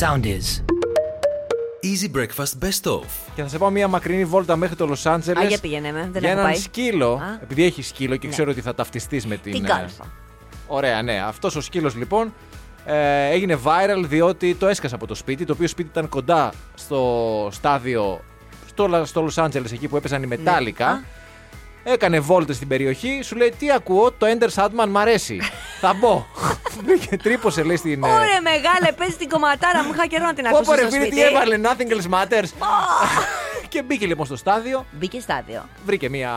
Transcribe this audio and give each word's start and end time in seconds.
sound 0.00 0.24
is. 0.24 0.62
Easy 1.82 2.16
Breakfast 2.16 2.64
Best 2.64 2.90
Of. 2.92 3.04
Και 3.34 3.42
θα 3.42 3.48
σε 3.48 3.58
πάω 3.58 3.70
μια 3.70 3.88
μακρινή 3.88 4.24
βόλτα 4.24 4.56
μέχρι 4.56 4.76
το 4.76 4.86
Λο 4.86 4.96
Άντζελε. 5.04 5.40
Α, 5.40 5.44
για 5.44 5.58
πήγαινε 5.58 5.92
με, 5.92 6.08
δεν 6.12 6.20
για 6.20 6.30
έχω 6.30 6.38
έναν 6.40 6.50
πάει. 6.52 6.60
σκύλο. 6.60 7.12
Α. 7.12 7.38
Επειδή 7.42 7.64
έχεις 7.64 7.86
σκύλο 7.88 8.16
και 8.16 8.26
Ναι. 8.26 8.32
ξέρω 8.32 8.50
ότι 8.50 8.60
θα 8.60 8.74
ταυτιστείς 8.74 9.26
με 9.26 9.36
την. 9.36 9.52
Την 9.52 9.64
ε, 9.64 9.68
κάλφα. 9.68 10.04
Ωραία, 10.66 11.02
ναι. 11.02 11.20
Αυτός 11.26 11.56
ο 11.56 11.60
σκύλος 11.60 11.96
λοιπόν 11.96 12.34
ε, 12.84 13.28
έγινε 13.30 13.58
viral 13.64 14.04
διότι 14.06 14.54
το 14.54 14.66
έσκασε 14.66 14.94
από 14.94 15.06
το 15.06 15.14
σπίτι. 15.14 15.44
Το 15.44 15.52
οποίο 15.52 15.68
σπίτι 15.68 15.88
ήταν 15.92 16.08
κοντά 16.08 16.52
στο 16.74 17.48
στάδιο 17.52 18.20
στο, 18.68 18.86
Λα- 18.86 19.04
στο 19.04 19.28
Los 19.30 19.44
Angeles 19.44 19.72
εκεί 19.72 19.88
που 19.88 19.96
έπεσαν 19.96 20.22
οι 20.22 20.26
Μετάλλικα. 20.26 20.92
Ναι. 20.92 21.00
Α. 21.84 21.92
Έκανε 21.92 22.20
βόλτες 22.20 22.56
στην 22.56 22.68
περιοχή, 22.68 23.20
σου 23.22 23.36
λέει 23.36 23.52
τι 23.58 23.70
ακούω, 23.72 24.12
το 24.12 24.26
Ender 24.26 24.48
Sandman 24.62 24.86
μ' 24.88 24.98
αρέσει. 24.98 25.40
Θα 25.82 25.92
μπω. 25.94 26.26
και 27.10 27.16
τρύπωσε 27.16 27.62
λέει 27.62 27.76
στην. 27.76 28.04
ε, 28.04 28.06
Ωραία, 28.06 28.40
μεγάλε, 28.42 28.92
παίζει 28.96 29.16
την 29.16 29.28
κομματάρα 29.28 29.84
μου. 29.84 29.90
Είχα 29.94 30.06
καιρό 30.06 30.24
να 30.24 30.34
την 30.34 30.44
Πω 30.44 30.50
πω 30.50 30.56
ακούσω 30.56 30.74
ρε 30.74 30.80
στο 30.80 30.90
φίλε 30.90 31.04
τι 31.04 31.10
σπίτι. 31.10 31.26
έβαλε, 31.26 31.60
nothing 31.62 31.92
else 31.92 32.10
matters. 32.14 32.48
Και 33.70 33.82
μπήκε 33.82 34.06
λοιπόν 34.06 34.26
στο 34.26 34.36
στάδιο, 34.36 34.86
Μπήκε 34.92 35.20
στάδιο. 35.20 35.64
βρήκε 35.84 36.08
μία 36.08 36.30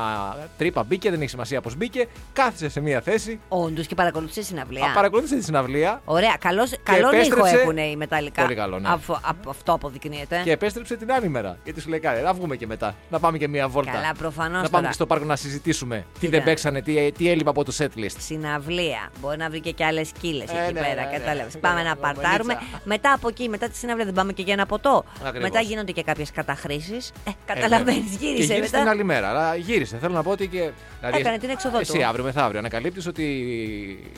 τρύπα, 0.58 0.84
μπήκε, 0.84 1.10
δεν 1.10 1.20
έχει 1.22 1.30
σημασία 1.30 1.62
πώς 1.62 1.76
μπήκε, 1.76 2.08
κάθισε 2.34 2.70
σε 2.70 2.80
μία 2.80 3.02
θέση, 3.02 3.40
Όντως 3.48 3.88
και 3.88 3.96
παρακολουθούσε 3.96 4.42
συναυλία. 4.44 4.86
α, 4.86 4.94
παρακολούθησε 4.94 5.36
τη 5.36 5.44
συναυλία 5.44 6.02
Ωραία, 6.06 6.36
καλός, 6.40 6.72
καλό 6.84 7.00
ήχο 7.08 7.16
επέστρεψε- 7.16 7.54
έχουν 7.56 7.78
οι 7.78 7.96
μεταλλικά. 7.98 8.42
Πολύ 8.42 8.56
καλό, 8.56 8.80
ναι. 8.80 8.90
Αφο- 8.90 9.20
απ- 9.24 9.50
αυτό 9.50 9.74
αποδεικνύεται. 9.74 10.42
και 10.44 10.52
επέστρεψε 10.52 10.96
την 10.96 11.12
άλλη 11.12 11.30
μέρα. 11.30 11.58
Γιατί 11.64 11.82
σου 11.82 11.90
λέει 11.90 12.00
κάτι, 12.00 12.22
να 12.22 12.34
βγούμε 12.34 12.56
και 12.56 12.68
μετά, 12.68 12.96
να 13.10 13.20
πάμε 13.20 13.38
και 13.38 13.48
μία 13.48 13.68
βόλτα. 13.68 13.92
Καλά, 13.92 14.14
προφανώς 14.18 14.52
Να 14.52 14.62
πάμε 14.62 14.70
τώρα. 14.72 14.88
και 14.88 14.94
στο 14.94 15.06
πάρκο 15.06 15.26
να 15.26 15.36
συζητήσουμε 15.36 16.06
τι 16.14 16.20
Κοίτα. 16.20 16.32
δεν 16.32 16.44
παίξανε, 16.44 16.82
τι, 16.82 17.12
τι 17.12 17.30
έλειπε 17.30 17.50
από 17.50 17.64
το 17.64 17.74
setlist. 17.78 18.16
Συναυλία. 18.18 19.12
Μπορεί 19.22 19.38
να 19.38 19.50
βρει 19.50 19.60
και 19.60 19.86
άλλες 19.86 20.12
κύλε 20.22 20.44
Ε, 20.44 20.64
εκεί 20.64 20.74
ναι, 20.74 20.80
πέρα. 20.80 20.94
ναι, 21.04 21.10
ναι. 21.12 21.18
Κατάλαβες. 21.18 21.54
Ναι, 21.54 21.60
Πάμε 21.60 21.82
ναι, 21.82 21.88
να 21.90 21.96
ναι, 21.96 22.02
παρτάρουμε. 22.02 22.54
μανίτσα. 22.54 22.82
Μετά 22.84 23.14
από 23.14 23.28
εκεί, 23.28 23.50
μετά 23.50 23.70
τη 23.70 23.78
συναυλία, 23.78 24.06
δεν 24.06 24.14
πάμε 24.14 24.34
και 24.34 24.42
για 24.42 24.54
ένα 24.54 24.66
ποτό. 24.66 25.04
Ακριβώς. 25.26 25.42
Μετά 25.50 25.60
γίνονται 25.62 25.92
και 25.92 26.04
κάποιες 26.04 26.32
καταχρήσεις. 26.32 27.12
Ε, 27.26 27.30
Ε, 27.30 27.34
καταλαβαίνει, 27.46 28.00
βέβαια. 28.00 28.18
Και 28.20 28.26
γύρισε 28.26 28.54
γύρισε 28.54 28.70
την 28.72 28.80
μετά. 28.80 28.92
άλλη 28.92 29.04
μέρα. 29.04 29.30
Αλλά 29.30 29.56
γύρισε. 29.56 29.98
Θέλω 29.98 30.14
να 30.14 30.24
πω 30.24 30.32
ότι 30.32 30.48
και. 30.48 30.72
δηλαδή, 31.00 31.20
Έκανε 31.20 31.38
την 31.38 31.50
έξοδό 31.50 31.80
Εσύ 31.80 31.92
του. 31.98 32.06
αύριο 32.06 32.24
μεθαύριο 32.24 32.60
ανακαλύπτεις 32.60 33.08
ότι 33.08 33.24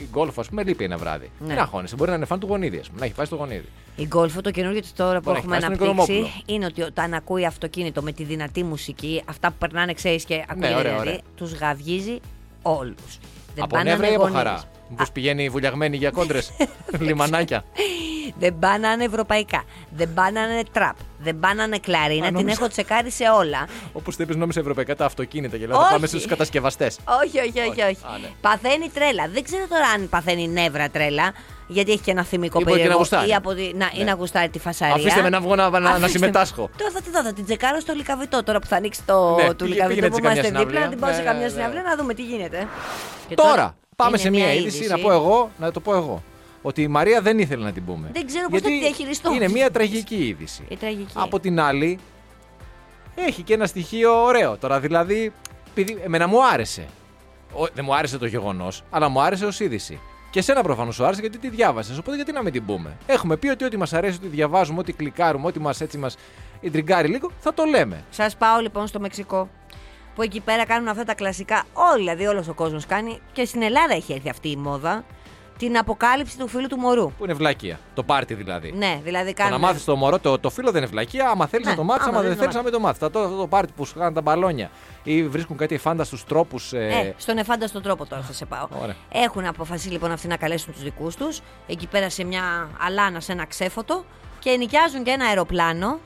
η 0.00 0.08
γκολφ, 0.10 0.38
ας 0.38 0.48
πούμε, 0.48 0.62
λείπει 0.62 0.84
ένα 0.84 0.96
βράδυ. 0.96 1.30
Ναι. 1.38 1.46
Δεν 1.46 1.58
αγχώνεσαι. 1.58 1.96
Μπορεί 1.96 2.10
να 2.10 2.16
είναι 2.16 2.24
φαν 2.26 2.38
του 2.40 2.46
γονίδι, 2.46 2.78
ας 2.78 2.86
πούμε, 2.88 3.00
να 3.00 3.04
έχει 3.06 3.14
πάει 3.14 3.26
στο 3.26 3.36
γονίδι. 3.36 3.64
Η 3.96 4.06
γκολφο, 4.06 4.40
το 4.40 4.50
καινούργιο 4.50 4.80
της 4.80 4.92
τώρα 4.92 5.20
που 5.20 5.30
Μπορεί 5.30 5.34
να 5.34 5.38
έχουμε 5.56 5.56
έχει 5.56 5.66
πάει 5.66 5.76
στον 5.76 5.88
αναπτύξει, 5.88 6.12
Οικονομόπουλο. 6.20 6.54
είναι 6.56 6.64
ότι 6.64 6.82
όταν 6.82 7.14
ακούει 7.14 7.46
αυτοκίνητο 7.46 8.02
με 8.02 8.12
τη 8.12 8.24
δυνατή 8.24 8.62
μουσική, 8.62 9.22
αυτά 9.28 9.48
που 9.50 9.56
περνάνε, 9.58 9.92
ξέρεις 9.92 10.24
και 10.24 10.44
ακούγεται 10.48 10.74
ωραία, 10.74 10.90
δηλαδή, 10.90 11.08
ωραία. 11.08 11.20
τους 11.34 11.52
γαυγίζει 11.52 12.20
όλους. 12.62 13.18
από 13.60 13.82
νεύρα 13.82 14.10
ή 14.10 14.14
από 14.14 14.24
χαρά. 14.32 14.62
Μήπως 14.88 15.10
πηγαίνει 15.12 15.48
βουλιαγμένη 15.48 15.96
για 15.96 16.10
κόντρες, 16.10 16.52
λιμανάκια. 16.98 17.64
Δεν 18.38 18.58
πάνανε 18.58 19.04
ευρωπαϊκά. 19.04 19.64
Δεν 19.96 20.14
πάνανε 20.14 20.62
τραπ. 20.72 20.96
Δεν 21.18 21.38
πάνανε 21.38 21.78
κλαρίνα. 21.78 22.24
Α, 22.24 22.26
Την 22.28 22.36
νόμιζα- 22.36 22.56
έχω 22.60 22.68
τσεκάρει 22.70 23.10
σε 23.10 23.24
όλα. 23.38 23.66
Όπως 23.92 24.16
το 24.16 24.22
είπες, 24.22 24.36
νόμιζα 24.36 24.60
ευρωπαϊκά 24.60 24.96
τα 24.96 25.04
αυτοκίνητα 25.04 25.56
και 25.56 25.66
λέω 25.66 25.76
θα 25.76 25.82
Όχι. 25.82 25.92
πάμε 25.92 26.06
στους 26.06 26.26
κατασκευαστές. 26.26 26.98
Όχι, 27.24 27.38
όχι, 27.38 27.58
όχι. 27.58 27.68
Όχι. 27.68 27.80
όχι. 27.82 27.98
Α, 28.14 28.18
ναι. 28.22 28.28
Παθαίνει 28.40 28.88
τρέλα. 28.94 29.28
Δεν 29.32 29.42
ξέρω 29.44 29.66
τώρα 29.68 29.86
αν 29.86 30.08
παθαίνει 30.08 30.48
νεύρα 30.48 30.88
τρέλα. 30.90 31.32
Γιατί 31.68 31.92
έχει 31.92 32.00
και 32.00 32.10
ένα 32.10 32.24
θυμικό 32.24 32.60
Ή 32.60 32.62
μπορεί 32.64 32.80
και 32.80 32.88
να 32.88 32.94
περίεργο. 32.96 32.98
γουστάρει. 32.98 33.28
Ή, 33.28 33.34
από 33.34 33.54
τη, 33.54 33.72
να, 33.74 33.90
ή 33.94 33.98
Ναι. 33.98 34.04
να 34.04 34.12
γουστάρει 34.12 34.48
τη 34.48 34.58
φασαρία. 34.58 34.94
Αφήστε 34.94 35.22
με 35.22 35.28
να 35.28 35.40
βγω 35.40 35.54
να, 35.54 35.70
να, 35.70 35.78
να 35.80 35.88
Αφήστε 35.88 36.00
με. 36.06 36.08
συμμετάσχω. 36.08 36.70
Τώρα 36.78 36.90
θα 36.90 37.00
τη 37.00 37.10
δω, 37.10 37.22
θα 37.22 37.32
την 37.32 37.44
τσεκάρω 37.44 37.80
στο 37.80 37.92
λικαβιτό. 37.92 38.42
Τώρα 38.42 38.58
που 38.58 38.66
θα 38.66 38.76
ανοίξει 38.76 39.00
το 39.06 39.34
Ναι, 39.34 39.48
του 39.54 39.56
πήγε- 39.56 39.72
λικαβιτό 39.74 39.88
πήγαινε 39.88 40.08
που 40.08 40.14
σε 40.14 40.20
καμιά 40.20 40.40
είμαστε 40.40 40.58
δίπλα, 40.58 40.58
συναυλία. 40.58 40.80
να 40.80 40.88
την 40.88 40.98
πάω 41.00 41.12
σε 41.12 41.18
Ναι, 41.18 41.24
καμιά 41.24 41.46
ναι, 41.46 41.52
συναυλία 41.52 41.82
ναι. 41.82 41.88
να 41.88 41.96
δούμε 41.96 42.14
τι 42.14 42.22
γίνεται. 42.22 42.68
Και 43.28 43.34
Τώρα, 43.34 43.76
πάμε 43.96 44.10
είναι 44.10 44.18
σε 44.18 44.30
μια 44.30 44.54
είδηση, 44.54 44.86
να 44.86 44.98
πω 44.98 45.12
εγώ, 45.12 45.50
να 45.58 45.70
το 45.72 45.80
πω 45.80 45.94
εγώ. 45.94 46.22
Ότι 46.62 46.82
η 46.82 46.88
Μαρία 46.88 47.20
δεν 47.20 47.38
ήθελε 47.38 47.64
να 47.64 47.72
την 47.72 47.84
πούμε. 47.84 48.08
Δεν 48.12 48.26
ξέρω 48.26 48.48
πώς 48.48 48.60
θα 48.60 48.68
Γιατί 48.68 48.84
τη 48.84 48.92
διαχειριστώ. 48.94 49.32
Είναι 49.34 49.48
μια 49.48 49.70
τραγική 49.70 50.14
είδηση. 50.26 50.64
Η 50.68 50.76
τραγική. 50.76 51.12
Από 51.14 51.40
την 51.40 51.60
άλλη, 51.60 51.98
έχει 53.14 53.42
και 53.42 53.54
ένα 53.54 53.66
στοιχείο 53.66 54.22
ωραίο. 54.24 54.56
Τώρα 54.56 54.80
δηλαδή, 54.80 55.32
επειδή 55.70 55.98
εμένα 56.04 56.26
μου 56.26 56.46
άρεσε. 56.46 56.86
Ο- 57.52 57.66
δεν 57.74 57.84
μου 57.84 57.94
άρεσε 57.94 58.18
το 58.18 58.26
γεγονός, 58.26 58.82
αλλά 58.90 59.08
μου 59.08 59.20
άρεσε 59.20 59.46
ως 59.46 59.60
είδηση. 59.60 60.00
Και 60.30 60.38
εσένα 60.38 60.62
προφανώς 60.62 60.94
σου 60.94 61.04
άρεσε 61.04 61.20
γιατί 61.20 61.38
τη 61.38 61.48
διάβασες. 61.48 61.98
Οπότε 61.98 62.16
γιατί 62.16 62.32
να 62.32 62.42
μην 62.42 62.52
την 62.52 62.64
πούμε; 62.64 62.96
Έχουμε 63.06 63.36
πει 63.36 63.48
ότι 63.48 63.64
ό,τι 63.64 63.76
μας 63.76 63.92
αρέσει, 63.92 64.16
ότι 64.18 64.26
διαβάζουμε, 64.28 64.78
ό,τι 64.78 64.92
κλικάρουμε, 64.92 65.46
ό,τι 65.46 65.60
μας 65.60 65.80
έτσι 65.80 65.98
μας 65.98 66.16
ιντριγκάρει 66.60 67.08
λίγο, 67.08 67.30
θα 67.40 67.54
το 67.54 67.64
λέμε. 67.64 68.04
Σας 68.10 68.36
πάω 68.36 68.60
λοιπόν 68.60 68.86
στο 68.86 69.00
Μεξικό. 69.00 69.48
Που 70.16 70.22
εκεί 70.22 70.40
πέρα 70.40 70.66
κάνουν 70.66 70.88
αυτά 70.88 71.04
τα 71.04 71.14
κλασικά. 71.14 71.62
Όλοι, 71.72 71.98
δηλαδή, 71.98 72.26
όλος 72.26 72.48
ο 72.48 72.54
κόσμος 72.54 72.86
κάνει. 72.86 73.20
Και 73.32 73.44
στην 73.44 73.62
Ελλάδα 73.62 73.94
έχει 73.94 74.12
έρθει 74.12 74.28
αυτή 74.30 74.48
η 74.48 74.56
μόδα. 74.56 75.04
Την 75.58 75.78
αποκάλυψη 75.78 76.38
του 76.38 76.48
φίλου 76.48 76.66
του 76.66 76.76
μωρού. 76.76 77.12
Που 77.18 77.24
είναι 77.24 77.32
βλακεία. 77.34 77.78
Το 77.94 78.02
πάρτι 78.02 78.34
δηλαδή. 78.34 78.72
Ναι, 78.76 79.00
δηλαδή 79.04 79.32
Το 79.34 79.42
να 79.42 79.48
κάνουν. 79.48 79.60
μάθεις 79.64 79.84
το 79.84 79.96
μωρό, 79.96 80.18
το, 80.18 80.38
το 80.38 80.50
φίλο 80.50 80.70
δεν 80.70 80.82
είναι 80.82 80.90
βλακεία. 80.90 81.28
Άμα 81.28 81.46
θέλεις 81.46 81.64
Ναι, 81.64 81.70
να 81.70 81.76
το 81.76 81.84
μάθεις, 81.84 82.02
άμα 82.06 82.10
άμα 82.18 82.20
δεν 82.20 82.28
δεν 82.28 82.36
το 82.36 82.40
θέλεις 82.42 82.56
να 82.56 82.62
μην 82.62 82.72
το 82.72 82.80
μάθεις. 82.80 83.02
Αυτό, 83.02 83.18
αυτό 83.18 83.36
το 83.36 83.46
πάρτι 83.46 83.72
που 83.76 83.84
σου 83.84 83.94
κάνουν 83.98 84.14
τα 84.14 84.20
μπαλόνια 84.20 84.70
ή 85.02 85.28
βρίσκουν 85.28 85.56
κάτι 85.56 85.74
εφάνταστου 85.74 86.18
τρόπους. 86.28 86.72
Ε, 86.72 87.14
στον 87.16 87.38
εφάνταστο 87.38 87.80
τρόπο 87.80 88.06
τώρα 88.06 88.22
θα 88.22 88.32
σε 88.32 88.44
πάω. 88.46 88.66
Ωραία. 88.82 88.94
Έχουν 89.12 89.46
αποφασίσει 89.46 89.88
λοιπόν 89.90 90.12
αυτοί 90.12 90.26
να 90.28 90.36
καλέσουν 90.36 90.72
τους 90.72 90.82
δικούς 90.82 91.16
τους 91.16 91.40
εκεί 91.66 91.86
πέρα 91.86 92.10
σε 92.10 92.24
μια 92.24 92.68
αλάνα, 92.86 93.20
σε 93.20 93.32
ένα 93.32 93.44
ξέφωτο 93.46 94.04
και 94.38 94.50
νοικιάζουν 94.56 95.02
και 95.04 95.10
ένα 95.10 95.24
αεροπλάνο 95.26 95.98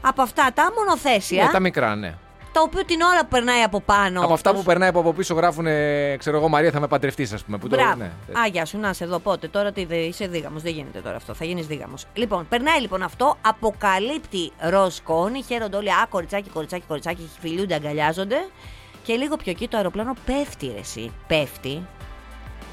από 0.00 0.22
αυτά 0.22 0.50
τα 0.54 0.72
μονοθέσια. 0.76 1.44
Ναι, 1.44 1.50
τα 1.50 1.60
μικρά, 1.60 1.94
ναι. 1.94 2.14
Το 2.54 2.60
οποίο 2.62 2.84
την 2.84 3.00
ώρα 3.00 3.20
που 3.20 3.28
περνάει 3.28 3.62
από 3.62 3.80
πάνω. 3.80 4.24
από 4.24 4.32
αυτά 4.32 4.50
τους- 4.50 4.58
που 4.58 4.64
περνάει 4.66 4.88
από, 4.88 5.00
από 5.00 5.12
πίσω 5.12 5.34
γράφουν, 5.34 5.66
ξέρω 6.18 6.36
εγώ, 6.36 6.48
Μαρία, 6.48 6.70
θα 6.70 6.80
με 6.80 6.86
παντρευτείς, 6.86 7.32
ας 7.32 7.44
πούμε. 7.44 7.58
Που 7.58 7.68
το, 7.68 7.76
Μπράβο. 7.76 7.94
ναι. 7.96 8.04
Α, 8.40 8.46
γεια 8.52 8.64
σου, 8.64 8.78
να 8.78 8.92
σε 8.92 9.06
δω 9.06 9.18
πότε. 9.18 9.48
Τώρα 9.48 9.72
τι 9.72 9.84
δε, 9.84 9.96
είσαι 9.96 10.26
δίγαμος. 10.26 10.62
Δεν 10.62 10.72
γίνεται 10.72 11.00
τώρα 11.00 11.16
αυτό. 11.16 11.34
Θα 11.34 11.44
γίνεις 11.44 11.66
δίγαμος. 11.66 12.06
Λοιπόν, 12.14 12.46
περνάει 12.48 12.80
λοιπόν 12.80 13.02
αυτό, 13.02 13.36
αποκαλύπτει 13.40 14.52
ροζ 14.58 14.94
σκόνη, 14.94 15.42
χαίρονται 15.42 15.76
όλοι. 15.76 15.90
Α, 15.90 16.06
κοριτσάκι, 16.10 16.48
κοριτσάκι, 16.48 16.84
κοριτσάκι, 16.88 17.28
φιλούνται, 17.40 17.74
αγκαλιάζονται. 17.74 18.36
Και 19.02 19.14
λίγο 19.14 19.36
πιο 19.36 19.50
εκεί 19.50 19.68
το 19.68 19.76
αεροπλάνο 19.76 20.14
πέφτει, 20.26 20.66
ρε, 20.74 20.78
εσύ. 20.80 21.12
Πέφτει. 21.26 21.86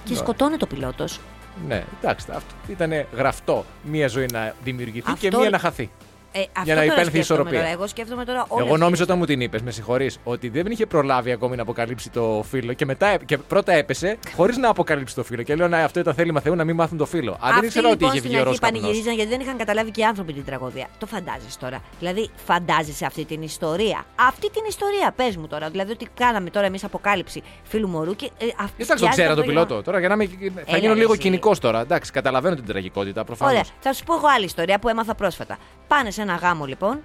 Και 0.03 0.11
Ναι. 0.13 0.15
σκοτώνει 0.17 0.57
το 0.57 0.65
πιλότος. 0.65 1.19
ναι, 1.67 1.83
εντάξει, 2.01 2.25
αυτό 2.35 2.53
ήταν 2.67 2.91
γραφτό. 3.15 3.65
Μία 3.83 4.07
ζωή 4.07 4.25
να 4.31 4.53
δημιουργηθεί 4.63 5.13
και 5.13 5.27
Αυτό- 5.27 5.39
μία 5.39 5.49
να 5.49 5.59
χαθεί. 5.59 5.89
Ε, 6.33 6.39
αυτό 6.39 6.61
Για 6.63 6.75
να 6.75 6.81
τώρα 6.81 6.93
υπέλθει 6.93 7.01
η 7.01 7.03
σκέφτομαι 7.03 7.19
ισορροπία. 7.19 7.59
Τώρα. 7.59 7.71
Εγώ 7.71 7.87
σκέφτομαι 7.87 8.25
τώρα 8.25 8.45
όλες 8.47 8.65
Εγώ 8.67 8.77
νόμιζα 8.77 8.91
τις- 8.91 9.01
όταν 9.01 9.17
μου 9.17 9.25
την 9.25 9.41
είπες, 9.41 9.61
με 9.61 9.71
συγχωρείς, 9.71 10.19
ότι 10.23 10.49
δεν 10.49 10.65
είχε 10.65 10.85
προλάβει 10.85 11.31
ακόμη 11.31 11.55
να 11.55 11.61
αποκαλύψει 11.61 12.09
το 12.09 12.43
φίλο 12.49 12.73
και 12.73 12.85
μετά 12.85 13.17
και 13.25 13.37
πρώτα 13.37 13.73
έπεσε 13.73 14.17
χωρίς 14.35 14.57
να 14.57 14.69
αποκαλύψει 14.69 15.15
το 15.15 15.23
φίλο. 15.23 15.41
Και 15.43 15.55
λέω, 15.55 15.67
Να, 15.67 15.77
αυτό 15.83 15.99
ήταν 15.99 16.13
θέλημα 16.13 16.39
Θεού 16.39 16.55
να 16.55 16.63
μην 16.63 16.75
μάθουν 16.75 16.97
το 16.97 17.05
φίλο. 17.05 17.31
Α, 17.31 17.37
δεν 17.43 17.51
Αυτοί 17.53 17.65
ήξερα 17.65 17.87
ότι 17.87 17.93
λοιπόν 17.95 18.09
είχε 18.09 18.17
στην 18.19 18.29
βγει 18.31 18.37
ο 18.37 18.41
αρχή 18.41 18.51
Ροσκαπνός. 18.51 18.81
πανηγυρίζαν 18.81 19.15
γιατί 19.15 19.29
δεν 19.29 19.39
είχαν 19.39 19.57
καταλάβει 19.57 19.91
και 19.91 20.01
οι 20.01 20.03
άνθρωποι 20.03 20.33
την 20.33 20.45
τραγωδία. 20.45 20.87
Το 20.97 21.05
φαντάζεσαι 21.05 21.57
τώρα. 21.59 21.81
Δηλαδή, 21.99 22.29
φαντάζεσαι 22.45 23.05
αυτή 23.05 23.25
την 23.25 23.41
ιστορία. 23.41 24.05
Αυτή 24.27 24.49
την 24.51 24.63
ιστορία, 24.67 25.13
πες 25.15 25.35
μου 25.37 25.47
τώρα. 25.47 25.69
Δηλαδή, 25.69 25.91
ότι 25.91 26.07
κάναμε 26.13 26.49
τώρα 26.49 26.65
εμείς 26.65 26.83
αποκάλυψη 26.83 27.41
φίλου 27.63 27.87
μωρού 27.87 28.15
και. 28.15 28.25
Ε, 28.25 28.45
αυτή 28.59 28.83
Εντάξει, 28.83 29.03
το 29.03 29.09
ξέρα 29.09 29.35
τον 29.35 29.45
πιλότο. 29.45 29.81
Τώρα 29.81 29.99
για 29.99 30.07
να 30.07 30.15
μην. 30.15 30.29
Θα 30.29 30.61
Έλα, 30.65 30.77
γίνω 30.77 30.93
ρε, 30.93 30.99
λίγο 30.99 31.11
εσύ. 31.11 31.21
κοινικός 31.21 31.59
τώρα. 31.59 31.79
Εντάξει, 31.81 32.11
καταλαβαίνω 32.11 32.55
την 32.55 32.65
τραγικότητα 32.65 33.23
προφανώς. 33.23 33.53
Ωραία. 33.53 33.65
Θα 33.79 33.93
σου 33.93 34.03
πω 34.03 34.13
εγώ 34.15 34.27
άλλη 34.35 34.45
ιστορία 34.45 34.79
που 34.79 34.89
έμαθα 34.89 35.15
πρόσφατα. 35.15 35.57
Πάνε 35.87 36.11
σε 36.11 36.20
ένα 36.21 36.35
γάμο 36.35 36.65
λοιπόν. 36.65 36.99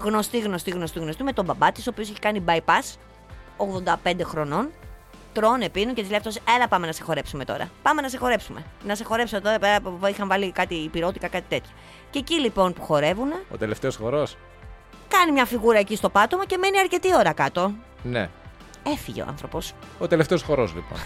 Γνωστή, 0.00 0.38
γνωστή, 0.38 0.70
γνωστή, 0.70 0.98
γνωστή 0.98 1.22
με 1.22 1.32
τον 1.32 1.44
μπαμπά 1.44 1.72
της, 1.72 1.86
ο 1.86 1.90
οποίος 1.90 2.08
έχει 2.10 2.18
κάνει 2.18 2.44
bypass 2.46 2.94
85 4.06 4.12
χρονών. 4.24 4.68
Τρώνε, 5.32 5.68
πίνουν 5.68 5.94
και 5.94 6.00
της 6.00 6.10
λέει 6.10 6.18
αυτός: 6.18 6.38
Έλα, 6.56 6.68
πάμε 6.68 6.86
να 6.86 6.92
σε 6.92 7.02
χορέψουμε 7.02 7.44
τώρα. 7.44 7.70
Πάμε 7.82 8.00
να 8.02 8.08
σε 8.08 8.18
χορέψουμε. 8.18 8.64
Να 8.86 8.94
σε 8.94 9.04
χορέψω 9.04 9.40
τώρα. 9.40 9.58
πέρα 9.58 9.80
που 9.80 9.98
Είχαν 10.06 10.28
βάλει 10.28 10.52
κάτι 10.52 10.88
πυρότικα, 10.92 11.28
κάτι 11.28 11.44
τέτοιο. 11.48 11.70
Και 12.10 12.18
εκεί 12.18 12.34
λοιπόν 12.34 12.72
που 12.72 12.82
χορεύουν, 12.82 13.32
Ο 13.52 13.56
τελευταίος 13.56 13.96
χορός. 13.96 14.36
κάνει 15.08 15.32
μια 15.32 15.44
φιγούρα 15.44 15.78
εκεί 15.78 15.96
στο 15.96 16.08
πάτωμα 16.10 16.44
και 16.46 16.56
μένει 16.56 16.78
αρκετή 16.78 17.14
ώρα 17.16 17.32
κάτω. 17.32 17.72
Ναι. 18.02 18.28
Έφυγε 18.86 19.22
ο 19.22 19.24
άνθρωπος. 19.28 19.72
Ο 19.98 20.06
τελευταίος 20.06 20.42
χορός 20.42 20.74
λοιπόν. 20.74 20.98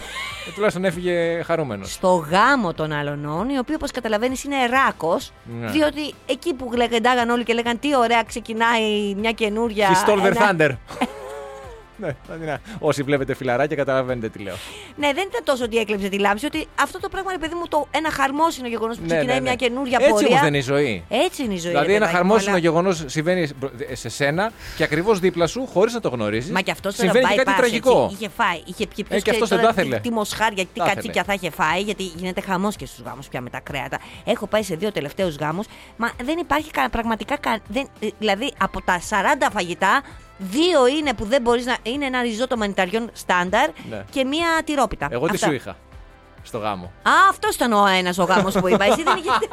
ε, 0.47 0.51
τουλάχιστον 0.53 0.85
έφυγε 0.85 1.41
χαρούμενος. 1.43 1.91
Στο 1.91 2.25
γάμο 2.29 2.73
των 2.73 2.91
αλωνών, 2.91 3.49
οι 3.49 3.57
οποίοι 3.57 3.75
όπως 3.77 3.91
καταλαβαίνεις 3.91 4.43
είναι 4.43 4.65
ράκος, 4.65 5.31
Ναι. 5.59 5.67
διότι 5.71 6.13
εκεί 6.25 6.53
που 6.53 6.71
λεγεντάγαν 6.75 7.29
όλοι 7.29 7.43
και 7.43 7.53
λέγαν 7.53 7.79
τι 7.79 7.95
ωραία 7.95 8.23
ξεκινάει 8.23 9.13
μια 9.17 9.31
καινούρια. 9.31 9.87
He 9.89 10.09
stole 10.09 10.21
their 10.21 10.35
ένα- 10.35 10.55
thunder. 10.57 10.71
Ναι, 11.97 12.15
δηλαδή, 12.25 12.45
να- 12.45 12.59
όσοι 12.79 13.03
βλέπετε 13.03 13.33
φιλαράκια 13.35 13.75
καταλαβαίνετε 13.75 14.29
τι 14.29 14.39
λέω. 14.39 14.55
Ναι, 14.95 15.13
δεν 15.13 15.27
ήταν 15.29 15.43
τόσο 15.43 15.63
ότι 15.63 15.77
έκλεψε 15.77 16.09
τη 16.09 16.19
λάμψη, 16.19 16.45
ότι 16.45 16.67
αυτό 16.81 16.99
το 16.99 17.09
πράγμα, 17.09 17.31
ρε 17.31 17.37
παιδί 17.37 17.55
μου, 17.55 17.67
το 17.67 17.87
ένα 17.91 18.11
χαρμόσυνο 18.11 18.67
γεγονός 18.67 18.95
που 18.97 19.01
Ναι, 19.01 19.07
ξεκινάει 19.07 19.35
ναι, 19.35 19.41
ναι. 19.41 19.47
μια 19.47 19.55
καινούρια 19.55 19.97
Έτσι 19.99 20.09
πορεία. 20.11 20.27
όμως 20.27 20.39
δεν 20.39 20.47
είναι 20.47 20.57
η 20.57 20.61
ζωή. 20.61 21.03
Έτσι 21.09 21.43
είναι 21.43 21.53
η 21.53 21.57
ζωή. 21.57 21.69
Δηλαδή, 21.71 21.87
ρε 21.87 21.93
ένα 21.95 22.05
παιδάκι 22.05 22.23
μου, 22.23 22.29
χαρμόσυνο 22.29 22.51
αλλά- 22.51 22.59
γεγονός 22.59 23.03
συμβαίνει 23.05 23.49
σε 23.93 24.09
σένα 24.09 24.51
και 24.77 24.83
ακριβώς 24.83 25.19
δίπλα 25.19 25.47
σου, 25.47 25.65
χωρίς 25.73 25.93
να 25.93 25.99
το 25.99 26.09
γνωρίζεις. 26.09 26.51
Μα 26.51 26.61
και 26.61 26.71
αυτός 26.71 26.95
τώρα 26.95 27.11
συμβαίνει 27.11 27.33
και 27.35 27.37
κάτι 27.43 27.51
bypass, 27.51 27.57
τραγικό. 27.57 28.03
έτσι, 28.03 28.15
είχε 28.19 28.29
φάει, 28.37 28.61
είχε 28.65 28.87
πιει 28.87 29.03
ποιος 29.07 29.19
Ε, 29.19 29.23
και 29.23 29.29
αυτός 29.29 29.45
ξέρει 29.47 29.61
δεν 29.61 29.69
τα 29.69 29.75
τώρα 29.75 29.87
ήθελε. 29.87 30.01
Τι, 30.01 30.09
τι 30.09 30.15
μοσχάρια, 30.15 30.63
τι 30.65 30.79
Τα 30.79 30.85
κατσίκια 30.85 31.21
ήθελε. 31.21 31.23
θα 31.25 31.33
είχε 31.33 31.49
φάει, 31.49 31.81
γιατί 31.81 32.03
γίνεται 32.03 32.41
χαμός 32.41 32.75
και 32.75 32.85
στους 32.85 33.03
γάμους 33.05 33.27
πια 33.27 33.41
με 33.41 33.49
τα 33.49 33.59
κρέατα. 33.59 33.99
Έχω 34.25 34.47
πάει 34.47 34.63
σε 34.63 34.75
δύο 34.75 34.91
τελευταίους 34.91 35.35
γάμους, 35.35 35.65
μα 35.97 36.11
δεν 36.23 36.37
υπάρχει 36.37 36.71
κα- 36.71 36.89
πραγματικά. 36.89 37.37
κα- 37.37 37.59
δεν, 37.67 37.87
ε, 37.99 38.07
δηλαδή 38.19 38.53
από 38.57 38.81
τα 38.81 38.99
40 38.99 39.49
φαγητά, 39.51 40.01
δύο 40.37 40.87
είναι 40.87 41.13
που 41.13 41.25
δεν 41.25 41.41
μπορείς 41.41 41.65
να. 41.65 41.77
είναι 41.83 42.05
ένα 42.05 42.21
ριζότο 42.21 42.57
μανιταριών 42.57 43.09
στάνταρ 43.13 43.69
Ναι. 43.89 44.03
και 44.11 44.23
μία 44.25 44.47
τυρόπιτα. 44.65 45.07
Εγώ 45.11 45.25
τι 45.27 45.33
Αυτά. 45.35 45.47
σου 45.47 45.53
είχα 45.53 45.75
στο 46.43 46.57
γάμο. 46.57 46.85
Α, 46.85 47.11
αυτός 47.29 47.55
ήταν 47.55 47.73
ο 47.73 47.85
ένας 47.85 48.17
ο 48.17 48.23
γάμος 48.23 48.53
που 48.53 48.67
είπα. 48.67 48.85
Εσύ 48.85 49.03
δεν 49.03 49.17
είχε. 49.17 49.29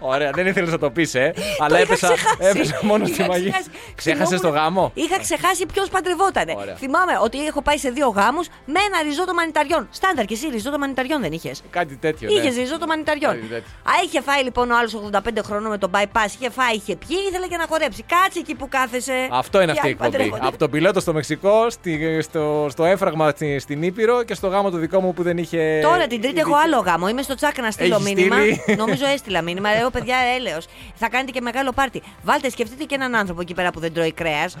Ωραία, 0.00 0.30
δεν 0.34 0.46
ήθελες 0.46 0.70
να 0.70 0.78
το 0.78 0.90
πεις, 0.90 1.14
ε. 1.14 1.34
Αλλά 1.58 1.76
είχα 1.80 1.86
έπεσα, 1.86 2.12
ξεχάσει. 2.12 2.36
έπεσα 2.58 2.78
μόνο 2.82 3.04
στη 3.06 3.20
Είχα 3.20 3.26
μαγεία. 3.30 3.50
ξεχάσει. 3.50 3.70
Ξέχασες 3.94 4.28
το 4.40 4.48
Θυμόμουν- 4.48 4.62
γάμο; 4.62 4.90
Είχα 4.94 5.18
ξεχάσει 5.20 5.66
ποιος 5.66 5.88
παντρευότανε. 5.88 6.54
Ωραία. 6.58 6.74
Θυμάμαι 6.74 7.12
ότι 7.22 7.46
έχω 7.46 7.62
πάει 7.62 7.78
σε 7.78 7.90
δύο 7.90 8.08
γάμους 8.08 8.46
με 8.64 8.80
ένα 8.88 9.02
ριζότο 9.02 9.34
μανιταριών. 9.34 9.88
Στάνταρ 9.90 10.24
και 10.24 10.34
εσύ 10.34 10.48
ριζότο 10.52 10.78
μανιταριών 10.78 11.20
δεν 11.20 11.32
είχες; 11.32 11.62
Κάτι 11.70 11.96
τέτοιο. 11.96 12.30
ναι. 12.32 12.38
Είχες 12.38 12.56
ριζότο 12.56 12.86
μανιταριών. 12.86 13.32
Κάτι 13.34 13.46
τέτοιο. 13.46 13.70
Α, 13.82 13.92
είχε 14.04 14.20
φάει 14.20 14.42
λοιπόν 14.42 14.70
ο 14.70 14.76
άλλος 14.78 14.94
85 14.94 15.42
χρονών 15.44 15.70
με 15.70 15.78
τον 15.78 15.90
bypass, 15.94 16.26
είχε 16.40 16.50
φάει, 16.50 16.74
είχε 16.74 16.96
πιει, 16.96 17.16
ήθελε 17.28 17.46
και 17.46 17.56
να 17.56 17.66
χορέψει. 17.68 18.02
Κάτσε 18.02 18.38
εκεί 18.38 18.54
που 18.54 18.68
κάθεσαι. 18.68 19.28
Αυτό 19.30 19.60
είναι 19.62 19.72
Οι 19.72 19.74
αυτή 19.74 19.86
η 19.86 19.90
άλλοι 19.90 19.92
εκπομπή. 19.92 20.10
παντρεύονται. 20.10 20.46
Από 20.46 20.58
τον 20.58 20.70
πιλότο 20.70 21.00
στο 21.00 21.12
Μεξικό, 21.12 21.70
στη, 21.70 22.18
στο, 22.22 22.66
στο 22.70 22.84
έφραγμα 22.84 23.30
στη- 23.30 23.58
στην 23.58 23.82
Ήπειρο 23.82 24.22
και 24.22 24.34
στο 24.34 24.48
γάμο 24.48 24.70
του 24.70 24.76
δικό 24.76 25.00
μου 25.00 25.12
που 25.14 25.22
δεν 25.22 25.38
είχε. 25.38 25.80
Τώρα 25.82 26.06
την 26.06 26.20
Τρίτη 26.20 26.40
έχω 26.40 26.54
άλλο 26.64 26.78
γάμο. 26.78 27.08
Είμαι 27.08 27.22
στο 27.22 27.34
τσάκ 27.34 27.58
να 27.58 27.70
στείλω 27.70 27.94
Έχεις 27.94 28.06
μήνυμα. 28.14 28.36
στείλει; 28.36 28.76
Νομίζω 28.76 29.06
έστειλα 29.06 29.42
μήνυμα. 29.42 29.68
Λέω 29.78 29.90
παιδιά, 29.90 30.16
έλεος. 30.36 30.66
Θα 30.94 31.08
κάνετε 31.08 31.30
και 31.30 31.40
μεγάλο 31.40 31.72
πάρτι. 31.72 32.02
Βάλτε, 32.22 32.50
σκεφτείτε 32.50 32.84
και 32.84 32.94
έναν 32.94 33.14
άνθρωπο 33.14 33.40
εκεί 33.40 33.54
πέρα 33.54 33.70
που 33.70 33.80
δεν 33.80 33.92
τρώει 33.92 34.12
κρέας. 34.12 34.56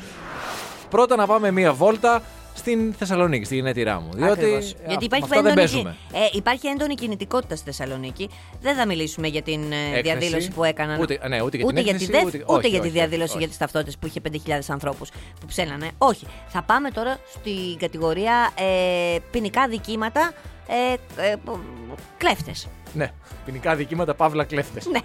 Πρώτα 0.90 1.16
να 1.16 1.26
πάμε 1.26 1.50
μία 1.50 1.72
βόλτα 1.72 2.22
στην 2.54 2.94
Θεσσαλονίκη, 2.98 3.44
στη 3.44 3.54
γενέτειρά 3.54 4.00
μου. 4.00 4.08
Διότι 4.12 4.32
Ακριβώς. 4.32 4.70
ε, 4.72 4.76
Γιατί 4.86 4.94
με 4.98 5.04
υπάρχει, 5.04 5.24
αυτά 5.24 5.34
δεν 5.42 5.44
έντονη, 5.52 5.54
παίζουμε. 5.54 5.96
ε, 6.12 6.18
υπάρχει 6.32 6.66
έντονη 6.66 6.94
κινητικότητα 6.94 7.56
στη 7.56 7.64
Θεσσαλονίκη. 7.64 8.30
Δεν 8.60 8.76
θα 8.76 8.86
μιλήσουμε 8.86 9.26
για 9.28 9.42
την 9.42 9.72
ε, 9.72 9.76
Έκθεση. 9.76 10.02
διαδήλωση 10.02 10.50
που 10.50 10.64
έκαναν. 10.64 11.00
Ούτε- 11.00 11.28
ναι, 11.28 11.42
ούτε 11.42 11.56
για 11.56 11.66
την 11.66 11.76
έκθεση, 11.76 12.06
τη, 12.06 12.12
δευ- 12.12 12.24
ούτε- 12.26 12.36
ούτε 12.46 12.52
όχι, 12.52 12.68
για 12.68 12.80
τη 12.80 12.86
όχι, 12.86 12.96
διαδήλωση 12.96 13.28
όχι, 13.30 13.38
για 13.38 13.48
τις 13.48 13.56
ταυτότητες 13.56 13.96
που 13.98 14.06
είχε 14.06 14.20
5.000 14.20 14.70
ανθρώπους 14.72 15.08
που 15.40 15.46
ψέλανε. 15.46 15.90
Όχι. 15.98 16.26
Θα 16.48 16.62
πάμε 16.62 16.90
τώρα 16.90 17.18
στην 17.30 17.78
κατηγορία 17.78 18.50
ε, 18.54 19.16
ποινικά 19.30 19.68
δικήματα 19.68 20.32
ε, 20.66 21.22
ε, 21.22 21.34
κλέφτες. 22.18 22.68
Ναι, 22.94 23.10
ποινικά 23.44 23.74
δικήματα, 23.76 24.14
παύλα 24.14 24.44
κλέφτες. 24.44 24.86
Ναι. 24.86 24.98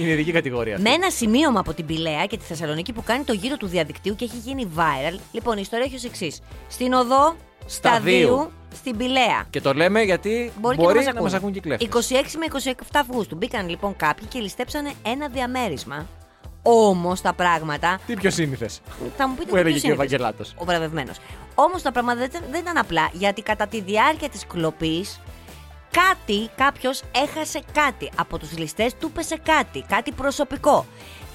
Είναι 0.00 0.10
ειδική 0.10 0.32
κατηγορία. 0.32 0.74
αυτή. 0.76 0.88
Με 0.88 0.94
ένα 0.94 1.10
σημείωμα 1.10 1.60
από 1.60 1.74
την 1.74 1.86
Πηλαία 1.86 2.26
και 2.26 2.36
τη 2.36 2.44
Θεσσαλονίκη 2.44 2.92
που 2.92 3.02
κάνει 3.02 3.24
το 3.24 3.32
γύρο 3.32 3.56
του 3.56 3.66
διαδικτύου 3.66 4.14
και 4.16 4.24
έχει 4.24 4.36
γίνει 4.36 4.68
viral. 4.76 5.18
Λοιπόν, 5.32 5.56
η 5.56 5.60
ιστορία 5.62 5.84
έχει 5.84 5.94
ως 5.94 6.04
εξής. 6.04 6.40
Στην 6.68 6.92
οδό 6.92 7.34
Σταδίου. 7.66 8.26
Σταδίου 8.26 8.50
στην 8.74 8.96
Πηλαία. 8.96 9.46
Και 9.50 9.60
το 9.60 9.72
λέμε 9.74 10.02
γιατί 10.02 10.52
Μπορεί, 10.60 10.76
μπορεί, 10.76 10.98
και 10.98 11.04
να, 11.04 11.12
να 11.12 11.22
μας 11.22 11.34
ακούν 11.34 11.52
και 11.52 11.58
οι 11.58 11.60
κλέφτες. 11.60 12.10
26 12.10 12.14
με 12.38 12.72
27 12.76 12.84
Αυγούστου 12.94 13.36
μπήκαν 13.36 13.68
λοιπόν 13.68 13.96
κάποιοι 13.96 14.26
και 14.26 14.38
ληστέψανε 14.38 14.92
ένα 15.02 15.28
διαμέρισμα. 15.28 16.06
Όμως 16.62 17.20
τα 17.20 17.32
πράγματα. 17.32 18.00
Τι 18.06 18.14
πιο 18.14 18.30
σύνηθες. 18.30 18.80
Θα 19.16 19.28
μου 19.28 19.34
πείτε 19.34 19.50
Που 19.50 19.56
έλεγε 19.56 19.70
ποιος 19.70 19.80
και 19.82 19.90
ο 19.90 19.92
είναι 19.92 20.02
Ευαγγελάτος. 20.02 20.54
Ο 20.56 20.64
βραβευμένος. 20.64 21.16
Όμως 21.54 21.82
τα 21.82 21.92
πράγματα 21.92 22.18
δεν, 22.20 22.28
ήταν- 22.28 22.44
δεν 22.50 22.60
ήταν 22.60 22.76
απλά 22.76 23.10
γιατί 23.12 23.42
κατά 23.42 23.66
τη 23.66 23.80
διάρκεια 23.80 24.28
της 24.28 24.46
κλοπής 24.46 25.20
κάτι, 25.90 26.50
κάποιος 26.56 27.02
έχασε 27.14 27.62
κάτι. 27.72 28.10
Από 28.16 28.38
τους 28.38 28.58
ληστές 28.58 28.94
του 28.94 29.10
πέσε 29.10 29.36
κάτι, 29.36 29.84
κάτι 29.88 30.12
προσωπικό. 30.12 30.86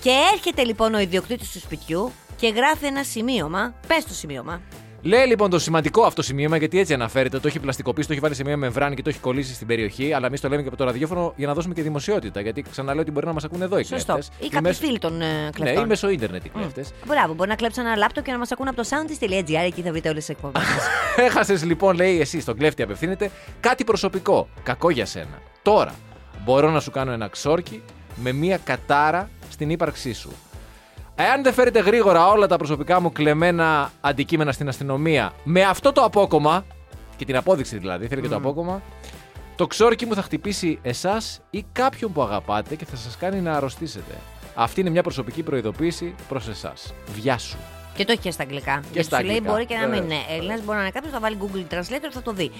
Και 0.01 0.11
έρχεται 0.33 0.63
λοιπόν 0.63 0.93
ο 0.93 0.99
ιδιοκτήτης 0.99 1.51
του 1.51 1.59
σπιτιού 1.59 2.11
και 2.35 2.47
γράφει 2.47 2.85
ένα 2.85 3.03
σημείωμα. 3.03 3.73
Πες 3.87 4.05
το 4.05 4.13
σημείωμα. 4.13 4.61
Λέει 5.05 5.25
λοιπόν 5.25 5.49
το 5.49 5.59
σημαντικό 5.59 6.03
αυτό 6.03 6.21
σημείωμα, 6.21 6.57
γιατί 6.57 6.79
έτσι 6.79 6.93
αναφέρεται. 6.93 7.39
Το 7.39 7.47
έχει 7.47 7.59
πλαστικοποιήσει, 7.59 8.07
το 8.07 8.13
έχει 8.13 8.21
βάλει 8.21 8.35
σε 8.35 8.43
μια 8.43 8.57
μεμβράνη 8.57 8.95
και 8.95 9.01
το 9.01 9.09
έχει 9.09 9.19
κολλήσει 9.19 9.53
στην 9.53 9.67
περιοχή. 9.67 10.13
Αλλά 10.13 10.27
εμείς 10.27 10.41
το 10.41 10.49
λέμε 10.49 10.61
και 10.61 10.67
από 10.67 10.77
το 10.77 10.83
ραδιόφωνο 10.83 11.33
για 11.35 11.47
να 11.47 11.53
δώσουμε 11.53 11.73
και 11.73 11.81
δημοσιότητα. 11.81 12.41
Γιατί 12.41 12.61
ξαναλέω 12.71 13.01
ότι 13.01 13.11
μπορεί 13.11 13.25
να 13.25 13.33
μας 13.33 13.43
ακούνε 13.43 13.63
εδώ 13.63 13.77
οι 13.79 13.83
Σωστό. 13.83 14.13
κλέφτες. 14.13 14.47
Ή 14.47 14.49
κάποιοι 14.49 14.73
φίλοι 14.73 14.99
των 14.99 15.21
ε, 15.21 15.25
Ναι, 15.43 15.49
κλεφτών. 15.49 15.83
ή 15.83 15.87
μέσω 15.87 16.09
ίντερνετ 16.09 16.45
οι 16.45 16.49
κλέφτες. 16.49 16.91
Μπράβο, 17.07 17.33
μπορεί 17.33 17.49
να 17.49 17.55
κλέψουν 17.55 17.85
ένα 17.85 17.95
λάπτοπ 17.95 18.23
και 18.25 18.31
να 18.31 18.37
μας 18.37 18.51
ακούν 18.51 18.67
από 18.67 18.75
το 18.75 18.87
soundist.gr. 18.89 19.63
Εκεί 19.65 19.81
θα 19.81 19.91
βρείτε 19.91 20.09
όλες 20.09 20.25
τις 20.25 20.35
εκπομπές. 20.35 20.61
Έχασες 21.27 21.63
λοιπόν, 21.63 21.95
λέει 21.95 22.19
εσύ, 22.19 22.39
στον 22.41 22.57
κλέφτη 22.57 22.81
απευθύνεται 22.81 23.31
κάτι 23.59 23.83
προσωπικό. 23.83 24.47
Κακό 24.63 24.89
για 24.89 25.05
σένα. 25.05 25.41
Τώρα 25.61 25.95
μπορώ 26.45 26.69
να 26.71 26.79
σου 26.79 26.91
κάνω 26.91 27.11
ένα 27.11 27.27
ξόρκι 27.27 27.81
με 28.15 28.31
μία 28.31 28.57
κατάρα 28.63 29.29
στην 29.49 29.69
ύπαρξή 29.69 30.13
σου. 30.13 30.31
Εάν 31.15 31.43
δεν 31.43 31.53
φέρετε 31.53 31.79
γρήγορα 31.79 32.27
όλα 32.27 32.47
τα 32.47 32.57
προσωπικά 32.57 32.99
μου 32.99 33.11
κλεμμένα 33.11 33.91
αντικείμενα 34.01 34.51
στην 34.51 34.67
αστυνομία 34.67 35.33
με 35.43 35.61
αυτό 35.61 35.91
το 35.91 36.03
απόκομα, 36.03 36.65
και 37.17 37.25
την 37.25 37.35
απόδειξη 37.35 37.77
δηλαδή, 37.77 38.07
θέλει 38.07 38.21
και 38.21 38.27
το 38.27 38.35
απόκομα, 38.35 38.81
το 39.55 39.67
ξόρκι 39.67 40.05
μου 40.05 40.15
θα 40.15 40.21
χτυπήσει 40.21 40.79
εσάς 40.81 41.41
ή 41.49 41.65
κάποιον 41.71 42.11
που 42.11 42.21
αγαπάτε 42.21 42.75
και 42.75 42.85
θα 42.85 42.95
σας 42.95 43.17
κάνει 43.17 43.41
να 43.41 43.53
αρρωστήσετε. 43.53 44.13
Αυτή 44.55 44.81
είναι 44.81 44.89
μια 44.89 45.03
προσωπική 45.03 45.43
προειδοποίηση 45.43 46.15
προς 46.27 46.47
εσάς. 46.47 46.93
Βιάσου. 47.15 47.57
Και 47.95 48.05
το 48.05 48.11
έχει 48.11 48.21
και 48.21 48.31
στα 48.31 48.43
αγγλικά. 48.43 48.81
Και 48.91 49.01
στα 49.01 49.17
σου 49.17 49.23
λέει 49.25 49.31
αγγλικά, 49.35 49.53
μπορεί 49.53 49.65
και 49.65 49.75
να 49.75 49.87
μην 49.87 49.99
βέβαια. 50.01 50.17
είναι 50.17 50.35
Έλληνας, 50.37 50.61
μπορεί 50.63 50.77
να 50.77 50.81
είναι 50.83 50.91
κάποιος, 50.91 51.11
θα 51.13 51.19
βάλει 51.19 51.37
Google 51.41 51.73
Translator, 51.73 52.09
θα 52.11 52.21
το 52.21 52.31
δει. 52.33 52.51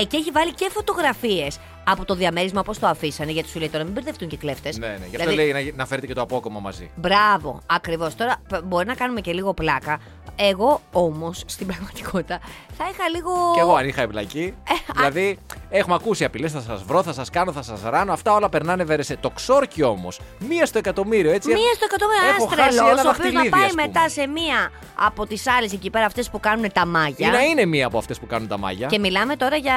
Ε, 0.00 0.04
και 0.04 0.16
έχει 0.16 0.30
βάλει 0.30 0.52
και 0.52 0.68
φωτογραφίες 0.72 1.58
από 1.84 2.04
το 2.04 2.14
διαμέρισμα, 2.14 2.62
πώ 2.62 2.78
το 2.78 2.86
αφήσανε, 2.86 3.32
γιατί 3.32 3.48
σου 3.48 3.58
λέει 3.58 3.68
τώρα 3.68 3.84
μην 3.84 3.92
μπερδευτούν 3.92 4.28
και 4.28 4.36
κλέφτες. 4.36 4.78
Ναι, 4.78 4.86
ναι. 4.86 5.06
Γι' 5.10 5.16
αυτό 5.16 5.30
λέει 5.34 5.52
να, 5.52 5.60
να 5.76 5.86
φέρετε 5.86 6.06
και 6.06 6.14
το 6.14 6.20
απόκομα 6.20 6.60
μαζί. 6.60 6.90
Μπράβο, 6.96 7.60
ακριβώς. 7.66 8.14
Τώρα 8.14 8.36
π- 8.48 8.62
μπορεί 8.64 8.86
να 8.86 8.94
κάνουμε 8.94 9.20
και 9.20 9.32
λίγο 9.32 9.54
πλάκα. 9.54 9.98
Εγώ 10.36 10.80
όμως 10.92 11.42
στην 11.46 11.66
πραγματικότητα 11.66 12.38
θα 12.78 12.84
είχα 12.92 13.08
λίγο. 13.08 13.30
Κι 13.54 13.58
εγώ 13.60 13.74
αν 13.74 13.88
είχα 13.88 14.02
εμπλακεί. 14.02 14.54
δηλαδή, 14.96 15.38
έχουμε 15.70 15.94
ακούσει 15.94 16.24
απειλές, 16.24 16.52
θα 16.52 16.60
σας 16.60 16.82
βρω, 16.82 17.02
θα 17.02 17.12
σας 17.12 17.30
κάνω, 17.30 17.52
θα 17.52 17.62
σας 17.62 17.80
ράνω. 17.84 18.12
Αυτά 18.12 18.32
όλα 18.34 18.48
περνάνε 18.48 18.84
βερεσέ. 18.84 19.16
Το 19.16 19.30
ξόρκι 19.30 19.82
όμως, 19.82 20.20
μία 20.48 20.66
στο 20.66 20.78
εκατομμύριο, 20.78 21.30
έτσι. 21.32 21.48
Μία 21.48 21.72
στο 21.74 21.84
εκατομμύριο 21.84 22.28
Έχω 22.28 22.48
ένα 22.52 22.62
χάσει 22.62 22.76
τρελό, 22.76 22.90
ένα 22.90 23.00
ο 23.00 23.00
οποίος 23.00 23.04
να 23.04 23.10
δαχτυλίδι, 23.12 23.48
πάει 23.48 23.64
ας 23.64 23.70
πούμε. 23.70 23.82
μετά 23.86 24.08
σε 24.08 24.26
μία 24.26 24.70
από 24.94 25.26
τις 25.26 25.46
άλλες 25.46 25.72
εκεί 25.72 25.90
πέρα, 25.90 26.04
αυτές 26.04 26.30
που 26.30 26.40
κάνουν 26.40 26.72
τα 26.72 26.86
μάγια. 26.86 27.28
Ή 27.28 27.30
να 27.30 27.42
είναι 27.42 27.64
μία 27.64 27.86
από 27.86 27.98
αυτές 27.98 28.18
που 28.18 28.26
κάνουν 28.26 28.48
τα 28.48 28.58
μάγια. 28.58 28.86
Και 28.86 28.98
μιλάμε 28.98 29.36
τώρα 29.36 29.56
για 29.56 29.76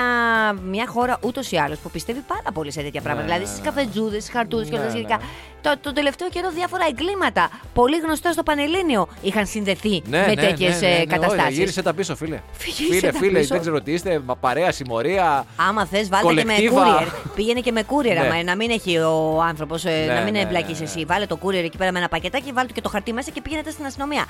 μια 0.63 0.87
χώρα 0.87 1.17
ούτως 1.21 1.51
ή 1.51 1.57
άλλως 1.57 1.77
που 1.79 1.89
πιστεύει 1.89 2.19
πάρα 2.19 2.51
πολύ 2.53 2.71
σε 2.71 2.81
τέτοια 2.81 3.01
πράγματα. 3.01 3.27
Ναι, 3.27 3.33
δηλαδή 3.33 3.51
ναι, 3.51 3.57
στις 3.57 3.71
ναι. 3.71 3.71
καφετζούδες, 3.71 4.21
στις 4.23 4.33
χαρτούδες 4.35 4.67
και 4.69 4.73
όλα 4.75 4.83
τα 4.83 4.91
Ναι, 4.91 4.97
σχετικά. 4.97 5.19
Ναι. 5.69 5.75
Το, 5.75 5.79
το 5.81 5.93
τελευταίο 5.93 6.29
καιρό 6.29 6.49
διάφορα 6.49 6.85
εγκλήματα, 6.89 7.49
πολύ 7.73 7.97
γνωστά 7.97 8.31
στο 8.31 8.43
Πανελλήνιο, 8.43 9.07
είχαν 9.21 9.45
συνδεθεί 9.45 10.01
Ναι, 10.07 10.19
με 10.19 10.25
ναι, 10.33 10.35
τέτοιες 10.35 10.81
ναι, 10.81 10.87
ναι, 10.87 10.93
ναι, 10.93 10.97
όχι, 10.99 11.07
καταστάσεις. 11.07 11.57
Γύρισε 11.57 11.81
τα 11.81 11.93
πίσω, 11.93 12.15
φίλε. 12.15 12.41
Γύρισε 12.65 12.97
φίλε, 12.99 13.11
τα 13.11 13.17
φίλε, 13.17 13.39
πίσω. 13.39 13.49
δεν 13.53 13.59
ξέρω 13.61 13.81
τι 13.81 13.91
είστε. 13.93 14.21
Μα 14.25 14.35
παρέα, 14.35 14.71
συμμορία. 14.71 15.45
Άμα 15.55 15.85
θες, 15.85 16.09
βάλτε 16.09 16.27
και 16.33 16.33
με 16.45 16.53
Κολεκτίβα. 16.53 16.99
courier. 17.03 17.07
Πήγαινε 17.35 17.59
και 17.59 17.71
με 17.71 17.83
courier, 17.87 18.13
Ναι. 18.13 18.19
άμα, 18.19 18.43
να 18.43 18.55
μην 18.55 18.69
έχει 18.69 18.97
ο 18.97 19.41
άνθρωπος, 19.47 19.83
Ναι, 19.83 20.05
να 20.13 20.21
μην 20.21 20.33
ναι, 20.33 20.39
εμπλακείς 20.39 20.79
ναι, 20.79 20.85
ναι. 20.85 20.91
εσύ. 20.95 21.05
Βάλε 21.05 21.25
το 21.25 21.39
courier 21.43 21.53
εκεί 21.63 21.77
πέρα 21.77 21.91
με 21.91 21.99
ένα 21.99 22.07
πακετάκι, 22.07 22.51
βάλτε 22.51 22.73
και 22.73 22.81
το 22.81 22.89
χαρτί 22.89 23.13
μέσα 23.13 23.31
και 23.31 23.41
πήγαινε 23.41 23.63
στην 23.69 23.85
αστυνομία. 23.85 24.25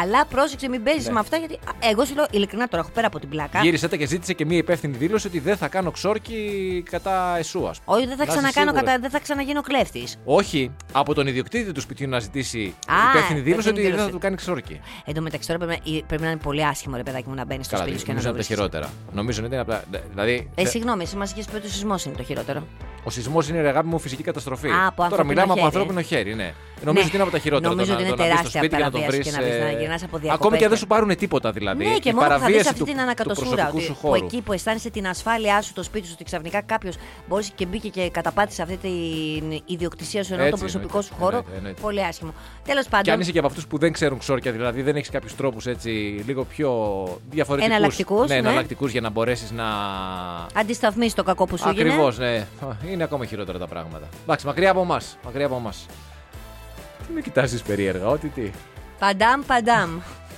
Αλλά 0.00 0.24
πρόσεξε, 0.26 0.68
μην 0.68 0.82
παίζεις 0.82 1.06
Ναι. 1.06 1.12
με 1.12 1.18
αυτά, 1.18 1.36
γιατί 1.36 1.54
α, 1.54 1.88
εγώ 1.90 2.04
σου 2.04 2.14
λέω 2.14 2.26
ειλικρινά 2.30 2.68
τώρα, 2.68 2.82
έχω 2.82 2.92
πέρα 2.94 3.06
από 3.06 3.18
την 3.18 3.28
πλάκα. 3.28 3.60
Γύρισε 3.62 3.88
τα 3.88 3.96
και 3.96 4.06
ζήτησε 4.06 4.32
και 4.32 4.44
μία 4.44 4.56
υπεύθυνη 4.58 4.96
δήλωση 4.96 5.26
ότι 5.26 5.38
δεν 5.38 5.56
θα 5.56 5.68
κάνω 5.68 5.90
ξόρκι 5.90 6.82
κατά 6.90 7.34
εσού, 7.38 7.68
ας 7.68 7.80
πούμε. 7.80 7.96
Όχι, 7.96 8.06
δεν 8.06 8.16
θα 8.16 8.24
Να 8.24 8.32
είσαι 8.32 8.32
ξανακάνω, 8.38 8.66
σίγουρος. 8.70 8.84
κατα... 8.84 8.98
δεν 9.00 9.10
θα 9.10 9.18
ξαναγίνω 9.20 9.60
κλέφτης. 9.60 10.18
Όχι, 10.24 10.70
από 10.92 11.14
τον 11.14 11.26
ιδιοκτήτη 11.26 11.72
του 11.72 11.80
σπιτιού 11.80 12.08
να 12.08 12.18
ζητήσει 12.18 12.74
Α, 12.86 12.94
υπεύθυνη 13.10 13.40
δήλωση 13.40 13.68
υπεύθυνη 13.68 13.72
ότι 13.78 13.80
δεν 13.80 13.90
θα 13.90 13.96
δήλωση. 13.96 14.10
του 14.12 14.18
κάνει 14.18 14.36
ξόρκι. 14.36 14.80
Εν 15.04 15.14
τω 15.14 15.20
μεταξύ 15.20 15.48
τώρα 15.48 15.66
πρέπει, 15.66 15.82
να- 15.90 16.06
πρέπει 16.06 16.22
να 16.22 16.30
είναι 16.30 16.40
πολύ 16.40 16.66
άσχημο 16.66 16.96
ρε 16.96 17.02
παιδάκι 17.02 17.28
μου 17.28 17.34
να 17.34 17.44
μπαίνεις 17.44 17.66
στο 17.66 17.74
Καλά, 17.74 17.86
σπίτι 17.86 18.00
σου 18.00 18.06
και 18.06 18.12
να 18.12 18.18
νομίζω 18.20 18.34
το 18.34 18.54
είναι 18.54 18.56
από 18.58 18.70
τα 18.70 18.72
βρίσκεις. 18.72 18.90
χειρότερα. 18.90 19.14
Νομίζω 19.18 19.38
ότι 19.44 19.52
είναι 19.52 19.60
από 19.62 19.70
τα. 19.70 19.84
Δηλαδή, 20.10 20.50
Ε, 20.54 20.64
συγγνώμη, 20.64 21.02
εσύ 21.02 21.16
μας 21.16 21.30
είχες 21.32 21.44
πει 21.46 21.56
ότι 21.56 21.66
ο 21.66 21.70
σεισμός 21.70 22.04
είναι 22.04 22.14
το 22.16 22.22
χειρότερο. 22.22 22.66
ο 23.04 23.10
σεισμός 23.10 23.48
είναι 23.48 23.60
ρε 23.60 23.68
αγάπη 23.68 23.86
μου 23.88 23.98
φυσική 23.98 24.22
καταστροφή. 24.22 24.68
Α, 24.68 24.86
από 24.86 24.96
Τώρα 24.96 25.04
ανθρώπινο 25.08 25.28
μιλάμε 25.28 25.52
από 25.52 25.60
χέρι, 25.60 25.66
ανθρώπινο 25.66 26.00
χέρι, 26.00 26.34
ναι. 26.34 26.52
Νομίζω 26.84 27.04
ότι 27.06 27.14
είναι 27.14 27.22
από 27.22 27.32
τα 27.32 27.38
χειρότερα. 27.38 27.70
Νομίζω 27.74 27.92
το 27.92 27.98
ότι 27.98 28.02
να- 28.02 28.08
είναι 28.08 28.16
το 28.16 28.22
να 28.22 28.28
μπεις 28.28 28.38
στο 28.38 28.50
τεράστια 28.50 28.60
σπίτι 28.60 28.76
και 28.76 28.82
να 28.82 28.90
το 28.90 28.98
παραβίαση 28.98 29.22
βρεις, 29.22 29.34
και 29.34 29.40
να 29.40 29.44
βρεις, 29.46 29.60
ε, 29.70 29.72
να 29.72 29.80
γυρνάς 29.80 30.02
από 30.02 30.16
διακοπές 30.18 30.34
Ακόμη 30.34 30.56
και 30.56 30.64
αν 30.64 30.70
δεν 30.70 30.78
και- 30.78 30.84
σου 30.84 30.86
πάρουν 30.94 31.16
τίποτα 31.16 31.50
δηλαδή. 31.52 31.84
ναι, 31.84 31.98
και 31.98 32.08
η 32.08 32.12
μόνο 32.12 32.26
που 32.26 32.30
θα 32.32 32.36
δεις 32.36 32.42
παραβίαση 32.44 32.68
αυτή 32.68 32.78
του, 32.80 32.84
την 32.84 32.94
του 32.96 33.00
ανακατοσούρα. 33.02 33.48
προσωπικού 33.50 33.76
Ότι, 33.76 33.84
σου 33.86 33.92
που 34.00 34.06
χώρου. 34.08 34.24
εκεί 34.24 34.40
που 34.42 34.52
αισθάνεσαι 34.52 34.90
την 34.90 35.06
ασφάλειά 35.08 35.62
σου, 35.62 35.72
το 35.72 35.82
σπίτι 35.82 36.06
σου, 36.06 36.12
ότι 36.14 36.24
ξαφνικά 36.24 36.60
κάποιος 36.62 36.94
μπορείς 37.28 37.50
και 37.54 37.66
μπήκε 37.66 37.88
και 37.88 38.10
καταπάτησε 38.10 38.62
αυτή 38.62 38.76
την 38.76 39.62
ιδιοκτησία 39.64 40.24
σου 40.24 40.32
ενώ 40.34 40.42
Έτσι, 40.42 40.50
τον 40.50 40.60
προσωπικό 40.70 40.98
εννοείται, 40.98 41.14
σου 41.14 41.20
χώρο. 41.24 41.36
εννοείται, 41.36 41.56
εννοείται. 41.56 41.80
Πολύ 41.80 42.04
άσχημο. 42.04 42.34
Τέλος 42.64 42.82
Και 42.84 42.90
πάντων. 42.90 43.14
αν 43.14 43.20
είσαι 43.20 43.32
και 43.32 43.38
από 43.38 43.46
αυτούς 43.46 43.66
που 43.66 43.78
δεν 43.78 43.92
ξέρουν 43.92 44.18
ξόρκια, 44.18 44.52
δηλαδή 44.52 44.82
δεν 44.82 44.96
έχεις 44.96 45.10
κάποιους 45.10 45.36
τρόπους 45.36 45.66
έτσι 45.66 45.88
λίγο 46.26 46.44
πιο 46.44 46.70
διαφορετικού. 47.30 47.72
Εναλλακτικούς, 47.72 48.28
ναι, 48.28 48.34
ναι. 48.34 48.38
εναλλακτικούς 48.48 48.90
για 48.92 49.00
να 49.00 49.10
μπορέσεις 49.10 49.50
να. 49.50 49.64
Αντισταθμίσεις 50.54 51.14
το 51.14 51.22
κακό 51.22 51.46
που 51.46 51.56
σου 51.56 51.68
έγινε. 51.68 51.88
Ακριβώς, 51.88 52.18
ναι. 52.18 52.46
Είναι 52.90 53.02
ακόμα 53.02 53.24
χειρότερα 53.24 53.58
τα 53.58 53.66
πράγματα. 53.66 54.08
Εντάξει, 54.22 54.46
μακριά 54.46 54.70
από 54.70 54.80
εμάς. 54.80 55.18
Μακριά 55.24 55.46
από 55.46 55.56
εμάς. 55.56 55.86
Τι 57.06 57.12
με 57.12 57.20
κοιτάζεις 57.20 57.62
περίεργα, 57.62 58.06
ό,τι 58.06 58.28
τι. 58.28 58.50
Παντάμ, 58.98 59.40
παντάμ. 59.46 59.90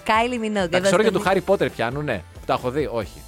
Κάιλι 0.05 0.39
Μινόγκ. 0.39 0.69
Τα 0.71 0.77
εδώ 0.77 0.87
ξόρκια 0.87 1.09
στο- 1.09 1.19
του 1.19 1.25
Χάρι 1.25 1.41
Πότερ 1.41 1.71
πιάνουν, 1.71 2.05
ναι. 2.05 2.23
Που 2.35 2.41
τα 2.47 2.53
έχω 2.53 2.71
δει, 2.71 2.89
όχι. 2.93 3.21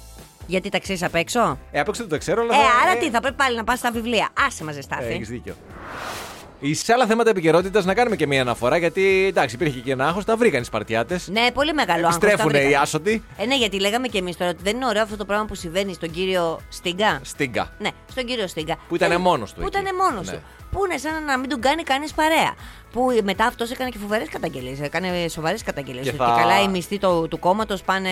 Γιατί 0.47 0.69
τα 0.69 0.79
ξέρεις 0.79 1.03
απ' 1.03 1.15
έξω; 1.15 1.57
Ε, 1.71 1.79
απ' 1.79 1.87
έξω 1.87 2.01
δεν 2.01 2.09
το 2.11 2.17
ξέρω, 2.17 2.41
αλλά. 2.41 2.53
Ε, 2.55 2.57
θα- 2.57 2.89
άρα 2.89 2.99
τι, 2.99 3.09
θα 3.09 3.19
πρέπει 3.19 3.35
πάλι 3.35 3.55
να 3.55 3.63
πας 3.63 3.79
στα 3.79 3.91
βιβλία. 3.91 4.29
Άσε 4.47 4.63
μα 4.63 4.71
ζεστάθη. 4.71 5.13
Έχεις 5.13 5.27
δίκιο. 5.29 5.55
Σε 6.71 6.93
άλλα 6.93 7.05
θέματα 7.05 7.29
επικαιρότητας 7.29 7.85
να 7.85 7.93
κάνουμε 7.93 8.15
και 8.15 8.27
μία 8.27 8.41
αναφορά 8.41 8.77
γιατί 8.77 9.25
εντάξει 9.27 9.55
υπήρχε 9.55 9.79
και 9.79 9.91
ένα 9.91 10.07
άγχος, 10.07 10.25
τα 10.25 10.37
βρήκαν 10.37 10.61
οι 10.61 10.65
Σπαρτιάτες. 10.65 11.27
Ναι, 11.27 11.47
πολύ 11.53 11.73
μεγάλο 11.73 12.05
άγχος, 12.07 12.15
Επιστρέφουν 12.15 12.51
τα 12.51 12.57
βρήκα. 12.57 12.69
οι 12.69 12.75
άσωτοι. 12.75 13.23
Ε, 13.37 13.45
ναι, 13.45 13.57
γιατί 13.57 13.79
λέγαμε 13.79 14.07
και 14.07 14.17
εμείς 14.17 14.37
τώρα 14.37 14.51
ότι 14.51 14.63
δεν 14.63 14.75
είναι 14.75 14.85
ωραίο 14.85 15.03
αυτό 15.03 15.17
το 15.17 15.25
πράγμα 15.25 15.45
που 15.45 15.55
συμβαίνει 15.55 15.93
στον 15.93 16.11
κύριο 16.11 16.59
Στίγκα. 16.69 17.19
Στίγκα. 17.23 17.71
Ναι, 17.79 17.89
στον 18.11 18.25
κύριο 18.25 18.47
Στίγκα. 18.47 18.75
Που 18.87 18.95
ήτανε 18.95 19.13
Ε, 19.13 19.17
μόνος 19.17 19.53
του 19.53 19.59
Που 19.61 19.67
εκεί. 19.67 19.77
ήταν 19.79 19.95
μόνος 19.95 20.25
Ναι. 20.27 20.33
του. 20.33 20.41
Που 20.75 20.85
είναι 20.85 20.97
σαν 20.97 21.23
να 21.25 21.37
μην 21.37 21.49
του 21.49 21.59
κάνει 21.59 21.83
κανείς 21.83 22.13
παρέα. 22.13 22.53
Που 22.91 23.19
μετά 23.23 23.45
αυτός 23.45 23.71
έκανε 23.71 23.89
και 23.89 23.97
φοβερές 23.97 24.29
καταγγελίες. 24.29 24.79
Έκανε 24.81 25.27
σοβαρές 25.29 25.63
καταγγελίες. 25.63 26.03
Και 26.05 26.11
Και, 26.11 26.17
θα- 26.17 26.35
καλά 26.39 26.61
οι 26.61 26.67
μισθοί 26.67 26.97
του, 26.99 27.27
του 27.29 27.39
κόμματος 27.39 27.81
πάνε 27.81 28.09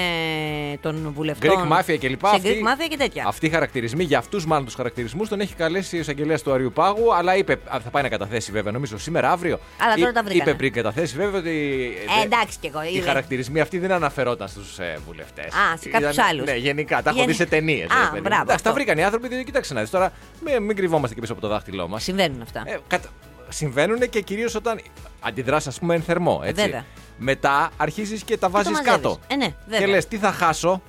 των 0.82 1.12
βουλευτών. 1.16 1.50
Greek 1.70 1.78
Mafia 1.80 1.98
και 2.00 2.08
λοιπά. 2.10 2.30
Σε 2.30 2.36
Αυτή- 2.36 2.50
Greek 2.64 2.68
Mafia 2.68 2.88
και 2.90 2.98
τέτοια. 2.98 3.24
Αυτοί 3.28 3.46
οι 3.46 3.50
χαρακτηρισμοί, 3.50 4.04
για 4.04 4.18
αυτούς 4.18 4.46
μάλλον 4.46 4.66
τους 4.66 4.76
χαρακτηρισμούς, 4.76 5.30
τον 5.30 5.40
έχει 5.40 5.54
καλέσει 5.56 5.96
ο 5.96 6.00
εισαγγελέα 6.00 6.40
του 6.40 6.54
Αριού 6.54 6.72
Πάγου, 6.72 7.14
αλλά 7.16 7.36
είπε. 7.36 7.54
α, 7.54 7.80
Θα 7.84 7.90
πάει 7.90 8.04
να 8.04 8.10
καταθέσει 8.10 8.52
βέβαια, 8.52 8.72
νομίζω 8.72 8.98
σήμερα, 8.98 9.32
αύριο. 9.32 9.60
Αλλά 9.82 9.96
τώρα 9.96 10.10
Εί- 10.10 10.14
τα 10.14 10.24
βρήκανε. 10.24 10.50
Είπε 10.50 10.58
πριν 10.58 10.74
καταθέσει 10.74 11.16
βέβαια 11.16 11.40
ότι. 11.40 11.92
Ε, 12.22 12.24
εντάξει 12.26 12.58
κι 12.62 12.68
εγώ. 12.68 12.84
Οι 12.84 12.94
είδε. 12.96 13.06
χαρακτηρισμοί 13.08 13.60
αυτοί 13.60 13.78
δεν 13.80 13.92
αναφερόταν 13.92 14.48
στους 14.48 14.80
ε, 14.80 15.00
βουλευτές. 15.06 15.46
Α, 15.46 15.78
σε 15.80 15.90
κάποιους 15.90 16.18
άλλους. 16.18 16.46
Ναι, 16.46 16.56
γενικά. 16.56 17.02
Τα 17.02 17.10
έχω 17.10 17.18
Γεν- 17.20 17.28
δει 17.30 17.34
σε 17.36 17.46
ταινίες. 17.46 17.88
Α, 17.90 18.20
μπράβο, 18.22 18.46
τα 18.46 18.54
αυτό. 18.54 18.74
βρήκαν 18.74 18.98
οι 18.98 19.04
άνθρωποι, 19.04 19.28
διότι 19.28 19.44
κοίταξε 19.44 19.74
να 19.74 19.82
δεις 19.82 19.90
τώρα. 19.90 20.12
Μην, 20.46 20.64
μην 20.64 20.76
κρυβόμαστε 20.76 21.16
και 21.16 21.22
πίσω 21.22 21.34
από 21.34 21.42
το 21.42 21.48
δάχτυλό 21.48 21.88
μας. 21.88 22.04
Συμβαίνουν 22.04 22.42
αυτά. 22.58 22.72
Ε, 22.72 22.80
κατα... 22.88 23.10
Συμβαίνουν 23.50 24.10
και 24.10 24.22
κυρίως 24.22 24.56
όταν 24.56 24.82
αντιδράσει, 25.20 25.68
ας 25.68 25.80
πούμε, 25.80 25.96
εν 25.96 26.02
θερμό. 26.02 26.42
Έτσι. 26.44 26.62
Βέβαια. 26.64 26.86
Μετά 27.18 27.70
αρχίζεις 27.78 28.24
και 28.24 28.38
τα 28.38 28.48
το 28.48 28.52
βάζεις 28.52 28.72
μαζεύεις. 28.72 28.92
κάτω. 28.92 29.20
Ε, 29.28 29.36
ναι, 29.36 29.56
βέβαια. 29.66 29.80
και 29.80 29.86
λες, 29.86 30.08
τι 30.08 30.18
θα 30.18 30.32
χάσω; 30.32 30.82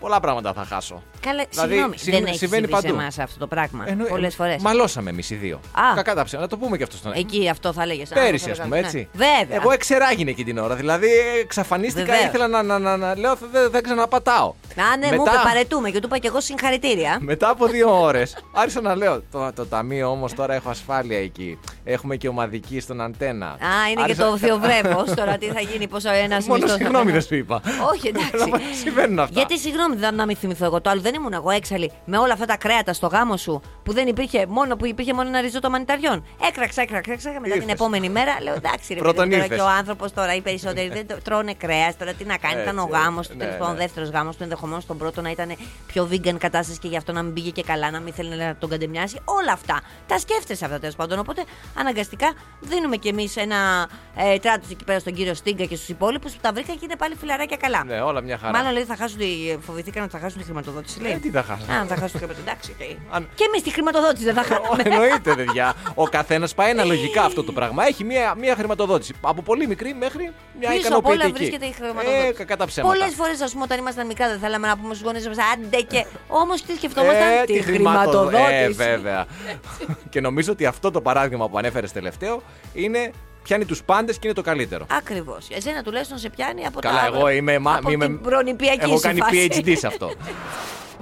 Πολλά 0.00 0.20
πράγματα 0.20 0.52
θα 0.52 0.64
χάσω. 0.64 1.02
Καλά, 1.20 1.44
Δηλαδή, 1.50 1.68
συγγνώμη, 1.72 1.98
συμβα- 1.98 2.18
δεν 2.18 2.26
έχεις 2.26 2.38
συμβαίνει 2.38 2.66
συμβεί 2.66 2.80
σε 2.80 2.86
παντού. 2.88 3.00
εμάς 3.00 3.18
αυτό 3.18 3.38
το 3.38 3.46
πράγμα. 3.46 3.84
Εννο- 3.88 4.04
Πολλές 4.06 4.32
ε, 4.32 4.36
φορές. 4.36 4.62
Μαλώσαμε 4.62 5.10
εμείς 5.10 5.30
οι 5.30 5.34
δύο. 5.34 5.56
Α. 5.72 5.94
Κακά 5.94 6.14
τα 6.14 6.24
ψέματα. 6.24 6.48
Να 6.50 6.58
το 6.58 6.64
πούμε 6.64 6.76
και 6.76 6.82
αυτό 6.82 6.96
στον 6.96 7.12
Εκεί 7.14 7.48
αυτό 7.48 7.72
θα 7.72 7.82
έλεγε. 7.82 8.02
Πέρυσι, 8.14 8.50
ας 8.50 8.60
πούμε, 8.60 8.78
έτσι. 8.78 9.08
Ναι. 9.12 9.24
Βέβαια. 9.26 9.56
Εγώ 9.56 9.70
εξεράγινε 9.72 10.30
εκείνη 10.30 10.52
την 10.52 10.58
ώρα. 10.58 10.74
Δηλαδή, 10.74 11.08
εξαφανίστηκα, 11.40 12.04
Βεβαίως. 12.04 12.24
ήθελα 12.24 12.48
να, 12.48 12.62
να, 12.62 12.78
να, 12.78 12.96
να 12.96 13.18
λέω, 13.18 13.34
δεν 13.52 13.70
δεν 13.70 13.82
ξαναπατάω. 13.82 14.48
Α, 14.48 14.96
ναι, 14.98 15.06
μου 15.06 15.16
Μετά- 15.16 15.30
είπε 15.32 15.40
παρετούμε 15.44 15.90
και 15.90 15.98
του 15.98 16.06
είπα 16.06 16.18
και 16.18 16.26
εγώ 16.26 16.40
συγχαρητήρια. 16.40 17.18
Μετά 17.20 17.48
από 17.50 17.66
δύο 17.66 18.00
ώρες, 18.00 18.36
άρχισα 18.52 18.80
να 18.80 18.94
λέω: 18.96 19.22
Το, 19.30 19.52
το 19.54 19.66
ταμείο 19.66 20.10
όμως 20.10 20.34
τώρα 20.34 20.54
έχω 20.54 20.70
ασφάλεια 20.70 21.18
εκεί. 21.18 21.58
Έχουμε 21.84 22.16
και 22.16 22.28
ομαδική 22.28 22.80
στον 22.80 23.00
αντένα. 23.00 23.46
Α, 23.46 23.56
είναι 23.90 24.02
Άρχισα- 24.02 24.24
και 24.24 24.30
το 24.30 24.36
θεοβρέμος. 24.38 25.14
Τώρα 25.14 25.38
τι 25.38 25.46
θα 25.46 25.60
γίνει, 25.60 25.88
πόσο 25.88 26.10
ένας 26.12 26.46
Μόνο 26.46 26.66
συγγνώμη 26.66 27.10
δεν 27.12 27.22
σου 27.22 27.34
είπα. 27.34 27.60
Όχι, 27.92 28.08
εντάξει. 28.08 28.30
Αλλά 28.42 28.60
συμβαίνουν 28.82 29.18
αυτά. 29.18 29.32
Γιατί 29.38 29.58
συγγνώμη, 29.58 29.96
δεν 29.96 30.14
να 30.14 30.26
μην 30.26 30.36
θυμηθώ 30.36 30.64
εγώ 30.64 30.80
το 30.80 30.90
άλλο. 30.90 31.00
Δεν 31.10 31.20
ήμουν 31.20 31.32
εγώ 31.32 31.50
έξαλλη 31.50 31.92
με 32.04 32.18
όλα 32.18 32.32
αυτά 32.32 32.44
τα 32.46 32.56
κρέατα 32.56 32.92
στο 32.92 33.06
γάμο 33.06 33.36
σου 33.36 33.60
που 33.82 33.92
δεν 33.92 34.06
υπήρχε 34.06 34.46
μόνο 34.46 34.76
που 34.76 34.86
υπήρχε 34.86 35.12
μόνο 35.14 35.28
ένα 35.28 35.40
ριζότο 35.40 35.70
μανιταριών. 35.70 36.24
Έκραξα, 36.48 36.82
έκραξα, 36.82 37.10
έκραξα. 37.12 37.30
Μετά 37.30 37.42
την 37.42 37.52
Ήρθες. 37.54 37.72
επόμενη 37.72 38.08
μέρα 38.08 38.36
λέω 38.42 38.54
εντάξει, 38.54 38.94
ρε 38.94 39.00
Πρώτον 39.00 39.16
παιδί, 39.28 39.30
τώρα 39.30 39.42
ήρθες. 39.44 39.58
και 39.58 39.64
ο 39.64 39.68
άνθρωπος 39.68 40.12
τώρα 40.12 40.34
οι 40.34 40.40
περισσότεροι 40.40 40.88
δεν 40.88 41.06
το- 41.06 41.18
τρώνε 41.24 41.54
κρέας. 41.54 41.96
Τώρα 41.96 42.12
τι 42.12 42.24
να 42.24 42.36
κάνει, 42.36 42.62
ήταν 42.62 42.78
ο 42.78 42.86
Έτσι, 42.90 43.00
γάμος 43.00 43.28
του. 43.28 43.36
ναι, 43.36 43.44
Τέλος 43.44 43.56
πάντων, 43.58 43.74
ναι. 43.74 43.80
δεύτερος 43.80 44.08
γάμος 44.08 44.36
του 44.36 44.42
ενδεχομένως 44.42 44.86
τον 44.86 44.98
πρώτο 44.98 45.20
να 45.20 45.30
ήταν 45.30 45.56
πιο 45.86 46.08
vegan 46.12 46.36
κατάσταση 46.38 46.78
και 46.78 46.88
γι' 46.88 46.96
αυτό 46.96 47.12
να 47.12 47.22
μην 47.22 47.32
πήγε 47.32 47.50
και 47.50 47.62
καλά, 47.62 47.90
να 47.90 48.00
μην 48.00 48.12
θέλει 48.12 48.36
να 48.36 48.56
τον 48.58 48.68
καντεμιάσει. 48.68 49.18
Όλα 49.24 49.52
αυτά 49.52 49.80
τα 50.06 50.18
σκέφτεσαι 50.18 50.64
αυτά 50.64 50.78
τέλος 50.78 50.96
πάντων. 50.96 51.18
Οπότε 51.18 51.44
αναγκαστικά 51.78 52.32
δίνουμε 52.60 52.96
κι 52.96 53.08
εμείς 53.08 53.36
ένα 53.36 53.88
ε, 54.16 54.38
τράτος 54.38 54.70
εκεί 54.70 54.84
πέρα 54.84 54.98
στον 54.98 55.12
κύριο 55.14 55.34
Στίγκα 55.34 55.64
και 55.64 55.76
στους 55.76 55.88
υπόλοιπους 55.88 56.32
που 56.32 56.38
τα 56.40 56.52
βρήκαν 56.52 56.74
και 56.74 56.84
είναι 56.84 56.96
πάλι 56.96 57.14
φιλαράκια 57.14 57.56
καλά. 57.56 57.84
Ναι, 57.84 58.00
όλα 58.00 58.20
μια 58.20 58.38
χαρά. 58.38 58.52
Μάλλον 58.58 58.72
λέει 58.72 58.84
θα 58.84 58.96
χάσουν, 58.96 59.18
τη- 59.18 59.56
φοβηθήκαν 59.60 60.02
ότι 60.02 60.12
θα 60.12 60.18
χάσουν 60.18 60.38
τη 60.38 60.44
χρηματοδότηση. 60.44 60.99
Λέει. 61.00 61.12
Ε, 61.12 61.16
τι 61.16 61.30
θα 61.30 61.42
χάσουν. 61.42 61.70
Α, 61.70 61.84
θα 61.86 61.94
χάσουν 61.96 62.10
τη 62.10 62.18
χρηματοδότηση. 62.18 62.40
Εντάξει, 62.48 62.74
οκ. 62.80 63.14
Αν- 63.14 63.28
Και 63.34 63.44
εμείς 63.48 63.62
τη 63.62 63.70
χρηματοδότηση 63.70 64.24
δεν 64.24 64.34
θα 64.34 64.42
χάσουμε. 64.42 64.82
Εννοείται, 64.84 65.34
παιδιά. 65.34 65.74
Ο 65.94 66.04
καθένας 66.04 66.54
πάει 66.54 66.70
αναλογικά 66.70 67.22
αυτό 67.22 67.44
το 67.44 67.52
πράγμα. 67.52 67.86
Έχει 67.86 68.04
μία, 68.04 68.34
μία 68.38 68.54
χρηματοδότηση. 68.54 69.14
Από 69.20 69.42
πολύ 69.42 69.66
μικρή 69.66 69.94
μέχρι 69.94 70.32
μια 70.60 70.70
Πίσω 70.70 70.88
από 70.96 71.08
όλα 71.08 71.16
ικανοποιητική. 71.16 71.32
βρίσκεται 71.50 71.66
η 71.66 71.72
χρηματοδότηση. 71.72 72.26
Ε, 72.26 72.32
κακά 72.32 72.56
τα 72.56 72.66
ψέματα. 72.66 72.94
Πολλές 72.94 73.14
φορές, 73.14 73.40
ας 73.40 73.52
πούμε, 73.52 73.64
όταν 73.64 73.78
ήμασταν 73.78 74.06
μικρά, 74.06 74.28
δεν 74.28 74.38
θέλαμε 74.38 74.66
να 74.66 74.76
πούμε 74.76 74.94
στους 74.94 75.06
γονείς 75.06 75.28
μας 75.28 75.36
άντε 75.54 75.80
και. 75.80 76.04
Όμως 76.28 76.62
τι 76.62 76.74
σκεφτόμασταν, 76.74 77.28
Ε, 77.42 77.44
τη 77.44 77.62
χρηματοδο- 77.62 78.26
χρηματοδότηση. 78.28 78.64
Ε, 78.64 78.68
βέβαια. 78.68 79.26
και 80.12 80.20
νομίζω 80.20 80.52
ότι 80.52 80.66
αυτό 80.66 80.90
το 80.90 81.00
παράδειγμα 81.00 81.48
που 81.48 81.58
ανέφερες 81.58 81.92
τελευταίο 81.92 82.42
είναι 82.74 83.12
πιάνει 83.42 83.64
τους 83.64 83.82
πάντες 83.82 84.14
και 84.18 84.26
είναι 84.26 84.34
το 84.36 84.42
καλύτερο. 84.42 84.86
Ακριβώς. 84.90 85.46
Εσένα 85.50 85.82
τουλάχιστον 85.82 86.18
σε 86.18 86.28
πιάνει 86.30 86.66
από 86.66 86.80
Καλά, 86.80 87.00
τα. 87.00 87.06
εγώ 87.06 87.28
είμαι. 87.28 87.58
μα- 87.58 87.74
από 87.76 87.90
είμαι 87.90 88.06
την 88.06 88.20
προνηπιακή 88.20 88.78
Έχω 88.84 88.94
σου 88.94 89.00
κάνει 89.00 89.20
φάση. 89.20 89.48
PhD 89.64 89.72
σε 89.76 89.86
αυτό. 89.86 90.10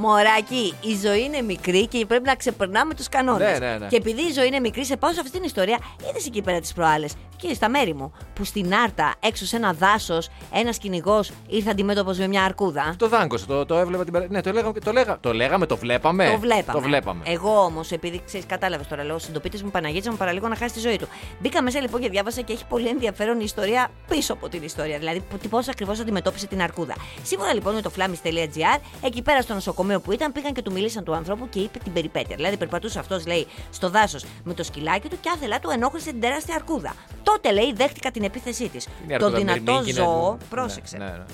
Μωράκι, 0.00 0.74
η 0.80 0.96
ζωή 1.06 1.22
είναι 1.22 1.42
μικρή 1.42 1.86
και 1.86 2.06
πρέπει 2.06 2.24
να 2.24 2.34
ξεπερνάμε 2.34 2.94
τους 2.94 3.08
κανόνες. 3.08 3.58
Ναι, 3.58 3.66
ναι, 3.66 3.78
ναι. 3.78 3.86
Και 3.86 3.96
επειδή 3.96 4.20
η 4.22 4.32
ζωή 4.32 4.46
είναι 4.46 4.60
μικρή, 4.60 4.84
σε 4.84 4.96
πάω 4.96 5.10
σε 5.12 5.16
αυτήν 5.20 5.32
την 5.34 5.42
ιστορία. 5.44 5.78
Είδες 6.08 6.26
εκεί 6.26 6.42
πέρα 6.42 6.60
τις 6.60 6.72
προάλλες, 6.72 7.12
εκεί 7.42 7.54
στα 7.54 7.68
μέρη 7.68 7.94
μου, 7.94 8.12
που 8.34 8.44
στην 8.44 8.74
Άρτα, 8.74 9.14
έξω 9.20 9.46
σε 9.46 9.56
ένα 9.56 9.72
δάσος, 9.72 10.28
ένας 10.52 10.78
κυνηγός 10.78 11.30
ήρθε 11.48 11.70
αντιμέτωπος 11.70 12.18
με 12.18 12.26
μια 12.26 12.42
αρκούδα. 12.44 12.94
το 12.98 13.08
δάγκωσε, 13.08 13.46
το, 13.46 13.66
το 13.66 13.76
έβλεπα 13.78 14.04
την 14.04 14.12
πέρα- 14.12 14.26
Ναι, 14.30 14.40
το 14.40 14.52
λέγαμε, 14.52 14.80
το, 14.80 14.92
λέγα, 14.92 15.16
το 15.20 15.32
λέγαμε, 15.32 15.66
το 15.66 15.76
βλέπαμε. 15.76 16.30
Το 16.32 16.38
βλέπαμε. 16.38 16.78
Το 16.80 16.80
βλέπαμε. 16.86 17.22
Εγώ 17.26 17.58
όμως, 17.64 17.90
επειδή 17.90 18.22
ξέρεις, 18.26 18.46
κατάλαβες 18.46 18.86
τώρα, 18.86 19.04
λέω 19.04 19.18
συντοπίτε 19.18 19.58
μου 19.64 19.70
Παναγίτσα 19.70 20.10
μου 20.10 20.16
παραλίγο 20.16 20.48
να 20.48 20.56
χάσει 20.56 20.74
τη 20.74 20.80
ζωή 20.80 20.96
του. 20.98 21.08
Μπήκα 21.38 21.62
μέσα 21.62 21.80
λοιπόν 21.80 22.00
και 22.00 22.08
διάβασα 22.08 22.40
και 22.40 22.52
έχει 22.52 22.64
πολύ 22.68 22.88
ενδιαφέρον 22.88 23.36
η 23.36 23.42
ιστορία 23.44 23.88
πίσω 24.08 24.32
από 24.32 24.48
την 24.48 24.62
ιστορία. 24.62 24.98
Δηλαδή, 24.98 25.22
πώς 25.50 25.68
ακριβώς 25.68 26.00
αντιμετώπισε 26.00 26.46
την 26.46 26.62
αρκούδα. 26.62 26.94
Σύμφωνα 27.22 27.52
λοιπόν 27.54 27.74
με 27.74 27.80
το 27.82 27.90
flamis.gr, 27.96 28.80
εκεί 29.02 29.22
πέρα 29.22 29.40
στο 29.42 29.54
νοσοκομείο 29.54 29.87
που 29.96 30.12
ήταν, 30.12 30.32
πήγαν 30.32 30.52
και 30.52 30.62
του 30.62 30.72
μιλήσαν 30.72 31.04
του 31.04 31.14
ανθρώπου 31.14 31.48
και 31.48 31.58
είπε 31.58 31.78
την 31.78 31.92
περιπέτεια. 31.92 32.36
Δηλαδή, 32.36 32.56
περπατούσε 32.56 32.98
αυτός, 32.98 33.26
λέει, 33.26 33.46
στο 33.70 33.90
δάσος 33.90 34.24
με 34.44 34.54
το 34.54 34.62
σκυλάκι 34.62 35.08
του 35.08 35.18
και 35.20 35.30
άθελά 35.34 35.58
του 35.58 35.70
ενόχλησε 35.70 36.10
την 36.10 36.20
τεράστια 36.20 36.54
αρκούδα. 36.54 36.94
Τότε, 37.22 37.52
λέει, 37.52 37.72
δέχτηκα 37.72 38.10
την 38.10 38.22
επίθεσή 38.22 38.68
της. 38.68 38.86
Είναι 39.04 39.18
Το 39.18 39.26
αρκούδα, 39.26 39.38
δυνατό 39.38 39.72
μυρμήγκι, 39.72 39.92
ναι, 39.92 40.04
ζώο, 40.04 40.32
ναι. 40.32 40.44
πρόσεξε 40.50 40.96
Ναι, 40.96 41.04
ναι, 41.04 41.10
ναι. 41.10 41.24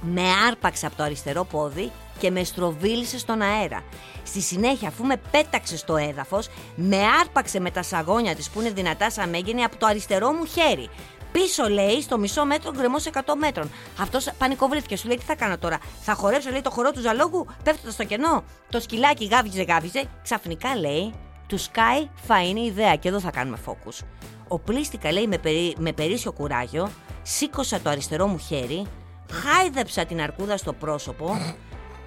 με 0.00 0.22
άρπαξε 0.48 0.86
από 0.86 0.96
το 0.96 1.02
αριστερό 1.02 1.44
πόδι 1.44 1.90
και 2.18 2.30
με 2.30 2.44
στροβίλησε 2.44 3.18
στον 3.18 3.42
αέρα. 3.42 3.82
Στη 4.24 4.40
συνέχεια, 4.40 4.88
αφού 4.88 5.04
με 5.04 5.16
πέταξε 5.30 5.76
στο 5.76 5.96
έδαφος, 5.96 6.48
με 6.74 6.98
άρπαξε 7.20 7.60
με 7.60 7.70
τα 7.70 7.82
σαγόνια 7.82 8.34
της 8.34 8.50
που 8.50 8.60
είναι 8.60 8.70
δυνατά 8.70 9.10
σαν 9.10 9.28
μέγενη 9.28 9.64
από 9.64 9.76
το 9.76 9.86
αριστερό 9.86 10.32
μου 10.32 10.44
χέρι. 10.46 10.88
Πίσω 11.32 11.68
λέει 11.68 12.00
στο 12.02 12.18
μισό 12.18 12.44
μέτρο 12.44 12.70
γκρεμός 12.70 13.06
100 13.12 13.20
μέτρων. 13.38 13.70
Αυτός 14.00 14.28
πανικοβλήθηκε. 14.38 14.96
Σου 14.96 15.06
λέει 15.06 15.16
τι 15.16 15.24
θα 15.24 15.34
κάνω 15.34 15.58
τώρα; 15.58 15.78
Θα 16.02 16.14
χορέψω 16.14 16.50
λέει 16.50 16.60
το 16.60 16.70
χορό 16.70 16.90
του 16.90 17.00
ζαλόγου 17.00 17.46
πέφτοντας 17.64 17.94
στο 17.94 18.04
κενό. 18.04 18.44
Το 18.70 18.80
σκυλάκι 18.80 19.24
γάβιζε 19.24 19.62
γάβιζε. 19.62 20.04
Ξαφνικά 20.22 20.76
λέει 20.76 21.12
του 21.50 21.58
σκάει 21.58 22.08
θα 22.26 22.42
είναι 22.42 22.60
ιδέα 22.60 22.96
και 22.96 23.08
εδώ 23.08 23.20
θα 23.20 23.30
κάνουμε 23.30 23.58
focus. 23.66 24.04
Οπλίστηκα 24.48 25.12
λέει 25.12 25.26
με, 25.26 25.38
περί, 25.38 25.74
με 25.78 25.92
περίσσιο 25.92 26.32
κουράγιο, 26.32 26.90
σήκωσα 27.22 27.80
το 27.80 27.90
αριστερό 27.90 28.26
μου 28.26 28.38
χέρι, 28.38 28.86
χάιδεψα 29.32 30.04
την 30.04 30.20
αρκούδα 30.20 30.56
στο 30.56 30.72
πρόσωπο, 30.72 31.54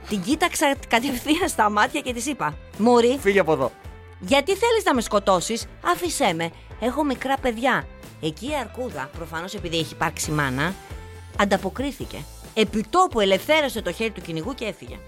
την 0.09 0.21
κοίταξα 0.21 0.75
κατευθείαν 0.87 1.49
στα 1.49 1.69
μάτια 1.69 2.01
και 2.01 2.13
της 2.13 2.25
είπα 2.25 2.57
«Μωρή, 2.77 3.17
Φύγε 3.21 3.39
από 3.39 3.51
εδώ. 3.51 3.71
γιατί 4.19 4.55
θέλεις 4.55 4.83
να 4.85 4.93
με 4.93 5.01
σκοτώσεις, 5.01 5.65
άφησέ 5.85 6.33
με, 6.33 6.51
έχω 6.79 7.03
μικρά 7.03 7.37
παιδιά». 7.37 7.85
Εκεί 8.23 8.45
η 8.45 8.55
αρκούδα, 8.59 9.09
προφανώς 9.15 9.53
επειδή 9.53 9.77
έχει 9.77 9.93
υπάρξει 9.93 10.31
μάνα, 10.31 10.73
ανταποκρίθηκε. 11.37 12.17
Επιτόπου 12.53 13.19
ελευθέρωσε 13.19 13.81
το 13.81 13.91
χέρι 13.91 14.11
του 14.11 14.21
κυνηγού 14.21 14.53
και 14.53 14.65
έφυγε. 14.65 14.99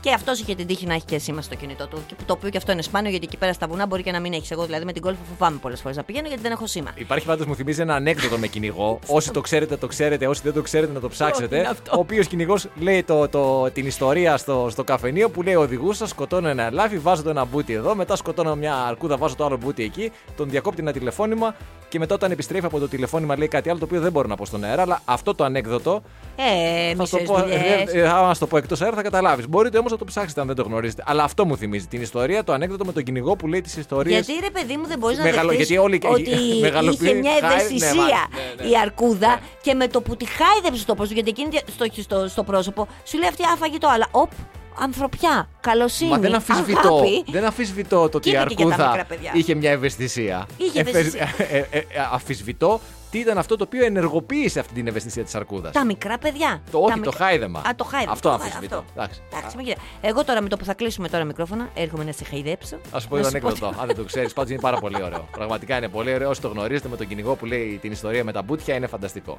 Και 0.00 0.12
αυτός 0.12 0.40
είχε 0.40 0.54
την 0.54 0.66
τύχη 0.66 0.86
να 0.86 0.94
έχει 0.94 1.04
και 1.04 1.18
σήμα 1.18 1.42
στο 1.42 1.54
κινητό 1.54 1.86
του. 1.86 2.02
Και 2.06 2.14
το 2.26 2.32
οποίο 2.32 2.50
και 2.50 2.56
αυτό 2.56 2.72
είναι 2.72 2.82
σπάνιο 2.82 3.10
γιατί 3.10 3.24
εκεί 3.26 3.36
πέρα 3.36 3.52
στα 3.52 3.66
βουνά 3.66 3.86
μπορεί 3.86 4.02
και 4.02 4.10
να 4.10 4.20
μην 4.20 4.32
έχεις. 4.32 4.50
Εγώ 4.50 4.64
δηλαδή 4.64 4.84
με 4.84 4.92
την 4.92 5.02
κόλφα 5.02 5.18
φοβάμαι 5.28 5.58
πολλές 5.58 5.80
φορές 5.80 5.96
να 5.96 6.02
πηγαίνω 6.02 6.26
γιατί 6.28 6.42
δεν 6.42 6.52
έχω 6.52 6.66
σήμα. 6.66 6.90
Υπάρχει 6.94 7.26
πάντως 7.26 7.46
μου 7.46 7.54
θυμίζει 7.54 7.80
ένα 7.80 7.94
ανέκδοτο 7.94 8.38
με 8.38 8.46
κυνηγό. 8.46 8.98
Όσοι 9.06 9.30
το 9.30 9.40
ξέρετε, 9.40 9.76
το 9.76 9.86
ξέρετε. 9.86 10.26
Όσοι 10.26 10.40
δεν 10.44 10.52
το 10.52 10.62
ξέρετε, 10.62 10.92
να 10.92 11.00
το 11.00 11.06
είναι 11.06 11.14
ψάξετε. 11.14 11.66
αυτό; 11.70 11.96
Ο 11.96 11.98
οποίος 11.98 12.26
κυνηγός 12.26 12.66
λέει 12.78 13.02
το, 13.02 13.28
το, 13.28 13.70
την 13.70 13.86
ιστορία 13.86 14.36
στο, 14.36 14.68
στο 14.70 14.84
καφενείο 14.84 15.30
που 15.30 15.42
λέει: 15.42 15.54
Οδηγούσα, 15.54 16.06
σκοτώνω 16.06 16.48
ένα 16.48 16.62
ελάφι, 16.62 16.98
βάζω 16.98 17.22
το 17.22 17.30
ένα 17.30 17.44
μπούτι 17.44 17.72
εδώ. 17.72 17.94
Μετά 17.94 18.16
σκοτώνω 18.16 18.56
μια 18.56 18.74
αρκούδα, 18.74 19.16
βάζω 19.16 19.34
το 19.34 19.44
άλλο 19.44 19.56
μπούτι 19.56 19.82
εκεί. 19.82 20.12
Τον 20.36 20.50
διακόπτει 20.50 20.80
ένα 20.80 20.92
τηλεφώνημα. 20.92 21.54
Και 21.88 21.98
μετά 21.98 22.14
όταν 22.14 22.30
επιστρέφει 22.30 22.66
από 22.66 22.78
το 22.78 22.88
τηλεφώνημα 22.88 23.38
λέει 23.38 23.48
κάτι 23.48 23.68
άλλο 23.70 23.78
το 23.78 23.84
οποίο 23.84 24.00
δεν 24.00 24.12
μπορώ 24.12 24.28
να 24.28 24.36
πω 24.36 24.44
στον 24.44 24.64
αέρα. 24.64 24.82
Αλλά 24.82 25.00
αυτό 25.04 25.34
το 25.34 25.44
ανέκδοτο 25.44 26.02
Ε, 26.36 26.94
θα 26.94 27.02
μισέ 27.02 27.16
το 27.16 27.22
πω, 27.22 27.38
δουλειέ. 27.38 27.56
ε, 27.92 27.98
ε, 28.00 28.08
άμα 28.08 28.34
στο 28.34 28.46
πω 28.46 28.56
εκτός 28.56 28.80
αέρα 28.80 28.96
θα 28.96 29.02
καταλάβεις. 29.02 29.48
Μπορείτε 29.48 29.78
όμως 29.78 29.90
να 29.92 29.98
το 29.98 30.04
ψάξετε 30.04 30.40
αν 30.40 30.46
δεν 30.46 30.56
το 30.56 30.62
γνωρίζετε. 30.62 31.02
Αλλά 31.06 31.22
αυτό 31.22 31.44
μου 31.44 31.56
θυμίζει 31.56 31.86
την 31.86 32.02
ιστορία, 32.02 32.44
το 32.44 32.52
ανέκδοτο 32.52 32.84
με 32.84 32.92
τον 32.92 33.02
κυνηγό 33.02 33.36
που 33.36 33.46
λέει 33.46 33.60
τις 33.60 33.76
ιστορίες. 33.76 34.26
Γιατί 34.26 34.40
ρε 34.44 34.50
παιδί 34.50 34.76
μου 34.76 34.86
δεν 34.86 34.98
μπορείς 34.98 35.18
να 35.18 35.24
Μεγαλο- 35.24 35.48
δεχτείς 35.48 35.68
γιατί 35.68 35.82
όλοι- 35.84 36.00
ότι 36.06 36.30
μεγαλοποιεί- 36.60 37.00
είχε 37.02 37.12
μια 37.14 37.30
χάι- 37.30 37.42
ναι, 37.42 37.48
ευαισθησία 37.48 37.94
μάλιστα, 37.94 38.28
ναι, 38.56 38.62
ναι. 38.64 38.70
η 38.70 38.78
αρκούδα 38.82 39.28
Ναι. 39.28 39.40
και 39.62 39.74
με 39.74 39.86
το 39.88 40.00
που 40.00 40.16
τη 40.16 40.24
χάιδεψε 40.24 40.80
στο 40.80 40.94
πρόσωπο, 40.94 41.20
γιατί 41.20 41.30
εκείνη 41.42 41.62
στο, 41.74 42.02
στο, 42.02 42.28
στο 42.28 42.42
πρόσωπο 42.44 42.86
σου 43.04 43.18
λέει 43.18 43.28
αυτή 43.28 43.42
άφαγε 43.54 43.78
το 43.78 43.88
άλλα. 43.88 44.06
Οπ, 44.10 44.30
ανθρωπιά, 44.78 45.48
καλοσύνη, 45.60 46.10
Μα 46.10 46.18
δεν 46.18 46.34
αμφισβητώ, 46.34 46.94
αγάπη. 46.94 47.24
δεν 47.30 47.44
αμφισβητώ 47.44 48.08
το 48.08 48.16
ότι 48.16 48.28
η 48.28 48.32
Κοίτα 48.32 48.44
και 48.46 48.54
για 48.54 48.66
τα 48.66 48.72
Αρκούδα 48.74 48.88
μικρά 48.90 49.04
παιδιά. 49.04 49.30
είχε 49.34 49.54
μια 49.54 49.70
ευαισθησία. 49.70 50.46
Είχε 50.56 50.80
Εφε- 50.80 50.94
ευαισθησία. 50.94 51.34
ε, 51.38 51.56
ε, 51.58 51.78
ε, 51.78 51.84
αμφισβητώ 52.12 52.80
τι 53.16 53.22
ήταν 53.22 53.38
αυτό 53.38 53.56
το 53.56 53.64
οποίο 53.66 53.84
ενεργοποίησε 53.84 54.60
αυτή 54.60 54.74
την 54.74 54.86
ευαισθησία 54.86 55.24
της 55.24 55.34
Αρκούδας. 55.34 55.72
Τα 55.72 55.84
μικρά 55.84 56.18
παιδιά. 56.18 56.62
Το 56.70 56.78
όχι, 56.78 56.88
Τα 56.88 56.94
το 56.94 57.00
μικ- 57.00 57.14
χάιδεμα. 57.16 57.58
Α, 57.58 57.70
το 57.76 57.84
χάιδεμα. 57.84 58.12
Αυτό 58.12 58.28
Το 58.28 58.34
αμφισβητώ. 58.34 58.76
αυτό. 58.76 58.84
Εντάξει. 58.96 59.20
Εντάξει, 59.32 59.56
μα 59.56 59.62
κοίτα. 59.62 59.80
Εγώ 60.00 60.24
τώρα 60.24 60.40
με 60.42 60.48
το 60.48 60.56
που 60.56 60.64
θα 60.64 60.74
κλείσουμε 60.74 61.08
τώρα 61.08 61.24
μικρόφωνα, 61.24 61.68
έρχομαι 61.74 62.04
να 62.04 62.12
σε 62.12 62.24
χαϊδέψω. 62.24 62.76
Α 62.96 62.98
σου 63.00 63.08
πω 63.08 63.16
Να 63.16 63.22
το 63.22 63.28
σου 63.28 63.36
ανέκδοτο. 63.36 63.66
Αν 63.80 63.86
δεν 63.86 63.96
το 63.96 64.04
ξέρεις, 64.04 64.32
πάντως 64.32 64.50
είναι 64.50 64.60
πάρα 64.60 64.76
πολύ 64.78 65.02
ωραίο. 65.02 65.28
Πραγματικά 65.30 65.76
είναι 65.76 65.88
πολύ 65.88 66.14
ωραίο. 66.14 66.28
Όσοι 66.30 66.40
το 66.40 66.48
γνωρίζετε 66.48 66.88
με 66.88 66.96
τον 66.96 67.08
κυνηγό 67.08 67.34
που 67.34 67.46
λέει 67.46 67.78
την 67.82 67.92
ιστορία 67.92 68.24
με 68.24 68.32
τα 68.32 68.42
μπούτια, 68.42 68.74
είναι 68.74 68.86
φανταστικό. 68.86 69.36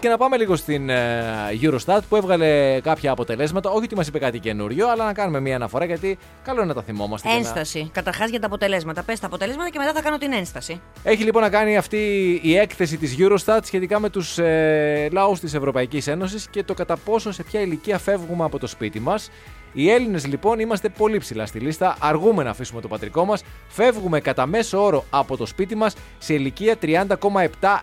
Και 0.00 0.08
να 0.08 0.16
πάμε 0.16 0.36
λίγο 0.36 0.56
στην 0.56 0.88
ε, 0.88 1.24
Eurostat 1.62 1.98
που 2.08 2.16
έβγαλε 2.16 2.80
κάποια 2.80 3.10
αποτελέσματα. 3.12 3.70
Όχι 3.70 3.84
ότι 3.84 3.94
μας 3.94 4.06
είπε 4.06 4.18
κάτι 4.18 4.38
καινούριο, 4.38 4.90
αλλά 4.90 5.04
να 5.04 5.12
κάνουμε 5.12 5.40
μία 5.40 5.54
αναφορά 5.56 5.84
γιατί 5.84 6.18
καλό 6.44 6.58
είναι 6.58 6.68
να 6.68 6.74
τα 6.74 6.82
θυμόμαστε. 6.82 7.28
και 7.28 7.32
να- 7.34 7.40
Ένσταση. 7.40 7.90
Καταρχάς 7.92 8.30
για 8.30 8.40
τα 8.40 8.46
αποτελέσματα. 8.46 9.02
Πες 9.02 9.20
τα 9.20 9.26
αποτελέσματα 9.26 9.70
και 9.70 9.78
μετά 9.78 9.92
θα 9.92 10.02
κάνω 10.02 10.18
την 10.18 10.32
ένσταση. 10.32 10.80
Έχει 11.02 11.22
λοιπόν 11.24 11.42
να 11.42 11.48
κάνει 11.50 11.76
αυτή 11.76 11.96
η 12.42 12.56
έκθεση 12.56 12.81
της 12.86 13.16
Eurostat 13.18 13.58
σχετικά 13.62 14.00
με 14.00 14.10
τους 14.10 14.38
ε, 14.38 15.08
λαούς 15.12 15.40
της 15.40 15.54
Ευρωπαϊκής 15.54 16.06
Ένωσης 16.06 16.48
και 16.48 16.62
το 16.62 16.74
κατά 16.74 16.96
πόσο 16.96 17.32
σε 17.32 17.42
ποια 17.42 17.60
ηλικία 17.60 17.98
φεύγουμε 17.98 18.44
από 18.44 18.58
το 18.58 18.66
σπίτι 18.66 19.00
μας. 19.00 19.30
Οι 19.72 19.90
Έλληνες 19.90 20.26
λοιπόν 20.26 20.58
είμαστε 20.58 20.88
πολύ 20.88 21.18
ψηλά 21.18 21.46
στη 21.46 21.58
λίστα, 21.58 21.96
αργούμε 22.00 22.42
να 22.42 22.50
αφήσουμε 22.50 22.80
το 22.80 22.88
πατρικό 22.88 23.24
μας, 23.24 23.42
φεύγουμε 23.68 24.20
κατά 24.20 24.46
μέσο 24.46 24.84
όρο 24.84 25.04
από 25.10 25.36
το 25.36 25.46
σπίτι 25.46 25.74
μας 25.74 25.94
σε 26.18 26.34
ηλικία 26.34 26.76
30,7 26.82 27.06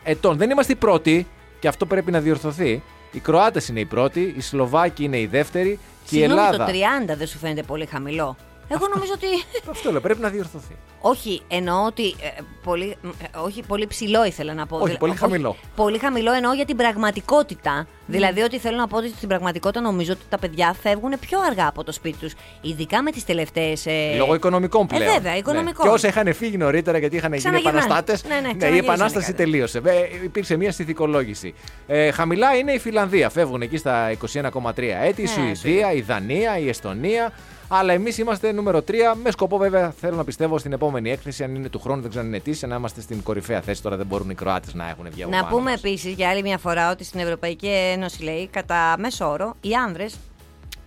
ετών. 0.03 0.37
Δεν 0.37 0.49
είμαστε 0.49 0.71
οι 0.73 0.75
πρώτοι 0.75 1.27
και 1.59 1.67
αυτό 1.67 1.85
πρέπει 1.85 2.11
να 2.11 2.19
διορθωθεί. 2.19 2.81
Οι 3.11 3.19
Κροάτες 3.19 3.67
είναι 3.67 3.79
οι 3.79 3.85
πρώτοι, 3.85 4.33
οι 4.37 4.41
Σλοβάκοι 4.41 5.03
είναι 5.03 5.19
οι 5.19 5.25
δεύτεροι 5.25 5.79
και 6.09 6.15
η 6.15 6.19
Συγγνώμη, 6.19 6.41
Ελλάδα. 6.41 6.65
το 6.65 6.71
30 7.13 7.17
δεν 7.17 7.27
σου 7.27 7.37
φαίνεται 7.37 7.63
πολύ 7.63 7.85
χαμηλό; 7.85 8.35
Εγώ 8.71 8.87
νομίζω 8.93 9.11
ότι. 9.15 9.25
Αυτό 9.69 9.91
λέω, 9.91 10.01
πρέπει 10.01 10.19
να 10.21 10.29
διορθωθεί. 10.29 10.75
Όχι, 11.01 11.41
εννοώ 11.47 11.85
ότι. 11.85 12.03
ε, 12.07 12.41
πολύ, 12.63 12.95
ε, 13.03 13.37
όχι, 13.37 13.63
πολύ 13.67 13.87
ψηλό 13.87 14.25
ήθελα 14.25 14.53
να 14.53 14.65
πω. 14.65 14.77
Όχι, 14.77 14.97
πολύ 14.97 15.15
χαμηλό. 15.15 15.55
πολύ 15.75 15.97
χαμηλό 15.97 16.31
εννοώ 16.33 16.53
για 16.53 16.65
την 16.65 16.75
πραγματικότητα. 16.75 17.87
Δηλαδή, 18.05 18.41
ότι 18.41 18.59
θέλω 18.59 18.77
να 18.77 18.87
πω 18.87 18.97
ότι 18.97 19.09
στην 19.15 19.27
πραγματικότητα 19.27 19.81
νομίζω 19.81 20.11
ότι 20.11 20.21
τα 20.29 20.37
παιδιά 20.37 20.75
φεύγουν 20.81 21.13
πιο 21.19 21.39
αργά 21.49 21.67
από 21.67 21.83
το 21.83 21.91
σπίτι 21.91 22.17
τους. 22.17 22.33
Ειδικά 22.61 23.01
με 23.03 23.11
τις 23.11 23.25
τελευταίες. 23.25 23.85
Ε... 23.85 24.15
Λόγω 24.17 24.33
οικονομικών 24.33 24.87
Ε, 24.91 24.95
πλέον. 24.95 25.13
βέβαια, 25.13 25.37
οικονομικών. 25.37 25.85
Και 25.85 25.91
όσα 25.91 26.07
είχαν 26.07 26.33
φύγει 26.33 26.57
νωρίτερα 26.57 26.97
γιατί 26.97 27.15
είχαν 27.15 27.29
γίνει 27.33 27.43
Ξαναγυρνάνε. 27.43 27.77
επαναστάτες. 27.77 28.23
Ναι, 28.23 28.29
ναι, 28.29 28.39
η 28.39 28.41
ξαναγυρίσανε 28.41 28.77
επανάσταση 28.77 29.25
κάτι. 29.31 29.37
τελείωσε. 29.43 29.81
Ε, 29.85 30.23
υπήρξε 30.23 30.55
μια 30.57 30.71
συνθηκολόγηση. 30.71 31.53
Ε, 31.87 32.11
χαμηλά 32.11 32.55
είναι 32.55 32.71
η 32.71 32.79
Φιλανδία. 32.79 33.29
Φεύγουν 33.29 33.61
εκεί 33.61 33.77
στα 33.77 34.11
21,3 34.33 34.99
έτη. 35.03 35.21
Η 35.21 35.23
Ναι, 35.23 35.55
Σουηδία, 35.55 35.91
η 35.93 36.01
Δανία, 36.01 36.57
η 36.57 36.69
Εστονία. 36.69 37.31
Αλλά 37.71 37.93
εμείς 37.93 38.17
είμαστε 38.17 38.51
νούμερο 38.51 38.79
3. 38.87 38.93
Με 39.23 39.31
σκοπό, 39.31 39.57
βέβαια, 39.57 39.91
θέλω 39.91 40.15
να 40.15 40.23
πιστεύω 40.23 40.57
στην 40.57 40.73
επόμενη 40.73 41.11
έκθεση, 41.11 41.43
αν 41.43 41.55
είναι 41.55 41.69
του 41.69 41.79
χρόνου, 41.79 42.01
δεν 42.01 42.09
ξέρω 42.09 42.25
αν 42.25 42.33
είναι 42.33 42.39
τι, 42.43 42.67
να 42.67 42.75
είμαστε 42.75 43.01
στην 43.01 43.23
κορυφαία 43.23 43.61
θέση. 43.61 43.81
Τώρα 43.81 43.97
δεν 43.97 44.05
μπορούν 44.05 44.29
οι 44.29 44.35
Κροάτες 44.35 44.73
να 44.73 44.89
έχουν 44.89 45.07
βγει 45.11 45.23
από 45.23 45.31
Να 45.31 45.41
πάνω 45.41 45.55
πούμε 45.55 45.71
μας. 45.71 45.79
επίσης 45.79 46.13
για 46.13 46.29
άλλη 46.29 46.41
μια 46.41 46.57
φορά 46.57 46.91
ότι 46.91 47.03
στην 47.03 47.19
Ευρωπαϊκή 47.19 47.67
Ένωση 47.67 48.23
λέει 48.23 48.47
κατά 48.47 48.95
μέσο 48.97 49.29
όρο 49.29 49.55
οι 49.61 49.73
άνδρες 49.73 50.15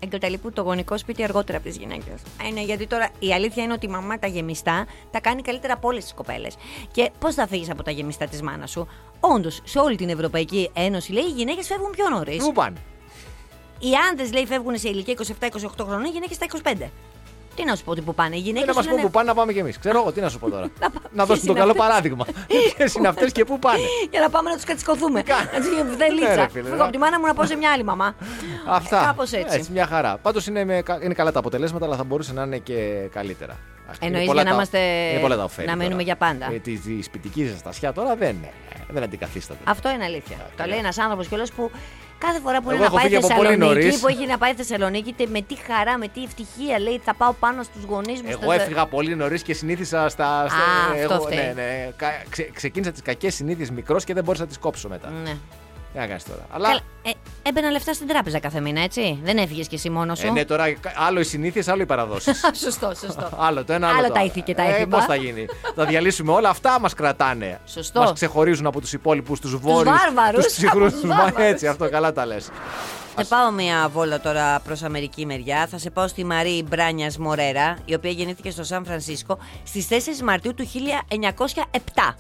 εγκαταλείπουν 0.01 0.53
το 0.53 0.62
γονικό 0.62 0.99
σπίτι 0.99 1.23
αργότερα 1.25 1.59
από 1.59 1.67
τις 1.67 1.77
γυναίκες. 1.77 2.21
Είναι 2.49 2.62
γιατί 2.62 2.87
τώρα 2.87 3.09
η 3.19 3.33
αλήθεια 3.33 3.62
είναι 3.62 3.73
ότι 3.73 3.87
η 3.87 3.89
μαμά 3.89 4.19
τα 4.19 4.27
γεμιστά 4.27 4.87
τα 5.11 5.21
κάνει 5.21 5.43
καλύτερα 5.43 5.73
από 5.73 5.89
όλες 5.89 6.03
τις 6.03 6.15
κοπέλες. 6.15 6.55
Και 6.93 7.11
πώς 7.19 7.35
θα 7.35 7.47
φύγεις 7.47 7.71
από 7.71 7.83
τα 7.83 7.91
γεμιστά 7.91 8.27
της 8.27 8.43
μάνας 8.43 8.71
σου; 8.71 8.89
Όντως, 9.21 9.61
σε 9.65 9.79
όλη 9.79 9.97
την 9.97 10.09
Ευρωπαϊκή 10.09 10.71
Ένωση 10.75 11.12
λέει 11.12 11.25
οι 11.25 11.33
γυναίκες 11.37 11.67
φεύγουν 11.67 11.91
πιο 11.91 12.09
νωρίς. 12.09 12.45
Πού 12.45 12.53
πάνε; 12.53 12.77
Οι 13.85 13.91
άντρε 14.12 14.27
λέει 14.33 14.47
φεύγουν 14.47 14.79
σε 14.79 14.89
ηλικία 14.89 15.15
27-28 15.41 15.57
χρόνων, 15.87 16.05
οι 16.05 16.09
γυναίκες 16.09 16.37
στα 16.37 16.47
25. 16.65 16.89
Τι 17.57 17.65
να 17.65 17.77
σου 17.77 17.85
πω 17.85 17.91
ότι 17.91 18.01
που 18.01 18.15
πάνε. 18.15 18.37
Οι 18.37 18.39
Και 18.39 18.45
γυναίκε 18.45 18.67
να 18.67 18.75
μας 18.75 18.87
πούν 18.89 19.01
που 19.01 19.11
πάνε 19.11 19.29
να 19.29 19.35
πάμε 19.35 19.53
κι 19.53 19.59
εμείς. 19.59 19.79
Ξέρω 19.79 19.99
εγώ 20.01 20.12
τι 20.12 20.21
να 20.21 20.29
σου 20.29 20.39
πω 20.39 20.51
τώρα. 20.51 20.62
Να 20.81 20.91
πάμε. 20.91 21.07
να 21.12 21.25
δώσουν 21.25 21.47
το 21.47 21.53
Ποιες 21.53 21.65
καλό 21.65 21.75
είναι 21.77 21.87
παράδειγμα. 21.89 22.25
Ποιες 22.77 22.95
είναι 22.95 23.09
αυτές 23.09 23.33
και 23.33 23.45
πού 23.45 23.59
πάνε. 23.59 23.79
Για 24.11 24.21
να 24.21 24.31
πάμε 24.31 24.49
να 24.51 24.55
τους 24.57 24.65
κατσικωθούμε. 24.65 25.23
Κα- 25.23 25.37
Να 25.53 25.61
του 25.61 25.69
γίνουμε 25.69 25.83
Ναι, 25.83 25.95
βδελίτσα. 25.95 26.35
ρε 26.35 26.49
φίλε, 26.49 26.62
Φύγω 26.65 26.77
να- 26.77 26.83
από 26.83 26.93
τη 26.93 26.99
μάνα 26.99 27.19
μου 27.21 27.27
να 27.27 27.35
πάω 27.35 27.47
σε 27.47 27.57
μια 27.57 27.71
άλλη 27.73 27.85
μαμά. 27.85 28.15
Αυτά. 28.69 29.03
Κάπως 29.07 29.33
έτσι. 29.33 29.69
μια 29.73 29.87
χαρά. 29.87 30.17
Πάντως 30.23 30.47
είναι, 30.47 30.65
με- 30.65 30.83
είναι 31.03 31.15
καλά 31.15 31.33
τα 31.33 31.39
αποτελέσματα, 31.39 31.85
αλλά 31.87 31.97
θα 31.97 32.05
μπορούσε 32.05 32.33
να 32.33 32.43
είναι 32.43 32.59
και 32.59 33.09
καλύτερα. 33.12 33.57
Εννοείς 34.01 34.09
Είναι 34.09 34.19
για 34.19 34.27
πολλά 34.27 34.43
να 34.43 34.49
τα- 34.49 34.55
είμαστε- 34.55 35.11
είναι 35.12 35.21
πολλά 35.21 35.37
τα 35.37 35.45
ωφέλη 35.45 35.67
να 35.67 35.73
τώρα. 35.73 35.85
μείνουμε 35.85 36.03
για 36.03 36.17
πάντα. 36.17 36.53
Ε, 36.53 36.59
τη, 36.59 36.79
τη 36.79 37.03
σπιτική 37.03 37.45
ζεστασιά 37.45 37.93
τώρα 37.93 38.17
δεν, 38.17 38.37
δεν 38.89 39.03
αντικαθίσταται. 39.03 39.59
Αυτό 39.65 39.91
είναι 39.91 40.05
αλήθεια. 40.05 40.37
Το 40.57 40.65
λέει 40.67 40.79
ένας 40.79 40.99
άνθρωπος 40.99 41.27
κιόλας 41.29 41.53
που 41.53 41.71
κάθε 42.26 42.41
φορά 42.45 42.59
που 42.62 42.71
Εγώ 42.71 42.71
είναι 42.71 42.79
να 42.81 42.85
έχω 42.87 42.95
πάει 42.97 43.05
φύγει 43.05 43.17
από 43.17 43.26
πολύ 43.26 43.49
Θεσσαλονίκη, 43.49 43.85
νωρίς. 43.85 44.00
που 44.00 44.09
έχει 44.09 44.26
να 44.26 44.38
πάει 44.38 44.55
Θεσσαλονίκη, 44.55 45.12
τε- 45.12 45.29
με 45.29 45.41
τι 45.41 45.57
χαρά, 45.67 45.99
με 45.99 46.09
τι 46.09 46.23
ευτυχία 46.23 46.79
λέει 46.81 47.00
θα 47.05 47.14
πάω 47.14 47.33
πάνω 47.33 47.62
στους 47.62 47.83
γονείς 47.85 48.23
μου. 48.23 48.29
Εγώ 48.31 48.43
στο- 48.43 48.52
έφυγα 48.52 48.87
πολύ 48.87 49.14
νωρίς 49.17 49.43
και 49.43 49.55
συνήθισα 49.55 50.09
στα. 50.09 50.47
στα 50.49 50.57
αυτό 51.02 51.14
εγώ, 51.14 51.23
φταίει. 51.25 51.38
ναι, 51.38 51.52
ναι, 51.52 51.91
κα- 51.97 52.23
ξε- 52.29 52.52
ξεκίνησα 52.52 52.93
τις 52.93 53.02
κακές 53.02 53.35
συνήθειες 53.35 53.71
μικρός 53.71 54.05
και 54.05 54.14
δεν 54.14 54.25
μπορούσα 54.25 54.43
να 54.43 54.49
τις 54.49 54.59
κόψω 54.59 54.88
μετά. 54.88 55.09
Ναι. 55.25 55.33
Τι 55.92 55.99
να 55.99 56.06
κάνεις 56.06 56.25
τώρα. 56.25 56.46
Αλλά. 56.50 56.68
Καλά, 56.68 56.80
ε, 57.02 57.11
έμπαιναν 57.42 57.72
λεφτά 57.72 57.92
στην 57.92 58.06
τράπεζα 58.06 58.38
κάθε 58.40 58.61
μήνα, 58.61 58.80
έτσι. 58.82 59.18
Δεν 59.22 59.37
έφυγες 59.37 59.68
κι 59.68 59.75
εσύ 59.75 59.90
μόνος 59.90 60.18
σου. 60.18 60.26
Ε, 60.26 60.30
ναι, 60.30 60.44
τώρα 60.44 60.64
άλλο 61.06 61.20
οι 61.20 61.25
συνήθειες, 61.25 61.68
άλλο 61.68 61.82
οι 61.82 61.87
παραδόσεις. 61.87 62.40
σωστό, 62.64 62.92
σωστό. 63.00 63.28
άλλο 63.46 63.64
το 63.64 63.72
ένα, 63.72 63.87
άλλο, 63.88 63.96
Άλλο 63.99 64.06
το 64.06 64.12
τα 64.12 64.18
άλλο. 64.18 64.28
ήθη 64.28 64.40
και 64.42 64.54
τα 64.54 64.62
Ε, 64.62 64.70
έφηβα. 64.70 64.96
Πώς 64.96 65.04
θα 65.06 65.14
γίνει; 65.14 65.46
θα 65.75 65.84
διαλύσουμε 65.84 66.32
όλα 66.32 66.49
αυτά, 66.49 66.80
μας 66.80 66.94
κρατάνε. 66.94 67.61
Σωστό. 67.66 68.00
Μας 68.00 68.12
ξεχωρίζουν 68.12 68.66
από 68.66 68.80
τους 68.80 68.92
υπόλοιπους, 68.92 69.40
τους 69.40 69.56
βόρειους. 69.56 69.96
βάρβαρους, 69.99 70.44
Τους 70.44 70.54
ψυχρού. 70.54 70.84
από 70.87 70.92
τους 70.92 71.06
βάρβαρους. 71.06 71.37
Έτσι, 71.52 71.66
αυτό 71.66 71.88
καλά 71.90 72.12
τα 72.12 72.26
λες. 72.26 72.48
Θα 73.14 73.24
πάω 73.28 73.50
μια 73.50 73.88
βόλτα 73.92 74.20
τώρα 74.20 74.61
προς 74.61 74.83
Αμερική 74.83 75.26
μεριά. 75.26 75.66
Θα 75.66 75.78
σε 75.78 75.90
πάω 75.90 76.09
στη 76.09 76.24
Μαρή 76.24 76.62
Μπράνιας 76.68 77.18
Μορέρα, 77.18 77.76
η 77.85 77.94
οποία 77.94 78.11
γεννήθηκε 78.11 78.50
στο 78.50 78.64
Σαν 78.64 78.85
Φρανσίσκο 78.85 79.38
στις 79.64 79.88
4 79.88 80.22
Μαρτίου 80.24 80.55
του 80.55 80.68
1907. 80.72 82.16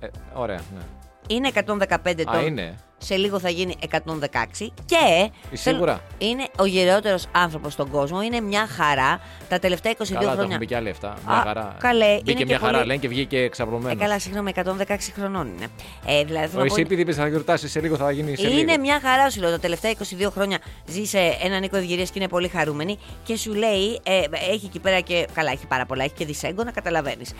Ε, 0.00 0.06
ωραία, 0.34 0.60
ναι. 0.74 0.80
Είναι 1.26 1.50
115 1.54 2.20
ετών. 2.20 2.34
Α, 2.34 2.40
είναι. 2.40 2.74
Σε 3.02 3.16
λίγο 3.16 3.38
θα 3.38 3.48
γίνει 3.50 3.76
116. 3.80 4.72
Και. 4.86 5.30
σίγουρα; 5.52 6.00
θέλω- 6.18 6.30
Είναι 6.32 6.46
ο 6.58 6.64
γεραιότερο 6.64 7.16
άνθρωπος 7.32 7.72
στον 7.72 7.90
κόσμο. 7.90 8.22
Είναι 8.22 8.40
μια 8.40 8.66
χαρά. 8.66 9.20
Τα 9.48 9.58
τελευταία 9.58 9.92
22 9.92 10.14
Καλά, 10.14 10.26
τα 10.26 10.30
χρόνια. 10.36 10.44
έχουν 10.46 10.58
μπει 10.58 10.66
και 10.66 10.76
άλλοι 10.76 10.88
αυτά. 10.90 11.16
Μια 11.26 11.36
Α, 11.36 11.42
χαρά. 11.42 11.76
καλέ, 11.80 12.14
Μπήκε 12.14 12.30
είναι 12.30 12.40
και 12.40 12.44
μια 12.46 12.58
χαρά, 12.58 12.72
πολύ- 12.72 12.86
λένε 12.86 12.98
και 13.00 13.08
βγήκε 13.08 13.38
Ε, 13.38 13.42
εξαπλωμένος. 13.44 13.98
καλά, 13.98 14.18
συγγνώμη, 14.18 14.50
116 14.50 15.12
χρονών 15.16 15.46
είναι. 15.56 15.66
Ε, 16.06 16.24
δηλαδή, 16.24 16.46
θέλω 16.46 16.58
να 16.58 16.64
Εσύ 16.64 16.74
πω- 16.74 16.78
επειδή 16.84 17.00
είπες 17.00 17.16
θα 17.16 17.28
γιορτάσει 17.28 17.68
σε 17.68 17.80
λίγο 17.80 17.96
θα 17.96 18.10
γίνει 18.10 18.36
σε 18.36 18.48
είναι 18.48 18.60
λίγο. 18.60 18.80
μια 18.80 19.00
χαρά 19.02 19.30
σου 19.30 19.40
λέω. 19.40 19.50
Τα 19.50 19.58
τελευταία 19.58 19.90
22 19.90 20.30
χρόνια 20.30 20.58
ζει 20.86 21.04
σε 21.04 21.18
έναν 21.42 21.62
οίκο 21.62 21.76
ευγυρίας 21.76 22.10
και 22.10 22.18
είναι 22.18 22.28
πολύ 22.28 22.48
χαρούμενη. 22.48 22.98
Και 23.24 23.36
σου 23.36 23.54
λέει, 23.54 24.00
ε, 24.02 24.20
έχει 24.52 24.66
εκεί 24.66 24.78
πέρα 24.78 25.00
και. 25.00 25.26
Καλά, 25.34 25.50
έχει 25.50 25.66
πάρα 25.66 25.86
πολλά. 25.86 26.04
Έχει 26.04 26.14
και 26.14 26.24
δυσέγγωνα, 26.24 26.70
καταλαβαίνεις. 26.72 27.32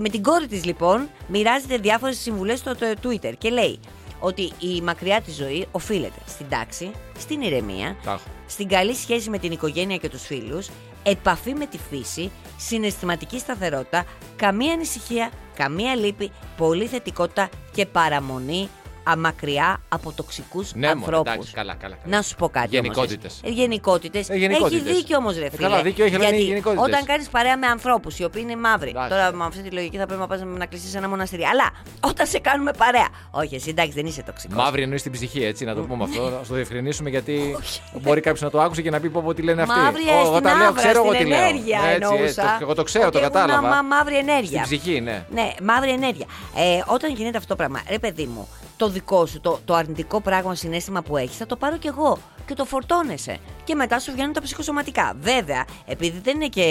Με 0.00 0.08
την 0.08 0.22
κόρη 0.22 0.46
της 0.46 0.64
λοιπόν 0.64 1.08
μοιράζεται 1.28 1.76
διάφορες 1.76 2.18
συμβουλές 2.18 2.58
στο 2.58 2.76
το 2.76 2.86
Twitter 3.02 3.32
και 3.38 3.48
λέει 3.50 3.78
ότι 4.20 4.52
η 4.58 4.80
μακριά 4.82 5.20
της 5.20 5.34
ζωή 5.34 5.66
οφείλεται 5.70 6.20
στην 6.26 6.48
τάξη, 6.48 6.90
στην 7.18 7.40
ηρεμία, 7.40 7.96
Τα 8.04 8.10
έχω. 8.10 8.22
στην 8.46 8.68
καλή 8.68 8.94
σχέση 8.94 9.30
με 9.30 9.38
την 9.38 9.52
οικογένεια 9.52 9.96
και 9.96 10.08
τους 10.08 10.22
φίλους, 10.22 10.68
επαφή 11.02 11.54
με 11.54 11.66
τη 11.66 11.78
φύση, 11.90 12.30
συναισθηματική 12.56 13.38
σταθερότητα, 13.38 14.04
καμία 14.36 14.72
ανησυχία, 14.72 15.30
καμία 15.54 15.94
λύπη, 15.96 16.30
πολύ 16.56 16.86
θετικότητα 16.86 17.48
και 17.72 17.86
παραμονή 17.86 18.68
αμακριά 19.08 19.80
από 19.88 20.12
τοξικούς 20.12 20.74
Ναι, 20.74 20.86
μωρέ, 20.86 20.98
ανθρώπους. 20.98 21.32
εντάξει, 21.32 21.52
καλά, 21.52 21.74
καλά, 21.74 21.96
καλά. 22.02 22.16
Να 22.16 22.22
σου 22.22 22.34
πω 22.36 22.48
κάτι 22.48 22.68
Γενικότητες. 22.70 23.40
όμως. 23.44 23.56
Ε, 23.58 23.60
γενικότητες. 23.60 24.28
Ε, 24.28 24.36
γενικότητες. 24.36 24.80
Έχεις 24.86 24.96
δίκιο 24.96 25.16
όμως 25.16 25.38
ρε 25.38 25.44
Ε, 25.44 25.50
φίλε. 25.50 25.68
καλά, 25.68 25.82
δίκιο 25.82 26.04
έχει, 26.04 26.14
αλλά 26.14 26.24
είναι 26.26 26.34
Γιατί 26.36 26.48
γενικότητες. 26.50 26.86
όταν 26.86 27.04
κάνεις 27.04 27.28
παρέα 27.28 27.56
με 27.56 27.66
ανθρώπους 27.66 28.18
οι 28.18 28.24
οποίοι 28.24 28.42
είναι 28.44 28.56
μαύροι, 28.56 28.88
Εντάξει. 28.90 29.08
τώρα 29.10 29.32
με 29.32 29.44
αυτή 29.44 29.62
τη 29.62 29.70
λογική 29.70 29.96
θα 29.96 30.06
πρέπει 30.06 30.20
να 30.20 30.26
πας 30.26 30.40
να 30.44 30.66
κλειστείς 30.66 30.90
σε 30.90 30.98
ένα 30.98 31.08
μοναστήρι. 31.08 31.44
Αλλά 31.44 31.70
όταν 32.00 32.26
σε 32.26 32.38
κάνουμε 32.38 32.70
παρέα, 32.78 33.08
όχι 33.30 33.54
εσύ 33.54 33.68
εντάξει 33.70 33.92
δεν 33.92 34.06
είσαι 34.06 34.22
τοξικός. 34.22 34.56
Μαύρη 34.56 34.82
εννοείς 34.82 35.02
την 35.02 35.12
ψυχή, 35.12 35.44
έτσι, 35.44 35.64
να 35.64 35.74
το 35.74 35.80
πούμε 35.82 36.04
αυτό. 36.04 36.22
Να 36.22 36.30
το 36.48 36.54
διευκρινίσουμε 36.54 37.10
γιατί 37.10 37.56
μπορεί 38.00 38.20
κάποιος 38.20 38.40
να 38.42 38.50
το 38.50 38.60
άκουσε 38.60 38.82
και 38.82 38.90
να 38.90 39.00
πει 39.00 39.08
πω 39.10 39.22
πω 39.24 39.34
τι 39.34 39.42
λένε 39.42 39.62
αυτοί. 39.62 39.78
Μαύρη 39.78 40.02
Ω, 40.02 40.04
στην 40.04 40.14
εγώ 40.26 40.40
τα 40.40 40.54
λέω, 40.54 40.66
άβρα, 40.68 40.82
ξέρω 40.82 41.02
εγώ 41.04 41.12
στην 41.14 41.24
τι 41.26 41.30
λέω. 41.32 41.38
ενέργεια 41.40 41.78
Έτσι, 41.78 41.90
έτσι, 41.94 42.14
εννοούσα. 42.14 42.42
το- 42.42 42.58
εγώ 42.60 42.74
το 42.74 42.82
ξέρω, 42.82 43.04
Ότι 43.06 43.12
το 43.12 43.18
έχουν 43.24 43.32
κατάλαβα. 43.32 43.68
μα- 43.68 43.82
μαύρη 43.82 44.16
ενέργεια. 44.16 44.64
Στην 44.64 44.78
ψυχή, 44.78 45.00
ναι. 45.00 45.24
Ναι, 45.30 45.52
μαύρη 45.62 45.90
ενέργεια. 45.90 46.26
Ε, 46.56 46.82
όταν 46.86 47.14
γίνεται 47.14 47.36
αυτό 47.36 47.48
το 47.48 47.56
πράγμα, 47.56 47.80
ρε 47.90 47.98
παιδί 47.98 48.24
μου, 48.24 48.48
το 48.76 48.88
δικό 48.88 49.26
σου, 49.26 49.40
το, 49.40 49.58
το 49.64 49.74
αρνητικό 49.74 50.20
πράγμα, 50.20 50.54
συνέστημα 50.54 51.02
που 51.02 51.16
έχεις, 51.16 51.36
θα 51.36 51.46
το 51.46 51.56
πάρω 51.56 51.76
κι 51.76 51.86
εγώ. 51.86 52.18
Και 52.46 52.54
το 52.54 52.64
φορτώνεσαι. 52.64 53.38
Και 53.64 53.74
μετά 53.74 53.98
σου 53.98 54.12
βγαίνουν 54.12 54.32
τα 54.32 54.42
ψυχοσωματικά. 54.42 55.14
Βέβαια, 55.20 55.64
επειδή 55.86 56.18
δεν 56.18 56.34
είναι 56.34 56.48
και 56.48 56.62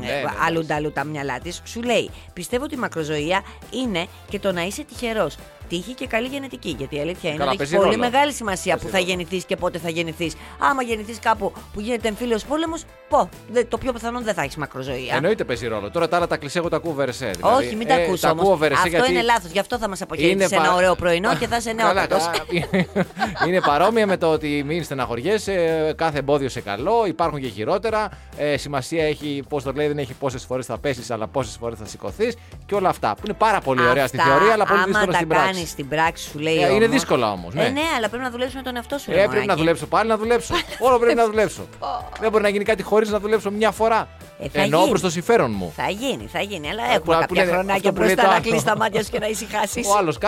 Ναι, 0.00 0.06
ε, 0.06 0.22
ναι, 0.22 0.22
αλλού 0.46 0.58
εντάξει. 0.60 0.66
νταλού 0.66 0.92
τα 0.92 1.04
μυαλά 1.04 1.38
της, 1.38 1.62
σου 1.64 1.82
λέει: 1.82 2.10
Πιστεύω 2.32 2.64
ότι 2.64 2.74
η 2.74 2.78
μακροζωία 2.78 3.42
είναι 3.70 4.06
και 4.28 4.38
το 4.38 4.52
να 4.52 4.62
είσαι 4.62 4.82
τυχερός. 4.82 5.36
Τύχη 5.70 5.94
και 5.94 6.06
καλή 6.06 6.26
γενετική. 6.26 6.74
Γιατί 6.78 6.96
η 6.96 7.00
αλήθεια 7.00 7.28
είναι 7.30 7.38
Καλά, 7.38 7.48
ότι 7.48 7.58
παίζει 7.58 7.74
έχει 7.74 7.82
πολύ 7.84 7.96
ρόλο. 7.96 8.10
μεγάλη 8.10 8.32
σημασία 8.32 8.72
Παίζει 8.72 8.84
που 8.86 8.92
θα 8.92 8.98
ρόλο. 8.98 9.08
γεννηθείς 9.10 9.44
και 9.44 9.56
πότε 9.56 9.78
θα 9.78 9.90
γεννηθείς. 9.90 10.34
Άμα 10.58 10.82
γεννηθείς 10.82 11.18
κάπου 11.18 11.52
που 11.72 11.80
γίνεται 11.80 12.08
εμφύλιος 12.08 12.44
πόλεμος, 12.44 12.82
πω. 13.08 13.28
δε- 13.50 13.64
Το 13.64 13.78
πιο 13.78 13.92
πιθανόν 13.92 14.22
δεν 14.24 14.34
θα 14.34 14.42
έχεις 14.42 14.56
μακροζωία. 14.56 15.14
Εννοείται 15.14 15.44
παίζει 15.44 15.66
ρόλο. 15.66 15.90
Τώρα 15.90 16.08
τα 16.08 16.16
άλλα 16.16 16.26
τα 16.26 16.36
κλεισέ 16.36 16.58
εγώ 16.58 16.68
τα 16.68 16.76
ακούω 16.76 16.92
βερεσέ. 16.92 17.30
Δηλαδή. 17.36 17.64
Όχι, 17.64 17.76
μην 17.76 17.86
τα 17.88 17.94
Ε, 18.00 18.04
ακούς 18.04 18.20
τα 18.20 18.30
όμως. 18.30 18.42
ακούω 18.44 18.56
βερεσέ 18.56 18.80
Αυτό 18.84 18.96
γιατί 18.96 19.10
είναι 19.12 19.22
λάθος. 19.22 19.50
Γι' 19.50 19.58
αυτό 19.58 19.78
θα 19.78 19.88
μας 19.88 20.02
αποχαιρετήσει 20.02 20.44
είναι 20.54 20.56
ένα 20.62 20.68
πα- 20.70 20.74
ωραίο 20.76 20.94
πρωινό 20.94 21.36
και 21.36 21.46
θα 21.46 21.56
είσαι 21.56 21.72
Καλά, 21.76 21.92
νεότατος. 21.92 22.24
καλά. 22.24 23.06
είναι 23.46 23.60
παρόμοια 23.60 24.06
με 24.06 24.16
το 24.16 24.26
ότι 24.30 24.62
μην 24.66 24.84
στεναχωριέσαι, 24.84 25.92
κάθε 25.96 26.18
εμπόδιο 26.18 26.48
σε 26.48 26.60
καλό, 26.60 27.04
υπάρχουν 27.06 27.40
και 27.40 27.48
χειρότερα. 27.48 28.08
Ε, 28.36 28.56
σημασία 28.56 29.04
έχει, 29.04 29.42
πώς 29.48 29.62
το 29.62 29.72
λέει, 29.72 29.86
δεν 29.86 29.98
έχει 29.98 30.12
πόσες 30.12 30.44
φορές 30.44 30.66
θα 30.66 30.78
πέσεις, 30.78 31.10
αλλά 31.10 31.26
πόσες 31.26 31.56
φορές 31.60 31.78
θα 31.78 31.84
σηκωθείς 31.86 32.36
και 32.66 32.74
όλα 32.74 32.88
αυτά. 32.88 33.14
Που 33.14 33.22
είναι 33.24 33.34
πάρα 33.38 33.60
πολύ 33.60 33.86
ωραία 33.86 34.06
στη 34.06 34.16
Αυτά, 34.20 34.30
θεωρία, 34.30 34.52
αλλά 34.52 34.64
πολύ 34.66 34.78
άμα 34.78 34.86
δύσκολα 34.86 35.06
τα 35.12 35.16
στην 35.16 35.28
κάνει 35.60 35.66
πράξη. 35.66 35.66
στην 35.66 35.88
πράξη, 35.88 36.28
σου 36.30 36.38
λέει. 36.38 36.54
Ε, 36.56 36.66
είναι 36.66 36.74
όμως- 36.74 36.88
δύσκολα 36.88 37.32
όμως, 37.32 37.54
ναι. 37.54 37.64
Ε, 37.64 37.68
ναι, 37.68 37.80
αλλά 37.96 38.08
πρέπει 38.08 38.22
να 38.24 38.30
δουλέψει 38.30 38.56
με 38.56 38.62
τον 38.62 38.76
εαυτό 38.76 38.98
σου. 38.98 39.10
Ε, 39.10 39.14
ρε 39.14 39.18
πρέπει 39.20 39.34
να 39.34 39.40
μωράκι. 39.40 39.58
δουλέψω 39.60 39.86
πάλι 39.86 40.08
να 40.08 40.16
δουλέψω. 40.16 40.54
Όλο 40.78 40.98
πρέπει 40.98 41.14
να 41.14 41.26
δουλέψω. 41.26 41.62
Δεν 42.20 42.30
μπορεί 42.30 42.42
να 42.42 42.48
γίνει 42.48 42.64
κάτι 42.64 42.82
χωρίς 42.82 43.08
να 43.10 43.20
δουλέψω 43.20 43.50
μια 43.50 43.70
φορά. 43.70 44.08
Ε, 44.40 44.48
θα 44.48 44.60
Εννοώ 44.60 44.78
γίνει. 44.78 44.90
προς 44.90 45.00
το 45.02 45.10
συμφέρον 45.10 45.50
μου. 45.56 45.72
Θα 45.76 45.88
γίνει, 45.90 46.26
θα 46.32 46.40
γίνει. 46.40 46.70
Αλλά 46.70 46.82
Ε, 46.82 46.86
έχουμε 46.86 46.98
που- 46.98 47.04
που 47.12 47.18
κάποια 47.18 47.34
λένε- 47.44 47.50
χρονάκια 47.52 47.74
αυτό 47.74 47.92
που 47.92 47.98
λέει 47.98 48.06
μπροστά 48.06 48.22
το 48.22 48.28
να 48.28 48.34
άλλο. 48.34 48.44
κλείσει 48.48 48.64
τα 48.64 48.76
μάτια 48.76 49.04
σου 49.04 49.10
και 49.10 49.18
να 49.18 49.26
ησυχάσεις. 49.28 49.86
Ο 49.88 49.96
άλλος. 49.96 50.18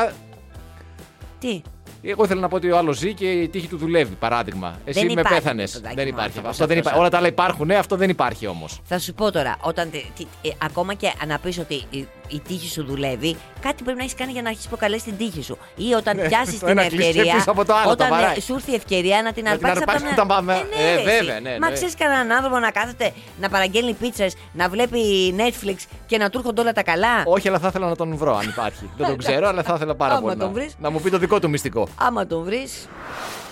Τι; 1.38 1.62
Εγώ 2.04 2.24
ήθελα 2.24 2.40
να 2.40 2.48
πω 2.48 2.56
ότι 2.56 2.70
ο 2.70 2.76
άλλος 2.78 2.96
ζει 2.98 3.14
και 3.14 3.30
η 3.30 3.48
τύχη 3.48 3.66
του 3.66 3.76
δουλεύει, 3.76 4.14
παράδειγμα. 4.14 4.78
Εσύ 4.84 4.98
Δεν 4.98 5.06
με 5.14 5.20
υπάρχει 5.20 5.34
πέθανες. 5.40 5.70
παιδάκι 5.72 5.94
Δεν 5.94 6.04
μου 6.04 6.10
υπάρχει. 6.10 6.28
άνθρωπος 6.28 6.50
Αυτό 6.50 6.66
δεν 6.66 6.76
αυτός. 6.78 6.90
υπά- 6.92 7.00
Όλα 7.00 7.10
τα 7.10 7.16
άλλα 7.18 7.26
υπάρχουν, 7.26 7.66
ναι, 7.66 7.74
αυτό 7.76 7.96
δεν 7.96 8.08
υπάρχει 8.10 8.46
όμως. 8.46 8.80
Θα 8.84 8.98
σου 8.98 9.14
πω 9.14 9.30
τώρα, 9.32 9.56
όταν 9.60 9.90
τε- 9.90 10.02
τι- 10.16 10.26
ε, 10.42 10.50
ακόμα 10.64 10.94
και 10.94 11.12
να 11.26 11.38
πεις 11.38 11.58
ότι 11.58 11.84
η, 12.32 12.36
η 12.36 12.40
τύχη 12.48 12.68
σου 12.68 12.84
δουλεύει, 12.84 13.36
κάτι 13.60 13.82
πρέπει 13.82 13.98
να 13.98 14.04
έχεις 14.04 14.14
κάνει 14.16 14.32
για 14.32 14.42
να 14.42 14.48
έχει 14.48 14.68
προκαλέσει 14.68 15.04
την 15.04 15.16
τύχη 15.16 15.42
σου. 15.42 15.58
Ή 15.76 15.92
όταν 15.94 16.16
Ναι, 16.16 16.28
πιάσεις 16.28 16.58
το 16.58 16.66
την 16.66 16.78
ένα 16.78 16.88
κλειστό 16.88 17.08
ευκαιρία. 17.08 17.34
πίσω 17.34 17.50
από 17.50 17.64
το 17.64 17.74
άλλο, 17.74 17.90
όταν 17.90 18.08
τα 18.08 18.14
βαράει. 18.16 18.36
ε, 18.36 18.40
σου 18.40 18.54
έρθει 18.54 18.70
η 18.70 18.74
ευκαιρία 18.74 19.22
να 19.22 19.32
την 19.32 19.44
Να 19.44 19.56
την 19.56 19.66
αρπάξεις 19.66 19.82
από 19.82 19.86
τα 19.86 19.92
αρπάξει 19.92 20.04
μια- 20.04 20.14
τα 20.14 20.26
πάμε. 20.26 20.52
Ε, 20.54 20.82
ναι, 20.82 20.90
Ε, 20.90 20.94
ρε, 20.96 21.02
βέβαια, 21.02 21.34
εσύ. 21.34 21.42
ναι, 21.42 21.58
Μα 21.58 21.68
ναι. 21.68 21.74
ξέρεις 21.74 21.94
κανέναν 21.96 22.32
άνθρωπο 22.32 22.58
να 22.58 22.70
κάθεται 22.70 23.12
να 23.40 23.48
παραγγέλνει 23.48 23.92
πίτσες, 23.92 24.34
να 24.52 24.68
βλέπει 24.68 25.00
Netflix 25.38 25.76
και 26.06 26.18
να 26.18 26.30
του 26.30 26.38
έρχονται 26.38 26.60
όλα 26.60 26.72
τα 26.72 26.82
καλά; 26.82 27.22
Όχι, 27.26 27.48
αλλά 27.48 27.58
θα 27.58 27.68
ήθελα 27.68 27.88
να 27.88 27.96
τον 27.96 28.16
βρω 28.16 28.36
αν 28.36 28.48
υπάρχει. 28.48 28.90
δεν 28.96 29.06
τον 29.06 29.16
ξέρω, 29.18 29.48
αλλά 29.48 29.62
θα 29.62 29.74
ήθελα 29.74 29.94
πάρα 29.94 30.12
Άμα 30.12 30.22
πολύ. 30.22 30.36
τον 30.36 30.46
να- 30.46 30.52
βρεις. 30.52 30.74
Να 30.78 30.90
μου 30.90 31.00
πει 31.00 31.10
το 31.10 31.18
δικό 31.18 31.38
του 31.40 31.48
μυστικό. 31.50 31.88
Άμα 31.98 32.26
τον 32.26 32.42
βρεις. 32.44 32.88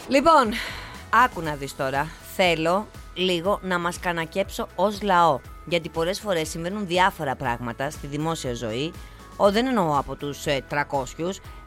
Λοιπόν, 0.09 0.53
άκου 1.25 1.41
να 1.41 1.55
δεις 1.55 1.77
τώρα. 1.77 2.07
Θέλω 2.37 2.87
λίγο 3.15 3.59
να 3.63 3.79
μας 3.79 3.99
κανακέψω 4.01 4.67
ως 4.75 5.03
λαό. 5.03 5.39
Γιατί 5.65 5.89
πολλές 5.89 6.21
φορές 6.21 6.49
συμβαίνουν 6.49 6.87
διάφορα 6.87 7.37
πράγματα 7.37 7.91
στη 7.91 8.07
δημόσια 8.07 8.55
ζωή. 8.55 8.93
Ο, 9.37 9.51
δεν 9.51 9.67
εννοώ 9.67 9.99
από 9.99 10.15
τους 10.15 10.47
ε, 10.47 10.65
300, 10.71 10.77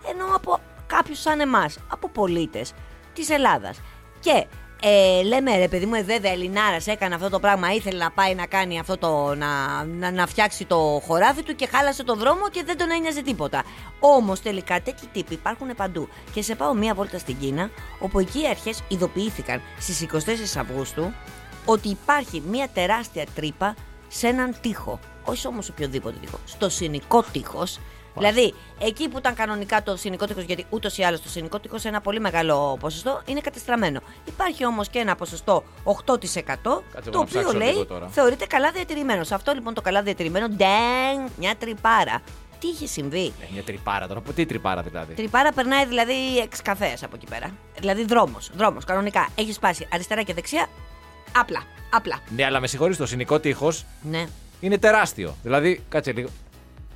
εννοώ 0.10 0.36
από 0.36 0.60
κάποιους 0.88 1.20
σαν 1.20 1.40
εμάς, 1.40 1.78
από 1.88 2.10
πολίτες 2.10 2.74
της 3.14 3.30
Ελλάδας. 3.30 3.80
Και 4.20 4.46
ε, 4.86 5.24
λέμε 5.24 5.58
ρε 5.58 5.68
παιδί 5.68 5.86
μου, 5.86 5.94
ε, 5.94 6.04
βέβαια 6.04 6.32
Ελληνάρας 6.32 6.88
έκανε 6.88 7.16
αυτό 7.16 7.30
το 7.30 7.40
πράγμα, 7.40 7.74
ήθελε 7.74 7.98
να 7.98 8.12
πάει 8.12 8.36
να 8.36 8.46
κάνει 8.46 8.80
αυτό 8.80 8.98
το. 8.98 9.36
να, 9.36 9.84
να, 9.84 10.12
να 10.12 10.28
φτιάξει 10.28 10.66
το 10.66 11.02
χωράφι 11.08 11.44
του 11.44 11.56
και 11.56 11.68
χάλασε 11.72 12.04
το 12.04 12.16
δρόμο 12.16 12.50
και 12.50 12.64
δεν 12.66 12.78
τον 12.78 12.92
ένοιαζε 12.92 13.22
τίποτα. 13.22 13.64
Όμως 14.00 14.42
τελικά 14.42 14.82
τέτοιοι 14.82 15.08
τύποι 15.14 15.34
υπάρχουν 15.34 15.76
παντού. 15.76 16.10
Και 16.34 16.42
σε 16.42 16.56
πάω 16.56 16.74
μία 16.74 16.94
βόλτα 16.94 17.18
στην 17.18 17.38
Κίνα, 17.40 17.70
όπου 18.00 18.20
εκεί 18.20 18.42
οι 18.42 18.48
αρχές 18.48 18.84
ειδοποιήθηκαν 18.88 19.62
στις 19.80 20.08
24 20.12 20.60
Αυγούστου 20.60 21.14
ότι 21.66 21.90
υπάρχει 21.90 22.44
μία 22.50 22.70
τεράστια 22.74 23.26
τρύπα 23.36 23.76
σε 24.08 24.28
έναν 24.28 24.56
τοίχο. 24.62 25.00
Όχι 25.26 25.48
όμως 25.48 25.70
οποιοδήποτε 25.70 26.16
τοίχο. 26.22 26.40
Στο 26.46 26.70
συνικό 26.70 27.24
τείχο. 27.32 27.64
Δηλαδή, 28.18 28.54
εκεί 28.80 29.10
που 29.10 29.18
ήταν 29.18 29.34
κανονικά 29.34 29.84
το 29.84 29.96
συνικό 29.96 30.26
τείχο, 30.26 30.42
γιατί 30.42 30.66
ούτως 30.70 30.98
ή 30.98 31.04
άλλως 31.04 31.22
το 31.22 31.30
συνικό 31.30 31.60
τείχο 31.60 31.78
σε 31.78 31.88
ένα 31.88 32.02
πολύ 32.02 32.20
μεγάλο 32.20 32.78
ποσοστό 32.80 33.22
είναι 33.26 33.40
κατεστραμμένο. 33.40 34.02
Υπάρχει 34.26 34.66
όμως 34.66 34.90
και 34.90 35.00
ένα 35.00 35.16
ποσοστό 35.16 35.64
8% 35.84 35.94
το 36.64 36.84
να 37.12 37.20
οποίο 37.20 37.24
ψάξω 37.26 37.58
λέει 37.58 37.68
λίγο 37.68 37.86
τώρα. 37.86 38.08
θεωρείται 38.08 38.46
καλά 38.46 38.72
διατηρημένος. 38.72 39.28
Σε 39.28 39.36
αυτό 39.36 39.54
λοιπόν 39.54 39.74
το 39.74 39.82
καλά 39.82 40.02
διατηρημένο, 40.02 40.48
ντέν, 40.48 41.30
μια 41.38 41.56
τρυπάρα. 41.56 42.22
Τι 42.60 42.68
είχε 42.70 42.88
συμβεί; 42.88 43.26
Ε, 43.26 43.46
μια 43.54 43.64
τρυπάρα 43.64 44.08
τώρα. 44.08 44.22
Τι 44.36 44.46
τρυπάρα 44.46 44.82
δηλαδή; 44.82 45.14
Τρυπάρα 45.14 45.52
περνάει 45.52 45.86
δηλαδή 45.86 46.38
εξ 46.44 46.62
καφές 46.62 47.04
από 47.04 47.16
εκεί 47.16 47.26
πέρα. 47.26 47.52
Δηλαδή 47.80 48.06
δρόμος. 48.06 48.52
Δρόμος, 48.56 48.86
κανονικά. 48.86 49.28
Έχεις 49.36 49.56
σπάσει 49.56 49.88
αριστερά 49.92 50.22
και 50.24 50.34
δεξιά. 50.34 50.68
Απλά. 51.38 51.64
Απλά. 51.94 52.20
Ναι, 52.36 52.46
αλλά 52.46 52.60
με 52.60 52.68
συγχωρείς, 52.68 52.98
το 52.98 53.06
συνικό 53.06 53.40
τείχος 53.40 53.86
Ναι. 54.02 54.26
είναι 54.60 54.78
τεράστιο. 54.78 55.36
Δηλαδή, 55.44 55.82
κάτσε 55.90 56.12
λίγο. 56.12 56.30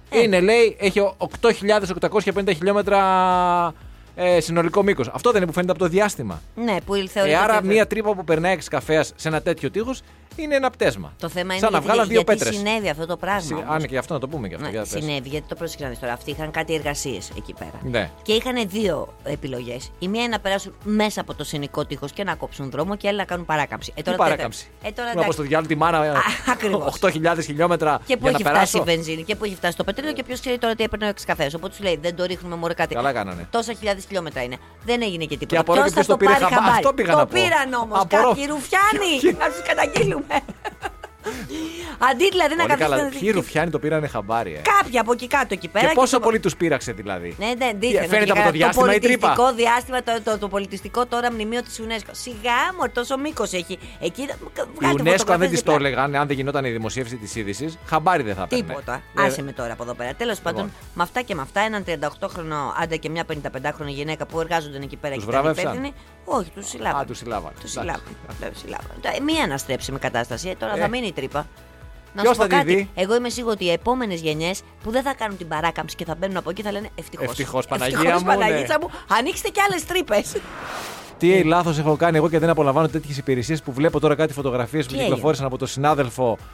Ε. 0.10 0.20
Είναι, 0.22 0.40
λέει, 0.40 0.78
έχει 0.80 1.00
8.850 1.18 2.54
χιλιόμετρα 2.56 3.74
ε, 4.16 4.40
συνολικό 4.40 4.84
μήκος. 4.84 5.08
Αυτό 5.08 5.30
δεν 5.32 5.38
είναι 5.38 5.48
που 5.48 5.54
φαίνεται 5.54 5.72
από 5.72 5.82
το 5.82 5.88
διάστημα. 5.88 6.42
Ναι, 6.56 6.76
που 6.86 6.96
Ε, 6.96 7.08
θεωρείται. 7.08 7.36
άρα, 7.38 7.58
ότι- 7.58 7.68
μία 7.68 7.88
τρύπα 7.88 8.14
που 8.16 8.24
περνάει 8.24 8.54
εξ 8.54 8.68
καφέας 8.68 9.12
σε 9.16 9.28
ένα 9.28 9.42
τέτοιο 9.42 9.72
τείχος 9.72 10.02
είναι 10.42 10.56
ένα 10.56 10.70
πτέσμα. 10.70 11.14
Το 11.20 11.30
θέμα 11.30 11.54
είναι 11.54 11.62
Σαν 11.64 11.72
να 11.72 11.78
γιατί, 11.78 11.86
βγάλαν 11.86 12.08
δύο 12.08 12.22
γιατί 12.24 12.38
πέτρες. 12.38 12.56
συνέβη 12.58 12.90
αυτό 12.90 13.06
το 13.06 13.18
πράγμα. 13.18 13.58
όμως. 13.58 13.76
Αν 13.76 13.86
και 13.86 13.98
αυτό 13.98 14.14
να 14.14 14.20
το 14.20 14.28
πούμε 14.28 14.48
και 14.48 14.54
αυτό. 14.56 14.66
Ναι, 14.66 14.72
για 14.72 14.82
πες. 14.82 14.90
συνέβη, 14.90 15.30
γιατί 15.30 15.48
το 15.48 15.56
πρόσεξε 15.56 15.84
να 15.84 15.90
δεις 15.90 16.00
τώρα. 16.00 16.14
Αυτοί 16.14 16.32
είχαν 16.32 16.52
κάτι 16.52 16.74
εργασίες 16.74 17.30
εκεί 17.38 17.54
πέρα. 17.54 17.72
Ναι. 17.84 18.10
Και 18.22 18.34
είχαν 18.34 18.68
δύο 18.70 19.14
επιλογές. 19.24 19.92
Η 20.00 20.08
μία 20.08 20.22
είναι 20.22 20.32
να 20.32 20.40
περάσουν 20.40 20.74
μέσα 20.84 21.22
από 21.22 21.34
το 21.34 21.44
συνικό 21.44 21.86
τείχος 21.86 22.12
και 22.12 22.24
να 22.24 22.36
κόψουν 22.36 22.70
δρόμο, 22.70 22.96
και 22.96 23.06
η 23.06 23.10
άλλη 23.10 23.18
να 23.18 23.26
κάνουν 23.26 23.46
παράκαμψη. 23.46 23.92
Ε, 23.96 23.98
Τι 23.98 24.04
τώρα 24.04 24.18
παράκαμψη; 24.18 24.68
Ε, 24.84 24.92
τώρα, 24.92 25.08
Να 25.08 25.14
πω 25.14 25.20
εντάξει. 25.20 25.38
στο 25.38 25.48
διάλογο 25.48 25.68
τη 25.68 25.76
μάνα 25.76 26.06
ε, 26.06 26.12
ακριβώς. 26.52 26.98
8.000 27.02 27.38
χιλιόμετρα 27.44 28.00
Και 28.06 28.18
πού 28.18 28.22
για 28.22 28.32
να 28.32 28.38
έχει 28.38 28.44
περάσω. 28.44 28.66
φτάσει 28.66 28.78
η 28.78 28.96
βενζίνη 28.96 29.24
και 29.24 29.36
πού 29.36 29.46
έχει 29.46 29.56
φτάσει 29.56 29.78
το 29.78 29.84
πετρέλαιο 29.84 30.14
και 30.14 30.24
ποιος 30.24 30.40
ξέρει 30.40 30.58
τώρα 30.58 30.76
τι 30.76 30.84
έπαιρνε 30.84 31.06
ο 31.06 31.10
εξκαφέ. 31.10 31.52
Οπότε 31.56 31.74
σου 31.76 31.84
λέει 31.84 32.00
δεν 32.02 32.16
το 32.16 32.24
ρίχνουμε 32.26 32.56
μωρέ 32.56 32.74
κάτι. 32.74 32.96
Καλά 32.96 33.14
κάνανε. 33.14 33.48
Τόσα 33.52 33.74
χιλιάδες 33.74 34.06
χιλιόμετρα 34.06 34.44
είναι. 34.44 34.58
Δεν 34.86 35.02
έγινε 35.02 35.24
και 35.26 35.38
τίποτα. 35.38 35.46
Και 35.56 35.58
απορώ 35.58 35.82
Ποιος 35.82 35.88
και 35.88 35.94
ποιος 35.94 36.06
θα 36.06 36.12
το 36.12 36.18
πήρε 36.18 36.32
πάρει 36.32 36.44
χαμπά- 36.44 36.56
χαμπάρι; 36.56 36.76
αυτό 36.78 36.94
πήγα 36.94 37.12
το 37.12 37.18
να 37.18 37.26
πω. 37.26 37.32
πήραν 37.42 37.74
όμως 37.74 38.00
Απορώ. 38.02 38.24
κάποιοι 38.28 38.46
ρουφιάνοι 38.46 39.38
να 39.42 39.46
τους 39.52 39.62
καταγγείλουμε. 39.70 40.26
Αντί 42.12 42.30
δηλαδή 42.30 42.56
να 42.56 42.66
Πολύ 42.66 42.76
καλά. 42.78 42.98
καθίσουν. 42.98 43.20
Ποιοι 43.20 43.32
ρουφιάνοι 43.32 43.70
το 43.72 43.80
πήρανε 43.80 44.08
χαμπάρι, 44.08 44.54
ε. 44.54 44.62
Κάποιοι 44.82 45.00
από 45.00 45.12
εκεί 45.12 45.28
κάτω 45.28 45.48
εκεί 45.50 45.68
πέρα. 45.68 45.88
Και 45.88 45.94
πόσο 45.94 46.18
του- 46.18 46.24
πολύ 46.24 46.40
τους 46.40 46.56
πήραξε 46.56 46.92
δηλαδή. 46.92 47.36
Ναι, 47.40 47.46
ναι, 47.58 47.72
Τι, 47.80 47.88
δείχνει. 47.88 48.08
φαίνεται 48.08 48.32
από 48.32 48.42
το 48.44 48.52
διάστημα 48.52 48.94
η 48.96 49.00
τρύπα. 49.00 49.28
πολιτιστικό 49.28 49.54
διάστημα, 49.54 50.04
το, 50.04 50.22
το, 50.24 50.38
το 50.38 50.48
πολιτιστικό 50.48 51.06
τώρα 51.06 51.32
μνημείο 51.32 51.62
της 51.64 51.82
UNESCO. 51.88 52.10
Σιγά 52.12 52.54
μου, 52.80 52.90
τόσο 52.94 53.18
μήκος 53.18 53.54
έχει. 53.54 53.80
Εκεί 54.00 54.22
Η 54.22 54.26
βγάλτε 54.80 54.82
UNESCO, 54.82 54.90
αν 54.90 55.04
δεν 55.04 55.18
φωτογραφίες 55.18 55.50
της 55.50 55.60
διπλά. 55.60 55.74
το 55.78 55.86
έλεγαν, 55.86 56.16
αν 56.16 56.28
δεν 56.28 56.36
γινόταν 56.36 56.66
η 56.66 56.70
δημοσίευση 56.70 57.16
της 57.16 57.36
είδησης, 57.36 57.78
χαμπάρι 57.86 58.24
δεν 58.24 58.36
θα 58.36 58.44
έπαιρνε. 58.44 58.64
Τίποτα. 58.66 59.02
Ε, 59.20 59.24
Άσε 59.26 59.42
με 59.44 59.52
τώρα 59.52 59.74
από 59.74 59.84
εδώ 59.84 59.94
πέρα. 59.94 60.14
Τέλος 60.14 60.40
πάντων, 60.40 60.72
με 60.94 61.04
αυτά 61.04 61.22
και 61.22 61.36
με 61.36 61.42
αυτά, 61.42 61.60
έναν 61.62 61.84
38χρονο 61.88 62.74
άντρα 62.82 62.96
και 62.96 63.10
μια 63.10 63.24
55χρονη 63.26 63.88
γυναίκα 63.88 64.26
που 64.26 64.40
εργάζονταν 64.40 64.82
εκεί 64.82 64.96
πέρα 64.96 65.14
Τους 65.16 65.24
και 65.24 65.30
ήταν 65.30 65.42
βράβευσαν; 65.42 65.72
υπεύθυνοι. 65.74 65.94
Όχι, 66.30 66.50
του 66.56 66.64
συλλάβανε. 66.64 67.02
Α, 67.02 67.06
τους 67.06 67.18
συλλάβανε. 67.18 67.54
Τους 67.62 67.76
Εντάξει. 67.76 68.00
συλλάβανε. 68.10 68.52
Τους 68.52 68.60
συλλάβανε. 68.60 69.18
Ε, 69.18 69.20
Μία 69.22 69.44
αναστρέψιμη 69.44 70.00
κατάσταση. 70.00 70.50
Ε, 70.50 70.56
τώρα 70.56 70.76
Ε. 70.78 70.80
θα 70.80 70.88
μείνει 70.88 71.08
η 71.08 71.12
τρύπα. 71.12 71.48
Να 72.14 72.22
Ποιος 72.22 72.36
σου 72.36 72.42
πω 72.42 72.48
θα 72.48 72.50
τη 72.50 72.56
κάτι. 72.66 72.76
δει; 72.76 72.90
Εγώ 72.96 73.16
είμαι 73.16 73.30
σίγουρη 73.30 73.54
ότι 73.54 73.66
οι 73.66 73.72
επόμενες 73.72 74.22
γενιές 74.22 74.62
που 74.84 74.92
δεν 74.92 75.04
θα 75.04 75.14
κάνουν 75.14 75.38
την 75.38 75.48
παράκαμψη 75.48 75.96
και 75.96 76.06
θα 76.06 76.16
μπαίνουν 76.16 76.38
από 76.38 76.50
εκεί 76.50 76.62
θα 76.62 76.72
λένε 76.72 76.90
ευτυχώς. 76.96 77.26
Ευτυχώς, 77.28 77.66
Παναγία 77.66 78.18
μου, 78.20 78.24
Παναγίτσα 78.26 78.78
ναι. 78.78 78.86
μου, 78.86 78.92
ανοίξτε 79.18 79.50
και 79.50 79.62
άλλες 79.70 79.86
τρύπες. 79.86 80.36
Τι 81.18 81.44
λάθος 81.44 81.78
έχω 81.78 81.96
κάνει 81.96 82.18
εγώ 82.18 82.30
και 82.30 82.40
δεν 82.40 82.50
απολαμβάνω 82.50 82.88
τέτοιες 82.88 83.18
υπηρεσίες 83.18 83.62
που 83.64 83.72
βλέπω 83.74 84.00
τώρα 84.00 84.16
κάτι 84.16 84.34
φωτογραφίες 84.34 84.86
που 84.86 84.92
έγινε; 84.94 85.08
κυκλοφόρησαν 85.08 85.46
από 85.46 85.58
τον 85.58 85.68
συνάδελφο 85.68 86.24
Ποιον 86.36 86.48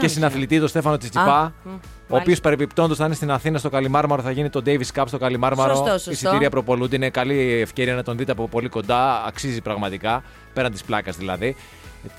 και 0.00 0.08
συναθλητή, 0.08 0.58
τον 0.58 0.68
Στέφανο 0.68 0.96
Τσιτσιπά. 0.96 1.40
Α, 1.40 1.44
μ, 1.64 1.68
Ο 1.68 1.74
οποίος 2.06 2.20
μάλιστα. 2.20 2.42
παρεμπιπτόντω 2.42 2.94
θα 2.94 3.04
είναι 3.04 3.14
στην 3.14 3.30
Αθήνα 3.30 3.58
στο 3.58 3.70
Καλιμάρμαρο, 3.70 4.22
θα 4.22 4.30
γίνει 4.30 4.50
το 4.50 4.62
Davis 4.66 5.00
Cup 5.00 5.04
στο 5.06 5.18
Καλιμάρμαρο. 5.18 5.74
Σωστό, 5.74 5.90
σωστό. 5.90 6.10
Εισιτήρια 6.10 6.50
προπολούνται. 6.50 6.96
Είναι 6.96 7.10
καλή 7.10 7.38
ευκαιρία 7.60 7.94
να 7.94 8.02
τον 8.02 8.16
δείτε 8.16 8.32
από 8.32 8.48
πολύ 8.48 8.68
κοντά. 8.68 9.24
Αξίζει 9.26 9.60
πραγματικά. 9.60 10.22
Πέραν 10.52 10.72
της 10.72 10.82
πλάκας 10.82 11.16
δηλαδή. 11.16 11.56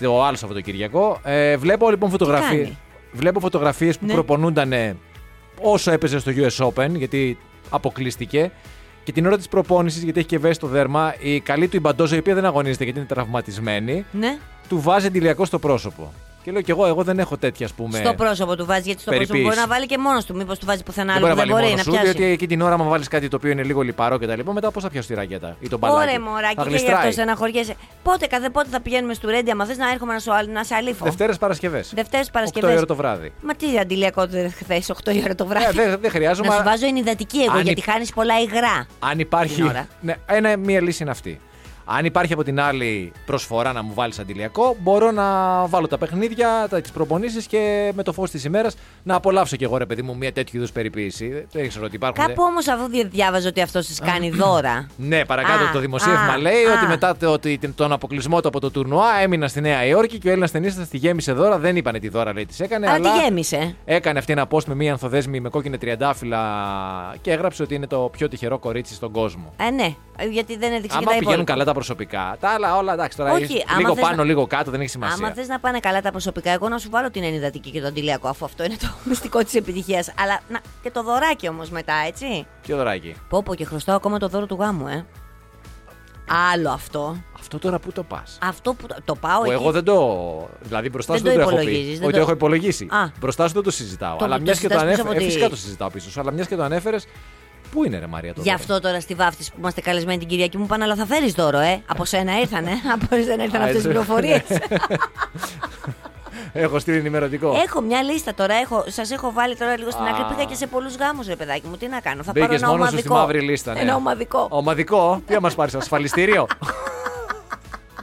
Το 0.01 0.23
άλλο 0.23 0.35
Σαββατοκυριακό. 0.37 1.19
Ε, 1.23 1.57
βλέπω 1.57 1.89
λοιπόν 1.89 2.09
φωτογραφίε. 2.09 2.57
κάνει; 2.63 2.77
Βλέπω 3.11 3.39
φωτογραφίες 3.39 3.97
που 3.97 4.05
Ναι. 4.05 4.13
προπονούνταν 4.13 4.73
όσο 5.61 5.91
έπαιζε 5.91 6.19
στο 6.19 6.31
US 6.35 6.65
Open, 6.67 6.89
γιατί 6.95 7.37
αποκλείστηκε. 7.69 8.51
Και 9.03 9.11
την 9.11 9.25
ώρα 9.25 9.37
της 9.37 9.47
προπόνησης, 9.47 10.03
γιατί 10.03 10.19
έχει 10.19 10.27
και 10.27 10.39
βέσει 10.39 10.59
το 10.59 10.67
δέρμα, 10.67 11.15
η 11.19 11.39
καλή 11.39 11.67
του 11.67 11.75
η 11.75 11.79
Μπαντόζα, 11.79 12.15
η 12.15 12.19
οποία 12.19 12.33
δεν 12.35 12.45
αγωνίζεται 12.45 12.83
γιατί 12.83 12.99
είναι 12.99 13.07
τραυματισμένη, 13.07 14.05
Ναι. 14.11 14.37
του 14.69 14.81
βάζει 14.81 15.05
εντυλιακό 15.05 15.45
στο 15.45 15.59
πρόσωπο. 15.59 16.13
Και 16.43 16.51
λέω 16.51 16.61
κι 16.61 16.71
εγώ, 16.71 16.85
εγώ 16.85 17.03
δεν 17.03 17.19
έχω 17.19 17.37
τέτοια, 17.37 17.65
ας 17.65 17.73
πούμε. 17.73 17.97
Στο 17.97 18.13
πρόσωπο 18.13 18.55
του 18.55 18.65
βάζει, 18.65 18.81
γιατί 18.85 19.01
στο 19.01 19.11
πρόσωπο 19.11 19.31
Περιποίηση. 19.33 19.43
μπορεί 19.43 19.67
να 19.69 19.75
βάλει 19.75 19.85
και 19.85 19.97
μόνος 19.97 20.25
του. 20.25 20.35
Μήπως 20.35 20.59
του 20.59 20.65
βάζει 20.65 20.83
πουθενά 20.83 21.13
Δεν 21.13 21.23
άλλο. 21.23 21.35
μπορεί 21.35 21.37
να 21.37 21.43
Δεν 21.43 21.51
βάλει 21.53 21.61
μπορεί 21.65 21.71
μόνος 21.73 21.85
να 21.85 21.91
σου, 21.93 21.99
πιάσει. 22.03 22.17
διότι 22.17 22.31
εκεί 22.33 22.47
την 22.47 22.61
ώρα, 22.61 22.73
άμα 22.73 22.85
βάλεις 22.85 23.07
κάτι 23.07 23.27
το 23.27 23.35
οποίο 23.35 23.51
είναι 23.51 23.63
λίγο 23.63 23.81
λιπαρό 23.81 24.17
και 24.19 24.27
τα 24.27 24.35
λοιπά, 24.35 24.53
μετά 24.53 24.71
πώς 24.71 24.83
θα 24.83 24.89
πιάσει 24.89 25.07
τη 25.07 25.13
ρακέτα 25.13 25.55
ή 25.59 25.67
τον 25.69 25.79
μπαλάκι. 25.79 26.01
Ωραία, 26.01 26.13
Θα 26.13 26.19
μωράκι, 26.21 26.55
και 26.55 26.61
γι' 26.61 26.69
γλιστράει. 26.69 26.95
αυτό 26.95 27.11
στεναχωριέσαι. 27.11 27.75
Πότε, 28.03 28.25
κάθε 28.27 28.49
πότε 28.49 28.67
θα 28.71 28.81
πηγαίνουμε 28.81 29.13
στο 29.13 29.29
Ρέντι, 29.29 29.51
άμα 29.51 29.65
θες 29.65 29.77
να 29.77 29.89
έρχομαι 29.91 30.13
να, 30.13 30.19
σου, 30.19 30.31
να 30.53 30.63
σε 30.63 30.75
αλήφω; 30.75 31.03
Δευτέρες 31.05 31.37
Παρασκευές. 31.37 31.91
Δευτέρες 31.95 32.27
8 32.27 32.29
Παρασκευές. 32.33 32.75
ώρα 32.77 32.85
το 32.85 32.95
βράδυ. 32.95 33.31
Μα 33.41 33.53
τι 33.55 33.77
αντιλιακό 33.79 34.25
δεν 34.27 34.51
θε 34.51 34.79
8 35.05 35.11
η 35.15 35.21
ώρα 35.23 35.35
το 35.35 35.45
βράδυ. 35.45 35.65
Ε, 35.65 35.71
δεν 35.89 35.99
δεν 36.01 36.09
χρειάζομαι. 36.11 36.47
να 36.47 36.53
σου 36.53 36.59
αλλά 36.61 36.69
βάζω 36.69 36.85
ενυδατική 36.85 37.37
εγώ, 37.39 37.57
Αν 37.57 37.61
γιατί 37.61 37.79
υ- 37.79 37.89
χάνεις 37.91 38.11
πολλά 38.13 38.39
υγρά. 38.41 38.87
Αν 38.99 39.19
υπάρχει. 39.19 39.55
την 39.55 39.65
ώρα. 39.65 39.87
Ναι, 40.01 40.15
ένα, 40.25 40.57
μία 40.57 40.81
λύση 40.81 41.01
είναι 41.03 41.11
αυτή. 41.11 41.39
Αν 41.85 42.05
υπάρχει 42.05 42.33
από 42.33 42.43
την 42.43 42.59
άλλη 42.59 43.11
προσφορά 43.25 43.73
να 43.73 43.81
μου 43.83 43.93
βάλεις 43.93 44.19
αντιλιακό, 44.19 44.75
μπορώ 44.79 45.11
να 45.11 45.23
βάλω 45.67 45.87
τα 45.87 45.97
παιχνίδια, 45.97 46.67
τις 46.81 46.91
προπονήσεις 46.91 47.45
και 47.47 47.91
με 47.95 48.03
το 48.03 48.13
φως 48.13 48.29
της 48.31 48.43
ημέρας 48.43 48.75
να 49.03 49.15
απολαύσω 49.15 49.55
κι 49.55 49.63
εγώ, 49.63 49.77
ρε 49.77 49.85
παιδί 49.85 50.01
μου, 50.01 50.17
μια 50.17 50.31
τέτοιου 50.33 50.57
είδους 50.57 50.71
περιποίηση. 50.71 51.45
Δεν 51.51 51.67
ξέρω 51.67 51.85
ότι 51.85 51.95
υπάρχουν. 51.95 52.25
Κάπου 52.25 52.43
όμως 52.43 52.67
αφού 52.67 52.87
δι- 52.89 53.07
διάβαζα 53.11 53.47
ότι 53.47 53.61
αυτός 53.61 53.85
σα 53.87 54.05
κάνει 54.05 54.29
δώρα. 54.29 54.87
Ναι, 55.13 55.25
παρακάτω 55.25 55.63
Α, 55.63 55.71
το 55.71 55.79
δημοσίευμα 55.79 56.31
α, 56.33 56.37
λέει 56.37 56.65
α. 56.65 56.73
ότι 56.73 56.85
μετά 56.85 57.15
το, 57.17 57.31
ότι 57.31 57.59
τον 57.75 57.91
αποκλεισμό 57.91 58.41
του 58.41 58.47
από 58.47 58.59
το 58.59 58.71
τουρνουά 58.71 59.19
έμεινα 59.21 59.47
στη 59.47 59.61
Νέα 59.61 59.85
Υόρκη 59.85 60.17
και 60.17 60.27
ο 60.27 60.31
Έλληνας 60.31 60.51
ταινίστας 60.51 60.87
τη 60.87 60.97
γέμισε 60.97 61.31
δώρα. 61.31 61.57
Δεν 61.59 61.75
είπανε 61.75 61.99
τι 61.99 62.09
δώρα 62.09 62.33
λέει 62.33 62.45
της 62.45 62.59
έκανε. 62.59 62.87
Αλλά 62.89 62.95
αλλά 63.09 63.19
τη 63.19 63.23
γέμισε. 63.23 63.75
Έκανε 63.85 64.19
αυτή 64.19 64.31
ένα 64.31 64.47
post 64.49 64.63
με 64.65 64.75
μία 64.75 64.91
ανθοδέσμη 64.91 65.39
με 65.39 65.49
κόκκινη 65.49 65.77
τριαντάφυλλα 65.77 66.39
και 67.21 67.31
έγραψε 67.31 67.63
ότι 67.63 67.75
είναι 67.75 67.87
το 67.87 68.09
πιο 68.17 68.27
τυχερό 68.27 68.57
κορίτσι 68.59 68.93
στον 68.93 69.11
κόσμο. 69.11 69.53
Ε, 69.57 69.69
ναι, 69.69 69.95
γιατί 70.31 70.57
δεν 70.57 70.71
έδειξε 70.73 70.87
και 70.87 71.03
Άμα 71.03 71.05
τα 71.05 71.11
πηγαίνουν 71.11 71.23
υπόλοιπα. 71.31 71.51
καλά 71.51 71.63
τα 71.65 71.72
προσωπικά, 71.73 72.37
τα 72.39 72.49
άλλα 72.49 72.77
όλα 72.77 72.93
εντάξει 72.93 73.17
τώρα. 73.17 73.31
Όχι, 73.31 73.43
έχει- 73.43 73.63
άμα 73.67 73.77
λίγο 73.79 73.93
θες 73.93 74.03
πάνω, 74.03 74.15
να- 74.15 74.23
λίγο 74.23 74.47
κάτω, 74.47 74.71
δεν 74.71 74.79
έχει 74.79 74.89
σημασία. 74.89 75.15
Άμα 75.25 75.33
θες 75.33 75.47
να 75.47 75.59
πάνε 75.59 75.79
καλά 75.79 76.01
τα 76.01 76.11
προσωπικά, 76.11 76.51
εγώ 76.51 76.69
να 76.69 76.77
σου 76.77 76.89
βάλω 76.89 77.11
την 77.11 77.23
ενυδατική 77.23 77.69
και 77.71 77.81
το 77.81 77.87
αντιλιακό, 77.87 78.27
αφού 78.27 78.45
αυτό 78.45 78.63
είναι 78.63 78.75
το 78.79 78.87
μυστικό 79.09 79.43
της 79.43 79.55
επιτυχίας. 79.55 80.13
Αλλά 80.19 80.39
να, 80.49 80.59
και 80.81 80.91
το 80.91 81.03
δωράκι 81.03 81.47
όμως 81.47 81.69
μετά, 81.69 81.93
έτσι. 82.07 82.45
Ποιο 82.61 82.77
δωράκι; 82.77 83.15
Πω 83.29 83.43
πω 83.43 83.55
και 83.55 83.65
χρωστάω 83.65 83.95
ακόμα 83.95 84.17
το 84.19 84.27
δώρο 84.27 84.45
του 84.45 84.57
γάμου, 84.59 84.87
ε. 84.87 85.05
Άλλο 86.53 86.69
αυτό. 86.69 87.17
Αυτό 87.39 87.59
τώρα 87.59 87.79
πού 87.79 87.91
το 87.91 88.03
πας; 88.03 88.37
Αυτό 88.43 88.73
που 88.73 88.87
το, 88.87 88.95
το 89.05 89.15
πάω 89.15 89.39
Που 89.39 89.45
εκεί. 89.45 89.53
εγώ 89.53 89.71
δεν 89.71 89.83
το. 89.83 90.49
Δηλαδή 90.61 90.89
μπροστά 90.89 91.13
Δεν 91.13 91.21
σου 91.21 91.27
το 91.27 91.33
δεν 91.35 91.43
το 91.43 91.49
έχω 91.49 91.55
πει. 91.57 91.63
υπολογίζεις, 91.65 91.93
δεν 91.99 92.03
Όχι, 92.03 92.11
το- 92.11 92.17
το 92.17 92.23
έχω 92.23 92.31
υπολογίσει. 92.31 92.87
Α. 92.91 93.11
Μπροστά 93.19 93.47
σου 93.47 93.53
δεν 93.53 93.63
το 93.63 93.71
συζητάω. 93.71 94.17
Το- 94.17 94.25
αλλά 94.25 94.35
το 94.35 94.41
μιας 94.41 94.59
και 94.59 94.67
το 94.67 94.73
συζητάς 94.73 94.89
πίσω 94.95 95.01
ανέφερε. 95.01 95.09
από 95.09 95.19
τη- 95.19 95.31
φυσικά 95.33 95.49
το 95.49 95.55
συζητάω 95.55 95.89
πίσω 95.89 96.09
σου. 96.11 96.19
Αλλά 96.19 96.31
μιας 96.31 96.47
και 96.47 96.55
το 96.55 96.63
ανέφερες. 96.63 97.05
Πού 97.73 97.83
είναι, 97.85 97.99
ρε 97.99 98.07
Μαρία, 98.07 98.33
το 98.33 98.41
Γι' 98.41 98.49
δώρο; 98.49 98.59
αυτό 98.61 98.79
τώρα 98.79 98.99
στη 98.99 99.13
βάφτιση 99.13 99.51
που 99.51 99.55
είμαστε 99.59 99.81
καλεσμένοι 99.81 100.17
την 100.19 100.27
Κυριακή 100.27 100.57
μου 100.57 100.65
πάνε, 100.65 100.83
αλλά 100.83 100.95
θα 100.95 101.05
φέρεις 101.05 101.33
δώρο, 101.33 101.59
ε; 101.59 101.81
Από 101.87 102.05
σένα 102.05 102.39
ήρθανε. 102.39 102.71
Από 102.95 103.05
σένα 103.25 103.43
ήρθαν 103.43 103.61
Α, 103.61 103.63
αυτές 103.63 103.81
τις 103.81 103.85
έτσι. 103.85 103.87
πληροφορίες. 103.87 104.41
Έχω 106.53 106.79
στείλει 106.79 106.97
ενημερωτικό. 106.97 107.53
έχω 107.67 107.81
μια 107.81 108.01
λίστα 108.03 108.33
τώρα. 108.33 108.53
Έχω, 108.53 108.83
Σας 108.87 109.11
έχω 109.11 109.31
βάλει 109.31 109.55
τώρα 109.57 109.77
λίγο 109.77 109.91
στην 109.91 110.03
Α. 110.05 110.09
άκρη. 110.09 110.23
Πήγα 110.35 110.43
και 110.43 110.55
σε 110.55 110.67
πολλούς 110.67 110.95
γάμους, 110.95 111.27
ρε 111.27 111.35
παιδάκι 111.35 111.67
μου. 111.67 111.77
Τι 111.77 111.87
να 111.87 111.99
κάνω. 111.99 112.23
Θα 112.23 112.31
Μπήκες 112.31 112.47
πάρω 112.47 112.59
ένα 112.59 112.67
μόνος 112.71 112.87
σου 112.89 112.93
ομαδικό. 112.93 113.15
στη 113.15 113.23
μαύρη 113.25 113.39
λίστα. 113.41 113.73
Ναι. 113.73 113.79
Ένα 113.79 113.95
ομαδικό. 113.95 114.47
Ομαδικό. 114.49 115.21
Τι 115.27 115.33
θα 115.33 115.41
μας 115.41 115.55
πάρεις, 115.55 115.75
ασφαλιστήριο; 115.83 116.47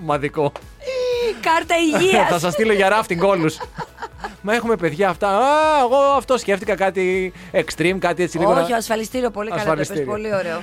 Ομαδικό. 0.01 0.53
Κάρτα 1.41 1.75
θα 1.93 1.99
υγεία. 1.99 2.39
σας 2.39 2.53
στείλω 2.53 2.73
για 2.73 2.89
ράφτινγκ 2.89 3.23
όλους. 3.23 3.59
Μα 4.43 4.55
έχουμε 4.55 4.77
παιδιά 4.77 5.09
αυτά. 5.09 5.29
Α, 5.29 5.81
εγώ 5.83 5.97
αυτό 5.97 6.39
σκέφτηκα 6.39 6.75
κάτι 6.75 7.33
extreme, 7.53 7.97
κάτι 7.99 8.23
έτσι 8.23 8.39
λίγο. 8.39 8.55
να- 8.55 8.61
Όχι, 8.63 8.73
ασφαλιστήριο. 8.73 9.31
Πολύ 9.31 9.51
καλά. 9.51 9.65
Το 9.65 9.73
είπες, 9.73 9.81
Ασφαλιστήριο. 9.91 10.13
Πολύ 10.13 10.35
ωραίο. 10.35 10.63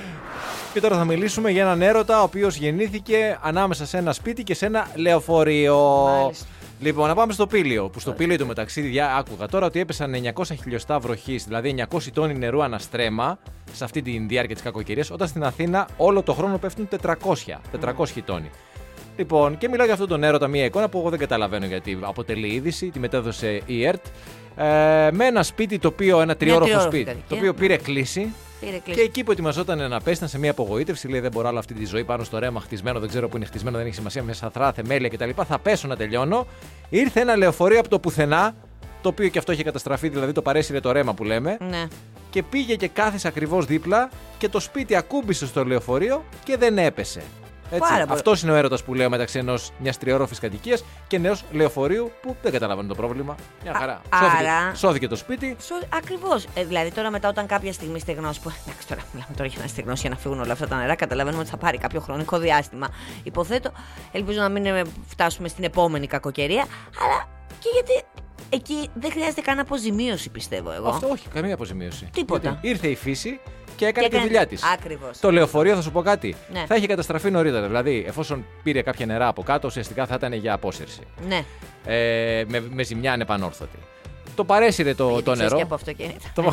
Και 0.72 0.80
τώρα 0.80 0.96
θα 0.96 1.04
μιλήσουμε 1.04 1.50
για 1.50 1.62
έναν 1.62 1.82
έρωτα 1.82 2.20
ο 2.20 2.22
οποίος 2.22 2.56
γεννήθηκε 2.56 3.38
ανάμεσα 3.42 3.86
σε 3.86 3.96
ένα 3.98 4.12
σπίτι 4.12 4.42
και 4.42 4.54
σε 4.54 4.66
ένα 4.66 4.86
λεωφορείο. 4.94 5.78
Μάλιστα. 6.22 6.46
Λοιπόν, 6.80 7.08
να 7.08 7.14
πάμε 7.14 7.32
στο 7.32 7.46
Πήλιο. 7.46 7.88
Που 7.88 8.00
στο 8.00 8.12
Πήλιο 8.12 8.36
του 8.36 8.46
μεταξύ 8.46 8.80
διά, 8.80 9.14
άκουγα 9.16 9.46
τώρα 9.48 9.66
ότι 9.66 9.80
έπεσαν 9.80 10.14
900 10.14 10.54
χιλιοστά 10.62 10.98
βροχής, 10.98 11.44
δηλαδή 11.44 11.68
900 11.68 12.10
τόνοι 12.12 12.34
νερού 12.34 12.62
αναστρέμα 12.62 13.38
σε 13.72 13.84
αυτή 13.84 14.02
τη 14.02 14.18
διάρκεια 14.28 14.54
της 14.54 14.64
κακοκαιρίας, 14.64 15.10
όταν 15.10 15.28
στην 15.28 15.44
Αθήνα 15.44 15.88
όλο 15.96 16.22
το 16.22 16.32
χρόνο 16.32 16.58
πέφτουν 16.58 16.88
400, 16.88 17.60
400 17.72 18.22
τόνοι. 18.24 18.50
Λοιπόν, 19.18 19.58
και 19.58 19.68
μιλάω 19.68 19.84
για 19.84 19.94
αυτόν 19.94 20.08
τον 20.08 20.22
έρωτα, 20.22 20.48
μια 20.48 20.64
εικόνα 20.64 20.88
που 20.88 20.98
εγώ 20.98 21.10
δεν 21.10 21.18
καταλαβαίνω 21.18 21.66
γιατί 21.66 21.98
αποτελεί 22.00 22.46
είδηση, 22.48 22.90
τη 22.90 22.98
μετέδωσε 22.98 23.60
η 23.66 23.84
ΕΡΤ. 23.86 24.06
Ε, 24.56 24.62
με 25.12 25.24
ένα 25.26 25.42
σπίτι 25.42 25.78
το 25.78 25.88
οποίο, 25.88 26.20
ένα 26.20 26.36
τριόροφο 26.36 26.64
τριόροφη 26.64 26.88
σπίτι, 26.88 27.04
κατοικία. 27.04 27.24
το 27.28 27.34
οποίο 27.34 27.54
πήρε 27.54 27.76
κλίση 27.76 28.32
Πήρε 28.60 28.72
και 28.72 28.80
κλίση. 28.84 29.00
εκεί 29.00 29.24
που 29.24 29.32
ετοιμαζόταν 29.32 29.88
να 29.88 30.00
πέσει, 30.00 30.16
ήταν 30.16 30.28
σε 30.28 30.38
μια 30.38 30.50
απογοήτευση. 30.50 31.08
Λέει: 31.08 31.20
Δεν 31.20 31.30
μπορώ 31.30 31.48
άλλο 31.48 31.58
αυτή 31.58 31.74
τη 31.74 31.84
ζωή 31.84 32.04
πάνω 32.04 32.24
στο 32.24 32.38
ρέμα 32.38 32.60
χτισμένο, 32.60 33.00
δεν 33.00 33.08
ξέρω 33.08 33.28
που 33.28 33.36
είναι 33.36 33.44
χτισμένο, 33.46 33.76
δεν 33.76 33.86
έχει 33.86 33.94
σημασία 33.94 34.22
με 34.22 34.32
σαθρά, 34.32 34.72
θεμέλια 34.72 35.08
κτλ. 35.08 35.30
Θα 35.48 35.58
πέσω 35.58 35.88
να 35.88 35.96
τελειώνω. 35.96 36.46
Ήρθε 36.88 37.20
ένα 37.20 37.36
λεωφορείο 37.36 37.78
από 37.78 37.88
το 37.88 37.98
πουθενά, 37.98 38.54
το 39.02 39.08
οποίο 39.08 39.28
και 39.28 39.38
αυτό 39.38 39.52
είχε 39.52 39.62
καταστραφεί, 39.62 40.08
δηλαδή 40.08 40.32
το 40.32 40.42
παρέσυρε 40.42 40.80
το 40.80 40.92
ρέμα 40.92 41.14
που 41.14 41.24
λέμε, 41.24 41.56
Ναι. 41.70 41.84
και 42.30 42.42
πήγε 42.42 42.74
και 42.74 42.88
κάθισε 42.88 43.28
ακριβώς 43.28 43.64
δίπλα 43.66 44.10
και 44.38 44.48
το 44.48 44.60
σπίτι 44.60 44.94
ακούμπησε 44.94 45.46
στο 45.46 45.64
λεωφορείο 45.64 46.24
και 46.44 46.56
δεν 46.56 46.78
έπεσε. 46.78 47.22
Έτσι. 47.70 47.78
Πάρα 47.90 48.00
πολύ. 48.06 48.12
Αυτός 48.18 48.42
είναι 48.42 48.52
ο 48.52 48.54
έρωτας 48.54 48.82
που 48.84 48.94
λέω 48.94 49.08
μεταξύ 49.10 49.38
ενός 49.38 49.70
μιας 49.78 49.98
τριόροφη 49.98 50.34
κατοικίας 50.40 50.84
και 51.06 51.16
ενός 51.16 51.44
λεωφορείου 51.52 52.12
που 52.22 52.36
δεν 52.42 52.52
καταλαβαίνω 52.52 52.88
το 52.88 52.94
πρόβλημα. 52.94 53.34
Μια 53.62 53.74
χαρά. 53.74 53.92
Α- 54.08 54.18
Σώθηκε, 54.18 54.48
άρα- 54.48 54.74
σώθηκε 54.74 55.08
το 55.08 55.16
σπίτι. 55.16 55.56
Ακριβώς. 55.88 56.46
Ε, 56.54 56.64
δηλαδή 56.64 56.90
τώρα 56.92 57.10
μετά 57.10 57.28
όταν 57.28 57.46
κάποια 57.46 57.72
στιγμή 57.72 57.98
στεγνώσει. 58.00 58.40
Που, 58.40 58.52
εντάξει, 58.66 58.86
τώρα 58.88 59.00
μιλάμε 59.12 59.34
τώρα 59.36 59.48
για 59.48 59.58
να 59.62 59.68
στεγνώσει 59.68 60.00
για 60.00 60.10
να 60.10 60.16
φύγουν 60.16 60.40
όλα 60.40 60.52
αυτά 60.52 60.66
τα 60.68 60.76
νερά. 60.76 60.94
Καταλαβαίνουμε 60.94 61.42
ότι 61.42 61.50
θα 61.50 61.56
πάρει 61.56 61.78
κάποιο 61.78 62.00
χρονικό 62.00 62.38
διάστημα. 62.38 62.88
Υποθέτω. 63.22 63.70
Ελπίζω 64.12 64.40
να 64.40 64.48
μην 64.48 64.66
ε, 64.66 64.82
φτάσουμε 65.08 65.48
στην 65.48 65.64
επόμενη 65.64 66.06
κακοκαιρία. 66.06 66.66
Αλλά 67.02 67.28
και 67.58 67.68
γιατί 67.72 68.04
εκεί 68.50 68.88
δεν 68.94 69.10
χρειάζεται 69.10 69.40
καν 69.40 69.58
αποζημίωση, 69.58 70.30
πιστεύω 70.30 70.72
εγώ. 70.72 70.88
Αυτό 70.88 71.08
όχι, 71.08 71.28
καμία 71.28 71.54
αποζημίωση. 71.54 72.08
Τίποτα. 72.12 72.48
Γιατί 72.50 72.68
ήρθε 72.68 72.88
η 72.88 72.94
φύση 72.96 73.40
και 73.78 73.86
έκανε 73.86 74.08
τη 74.08 74.18
δουλειά 74.20 74.46
της. 74.46 74.62
Ακριβώς. 74.74 75.18
Το 75.18 75.30
λεωφορείο, 75.32 75.74
θα 75.74 75.82
σου 75.82 75.90
πω 75.92 76.02
κάτι, 76.02 76.34
Ναι. 76.52 76.64
θα 76.66 76.76
είχε 76.76 76.86
καταστραφεί 76.86 77.30
νωρίτερα. 77.30 77.66
Δηλαδή, 77.66 78.04
εφόσον 78.08 78.44
πήρε 78.62 78.82
κάποια 78.82 79.06
νερά 79.06 79.28
από 79.28 79.42
κάτω, 79.42 79.66
ουσιαστικά 79.68 80.06
θα 80.06 80.14
ήταν 80.14 80.32
για 80.32 80.52
απόσυρση. 80.52 81.00
Ναι. 81.28 81.44
Ε, 81.86 82.44
με, 82.48 82.62
με 82.72 82.82
ζημιά 82.82 83.12
ανεπανόρθωτη. 83.12 83.78
Το 84.34 84.44
παρέσυρε 84.44 84.94
το, 84.94 85.08
Γιατί 85.08 85.22
το 85.24 85.32
ξέρεις 85.32 85.50
νερό. 85.50 85.56
και 85.56 85.62
από 85.62 85.74
αυτοκίνητα. 85.74 86.30
Το, 86.34 86.42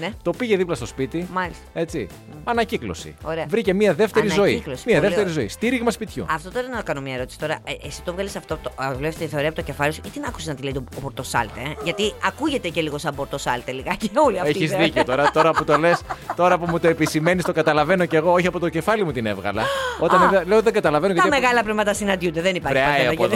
ναι. 0.00 0.10
το 0.22 0.30
πήγε 0.30 0.56
δίπλα 0.56 0.74
στο 0.74 0.86
σπίτι. 0.86 1.28
Μάλιστα. 1.32 1.62
Έτσι. 1.72 2.06
Ανακύκλωση. 2.44 3.14
Ωραία. 3.22 3.44
Βρήκε 3.48 3.74
μια 3.74 3.94
δεύτερη 3.94 4.28
ζωή. 4.28 4.38
Ανακύκλωση, 4.48 4.82
Μια 4.86 4.96
πολύ 4.96 5.06
δεύτερη 5.08 5.30
ωραία. 5.30 5.40
ζωή. 5.40 5.48
Στήριγμα 5.48 5.90
σπιτιού. 5.90 6.26
Αυτό 6.30 6.50
τώρα 6.50 6.68
να 6.68 6.82
κάνω 6.82 7.00
μια 7.00 7.14
ερώτηση. 7.14 7.38
Τώρα, 7.38 7.58
ε, 7.64 7.72
εσύ 7.86 8.02
το 8.02 8.12
βγάλει 8.12 8.30
αυτό, 8.36 8.56
το 8.62 8.70
δουλεύει 8.94 9.16
τη 9.16 9.26
θεωρία 9.26 9.48
από 9.48 9.56
το 9.56 9.62
κεφάλι 9.62 9.92
σου, 9.92 10.00
ή 10.06 10.08
την 10.08 10.24
άκουσες 10.26 10.48
να 10.48 10.54
τη 10.54 10.62
λέει 10.62 10.72
το- 10.72 10.84
ο 10.96 11.00
Πορτοσάλτε. 11.00 11.60
Ε; 11.60 11.72
Γιατί 11.84 12.12
ακούγεται 12.26 12.68
και 12.68 12.80
λίγο 12.80 12.98
σαν 12.98 13.14
Πορτοσάλτε 13.14 13.72
λιγάκι 13.72 14.10
όλη 14.26 14.38
αυτή. 14.38 14.50
Έχεις 14.50 14.60
η 14.62 14.64
ιδέα. 14.64 14.78
δίκιο 14.78 15.04
τώρα, 15.04 15.30
τώρα 15.30 15.50
που 15.50 15.64
το 15.64 15.76
λες, 15.78 16.00
τώρα 16.36 16.58
που 16.58 16.66
μου 16.70 16.78
το 16.80 16.88
επισημαίνεις, 16.88 17.44
το 17.44 17.52
καταλαβαίνω 17.52 18.06
κι 18.06 18.16
εγώ. 18.16 18.32
Όχι 18.32 18.46
από 18.46 18.58
το 18.58 18.68
κεφάλι 18.68 19.04
μου 19.04 19.12
την 19.12 19.26
έβγαλα. 19.26 19.62
Όταν 20.00 20.20
Α. 20.20 20.24
έβγα- 20.24 20.44
λέω 20.46 20.62
δεν 20.62 20.72
καταλαβαίνω 20.72 21.14
Τα 21.14 21.20
γιατί. 21.22 21.40
μεγάλα 21.40 21.62
πνεύματα 21.62 21.94
συναντιούνται, 21.94 22.40
δεν 22.40 22.54
υπάρχει 22.54 22.78
Βρε, 22.78 22.86
άι, 22.86 22.92
πατέρα 22.96 23.10
από 23.10 23.22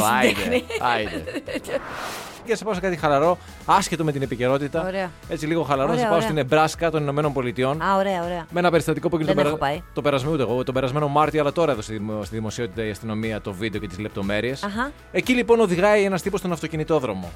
για 2.47 2.55
εδώ, 2.55 2.55
τη 2.55 2.55
άιντε. 2.55 2.55
συντέχνη. 2.55 2.55
άιντε. 2.55 2.55
Και 2.55 2.55
να 2.55 2.57
σε 2.57 2.65
πάω 2.65 2.75
σε 2.75 2.81
κάτι 2.81 2.97
χαλαρό, 2.97 3.39
άσχετο 3.67 4.05
με 4.05 4.13
την 4.13 4.23
επικαιρότητα. 4.23 4.87
Ωραία. 4.87 5.11
Έτσι 5.29 5.47
λίγο 5.47 5.63
χαλαρό, 5.63 5.87
να 5.89 5.93
Ωραία, 5.93 5.99
σε 5.99 6.07
πάω 6.07 6.15
ωραία. 6.17 6.27
στην 6.29 6.39
Εμπράσκα 6.39 6.91
των 6.91 7.03
Ηνωμένων 7.03 7.33
Πολιτειών. 7.33 7.83
Α, 7.83 7.97
ωραία, 7.97 8.23
ωραία. 8.25 8.47
Με 8.51 8.61
ένα 8.61 8.71
περιστατικό 8.71 9.09
που 9.09 9.17
έγινε 9.17 9.33
Δεν 9.35 9.43
το, 9.43 9.49
έχω 9.49 9.59
πάει. 9.59 9.83
το 9.93 10.03
περασμένο, 10.03 10.35
ούτε 10.35 10.43
εγώ, 10.43 10.65
τον 10.65 10.75
περασμένο 10.75 11.09
Μάρτιο, 11.09 11.41
αλλά 11.41 11.53
τώρα 11.53 11.73
έδωσε 11.73 11.87
στη 11.93 11.97
δημο- 11.99 12.25
στη 12.25 12.35
δημοσιότητα 12.35 12.85
η 12.85 12.91
αστυνομία 12.91 13.41
το 13.41 13.53
βίντεο 13.53 13.81
και 13.81 13.87
τις 13.87 13.99
λεπτομέρειες. 13.99 14.63
Αχα. 14.63 14.91
Εκεί 15.13 15.33
λοιπόν 15.33 15.61
οδηγάει 15.61 16.05
ένας 16.05 16.23
τύπος 16.23 16.39
στον 16.41 16.53
αυτοκινητόδρομο. 16.53 17.33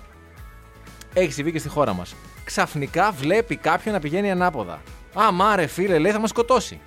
Έχει 1.14 1.32
συμβεί 1.32 1.52
και 1.52 1.58
στη 1.58 1.68
χώρα 1.68 1.92
μας. 1.92 2.14
Ξαφνικά 2.44 3.10
βλέπει 3.10 3.56
κάποιον 3.56 3.94
να 3.94 4.00
πηγαίνει 4.00 4.30
ανάποδα. 4.30 4.78
Α, 5.20 5.32
μα 5.32 5.56
ρε 5.56 5.66
φίλε, 5.66 5.98
λέει 5.98 6.12
θα 6.12 6.18
μας 6.18 6.30
σκοτώσει. 6.30 6.80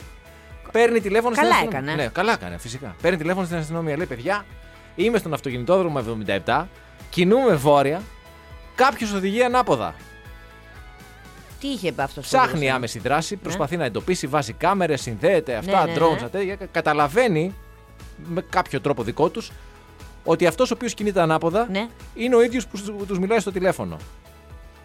Παίρνει 0.71 0.99
τηλέφωνο 1.01 1.35
Καλά 1.35 1.47
στην 1.53 1.57
αστυνομία. 1.67 1.89
έκανε. 1.91 2.03
Ναι, 2.03 2.09
καλά 2.13 2.33
έκανε, 2.33 2.57
φυσικά. 2.57 2.95
Παίρνει 3.01 3.17
τηλέφωνο 3.17 3.45
στην 3.45 3.57
αστυνομία. 3.57 3.97
Λέει, 3.97 4.05
παιδιά, 4.05 4.45
είμαι 4.95 5.17
στον 5.17 5.33
αυτοκινητόδρομο 5.33 5.99
77, 6.45 6.67
κινούμε 7.09 7.55
βόρεια, 7.55 8.01
κάποιος 8.75 9.13
οδηγεί 9.13 9.43
ανάποδα. 9.43 9.95
Τι 11.59 11.67
είχε 11.67 11.93
αυτός 11.97 12.25
Ψάχνει 12.25 12.69
άμεση 12.69 12.99
δράση, 12.99 13.35
προσπαθεί 13.35 13.77
να 13.77 13.85
εντοπίσει, 13.85 14.27
βάζει 14.27 14.53
κάμερες, 14.53 15.01
συνδέεται 15.01 15.55
αυτά, 15.55 15.85
Ναι, 15.85 15.91
ναι, 15.91 15.97
drones, 15.99 16.21
ναι. 16.21 16.29
τέτοια. 16.29 16.57
Καταλαβαίνει 16.71 17.55
με 18.25 18.41
κάποιο 18.49 18.81
τρόπο 18.81 19.03
δικό 19.03 19.29
τους 19.29 19.51
ότι 20.23 20.47
αυτός 20.47 20.71
ο 20.71 20.73
οποίος 20.73 20.93
κινείται 20.93 21.21
ανάποδα 21.21 21.67
Ναι. 21.71 21.87
είναι 22.13 22.35
ο 22.35 22.41
ίδιος 22.41 22.67
που 22.67 23.05
τους 23.07 23.19
μιλάει 23.19 23.39
στο 23.39 23.51
τηλέφωνο. 23.51 23.95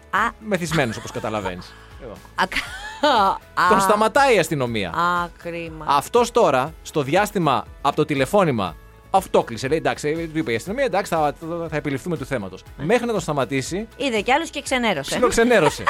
Α, 0.09 0.19
Μεθυσμένος 0.39 0.97
όπως 0.97 1.11
καταλαβαίνεις. 1.11 1.73
α, 2.35 2.43
α, 3.63 3.67
Τον 3.69 3.79
σταματάει 3.79 4.35
η 4.35 4.39
αστυνομία. 4.39 4.89
Α, 4.89 5.27
κρίμα. 5.37 5.85
Αυτός 5.87 6.31
τώρα, 6.31 6.73
στο 6.81 7.01
διάστημα 7.01 7.65
από 7.81 7.95
το 7.95 8.05
τηλεφώνημα, 8.05 8.75
αυτό 9.09 9.43
κλείσε. 9.43 9.67
Λέει 9.67 9.77
εντάξει, 9.77 10.29
του 10.33 10.37
είπε 10.37 10.51
η 10.51 10.55
αστυνομία, 10.55 10.83
εντάξει, 10.85 11.13
θα, 11.15 11.33
θα 11.69 11.75
επιληφθούμε 11.75 12.17
του 12.17 12.25
θέματος. 12.25 12.63
Ναι. 12.77 12.85
Μέχρι 12.85 13.05
να 13.05 13.11
τον 13.11 13.21
σταματήσει, 13.21 13.87
Είδε 13.97 14.21
κι 14.21 14.31
άλλος 14.31 14.49
και 14.49 14.61
ξενέρωσε. 14.61 15.09
ψιλοξενέρωσε. 15.09 15.83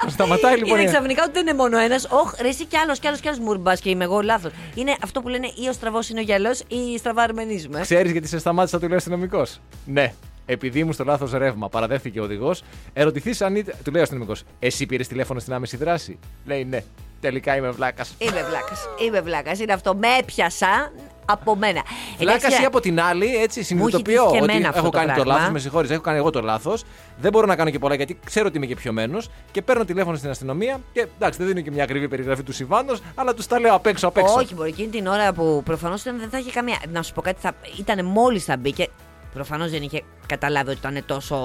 Τον 0.00 0.10
σταματάει 0.16 0.56
λοιπόν. 0.56 0.78
Είδε 0.78 0.88
η- 0.88 0.90
ξαφνικά 0.92 1.22
ότι 1.22 1.32
δεν 1.32 1.42
είναι 1.46 1.54
μόνο 1.54 1.78
ένας. 1.78 2.04
Όχ, 2.10 2.34
ρε, 2.40 2.48
εσύ 2.48 2.64
κι 2.64 2.76
άλλος, 2.76 2.98
κι 2.98 3.06
άλλος, 3.06 3.20
κι 3.20 3.28
άλλος 3.28 3.40
μουρμπά 3.40 3.74
και 3.74 3.90
είμαι 3.90 4.04
εγώ 4.04 4.20
λάθος. 4.20 4.52
Είναι 4.74 4.96
αυτό 5.04 5.20
που 5.20 5.28
λένε 5.28 5.46
ή 5.46 5.68
ο 5.68 5.72
στραβός 5.72 6.08
είναι 6.08 6.20
ο 6.20 6.22
γυαλός 6.22 6.62
ή 6.68 6.98
στραβά 6.98 7.22
αρμενίζουμε. 7.22 7.80
Ξέρεις 7.80 8.12
γιατί 8.12 8.28
σε 8.28 8.38
σταμάτησα, 8.38 8.76
του 8.78 8.84
λέει 8.84 8.94
ο 8.94 8.96
αστυνομικός; 8.96 9.60
Ναι. 9.84 10.12
Επειδή 10.48 10.78
ήμουν 10.78 10.92
στο 10.92 11.04
λάθος 11.04 11.32
ρεύμα, 11.32 11.68
παραδέχθηκε 11.68 12.20
ο 12.20 12.22
οδηγός. 12.22 12.62
Ερωτηθείς 12.92 13.40
αν. 13.42 13.56
είτε- 13.56 13.74
Του 13.84 13.90
λέει 13.90 14.00
ο 14.00 14.02
αστυνομικός, 14.02 14.42
Εσύ 14.58 14.86
πήρες 14.86 15.08
τηλέφωνο 15.08 15.40
στην 15.40 15.52
άμεση 15.52 15.76
δράση; 15.76 16.18
Λέει 16.44 16.64
ναι. 16.64 16.82
Τελικά 17.20 17.56
είμαι 17.56 17.70
βλάκας. 17.70 18.14
Είμαι 18.18 18.42
βλάκας. 18.48 18.88
Είμαι 19.06 19.20
βλάκας. 19.20 19.58
Είναι 19.60 19.72
αυτό. 19.72 19.94
Με 19.94 20.06
έπιασα 20.20 20.92
από 21.26 21.56
μένα. 21.56 21.82
Βλάκα 22.18 22.36
Εντάξει, 22.36 22.62
ή 22.62 22.64
από 22.64 22.80
την 22.80 23.00
άλλη, 23.00 23.36
έτσι 23.36 23.62
συνειδητοποιώ 23.62 24.22
τύχει 24.22 24.36
και 24.36 24.42
ότι 24.42 24.52
εμένα 24.52 24.68
αυτό 24.68 24.80
έχω 24.80 24.90
το 24.90 24.98
κάνει 24.98 25.12
το 25.12 25.14
πράγμα. 25.14 25.34
λάθος. 25.34 25.52
Με 25.52 25.58
συγχωρείς, 25.58 25.90
έχω 25.90 26.00
κάνει 26.00 26.18
εγώ 26.18 26.30
το 26.30 26.40
λάθος. 26.40 26.84
Δεν 27.18 27.30
μπορώ 27.32 27.46
να 27.46 27.56
κάνω 27.56 27.70
και 27.70 27.78
πολλά 27.78 27.94
γιατί 27.94 28.18
ξέρω 28.24 28.46
ότι 28.46 28.56
είμαι 28.56 28.66
και 28.66 28.74
πιωμένος. 28.74 29.28
Και 29.50 29.62
παίρνω 29.62 29.84
τηλέφωνο 29.84 30.16
στην 30.16 30.30
αστυνομία. 30.30 30.80
Και 30.92 31.06
εντάξει, 31.16 31.38
δεν 31.38 31.48
δίνω 31.48 31.60
και 31.60 31.70
μια 31.70 31.82
ακριβή 31.82 32.08
περιγραφή 32.08 32.42
του 32.42 32.52
συμβάντος, 32.52 33.00
αλλά 33.14 33.34
τους 33.34 33.46
τα 33.46 33.60
λέω 33.60 33.74
απ' 33.74 33.86
έξω 33.86 34.08
απ' 34.08 34.16
έξω. 34.16 34.34
Όχι, 34.34 34.54
μπορεί 34.54 34.68
εκείνη 34.68 34.88
την 34.88 35.06
ώρα 35.06 35.32
που 35.32 35.62
προφανώς 35.64 36.02
δεν 36.02 36.28
θα 36.30 36.38
είχε 36.38 36.50
καμία. 36.50 36.78
Να 36.92 37.02
σου 37.02 37.12
πω 37.12 37.20
κάτι, 37.20 37.40
θα... 37.40 37.52
ήταν 37.78 38.04
μόλις 38.04 38.44
θα 38.44 38.56
μπήκε. 38.56 38.88
Προφανώς 39.34 39.70
δεν 39.70 39.82
είχε 39.82 40.02
καταλάβει 40.26 40.70
ότι 40.70 40.78
ήταν 40.78 41.02
τόσο 41.06 41.36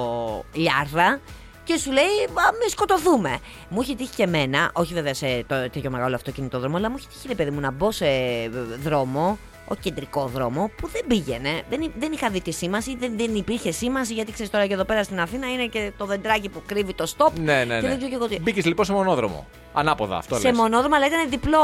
λιάρδα. 0.53 1.19
Και 1.63 1.77
σου 1.77 1.91
λέει, 1.91 2.03
«Α, 2.03 2.51
με 2.63 2.69
σκοτωθούμε. 2.69 3.39
Μου 3.69 3.81
είχε 3.81 3.95
τύχει 3.95 4.15
και 4.15 4.23
εμένα, 4.23 4.69
όχι 4.73 4.93
βέβαια 4.93 5.13
σε 5.13 5.43
το, 5.47 5.55
τέτοιο 5.55 5.89
μεγάλο 5.89 6.15
αυτοκινητόδρομο, 6.15 6.77
αλλά 6.77 6.89
μου 6.89 6.95
είχε 6.97 7.07
τύχει, 7.13 7.27
ρε 7.27 7.35
παιδί 7.35 7.49
μου, 7.49 7.59
να 7.59 7.71
μπω 7.71 7.91
σε 7.91 8.05
δρόμο, 8.83 9.37
ο 9.71 9.75
κεντρικό 9.81 10.25
δρόμο, 10.33 10.71
που 10.77 10.87
δεν 10.87 11.01
πήγαινε. 11.07 11.61
Δεν, 11.69 11.81
εί- 11.81 11.91
δεν 11.99 12.11
είχα 12.11 12.29
δει 12.29 12.41
τη 12.41 12.51
σήμανση, 12.51 12.95
δεν, 12.99 13.13
δεν 13.17 13.35
υπήρχε 13.35 13.71
σήμανση, 13.71 14.13
γιατί 14.13 14.31
ξέρεις 14.31 14.51
τώρα 14.51 14.67
και 14.67 14.73
εδώ 14.73 14.83
πέρα 14.83 15.03
στην 15.03 15.19
Αθήνα 15.19 15.51
είναι 15.51 15.65
και 15.65 15.91
το 15.97 16.05
δεντράκι 16.05 16.49
που 16.49 16.61
κρύβει 16.65 16.93
το 16.93 17.13
stop. 17.17 17.31
Ναι, 17.41 17.53
ναι, 17.53 17.63
Και 17.63 17.65
ναι. 17.65 17.79
δεν 17.87 17.97
ξέρω 17.97 18.09
και 18.09 18.15
εγώ 18.15 18.27
τι. 18.27 18.39
Μπήκες 18.39 18.65
λοιπόν 18.65 18.85
σε 18.85 18.93
μονόδρομο. 18.93 19.47
Ανάποδα, 19.73 20.17
αυτό 20.17 20.35
σε 20.35 20.47
λες. 20.47 20.57
μονόδρομο, 20.57 20.95
αλλά 20.95 21.05
ήταν 21.05 21.29
διπλό. 21.29 21.57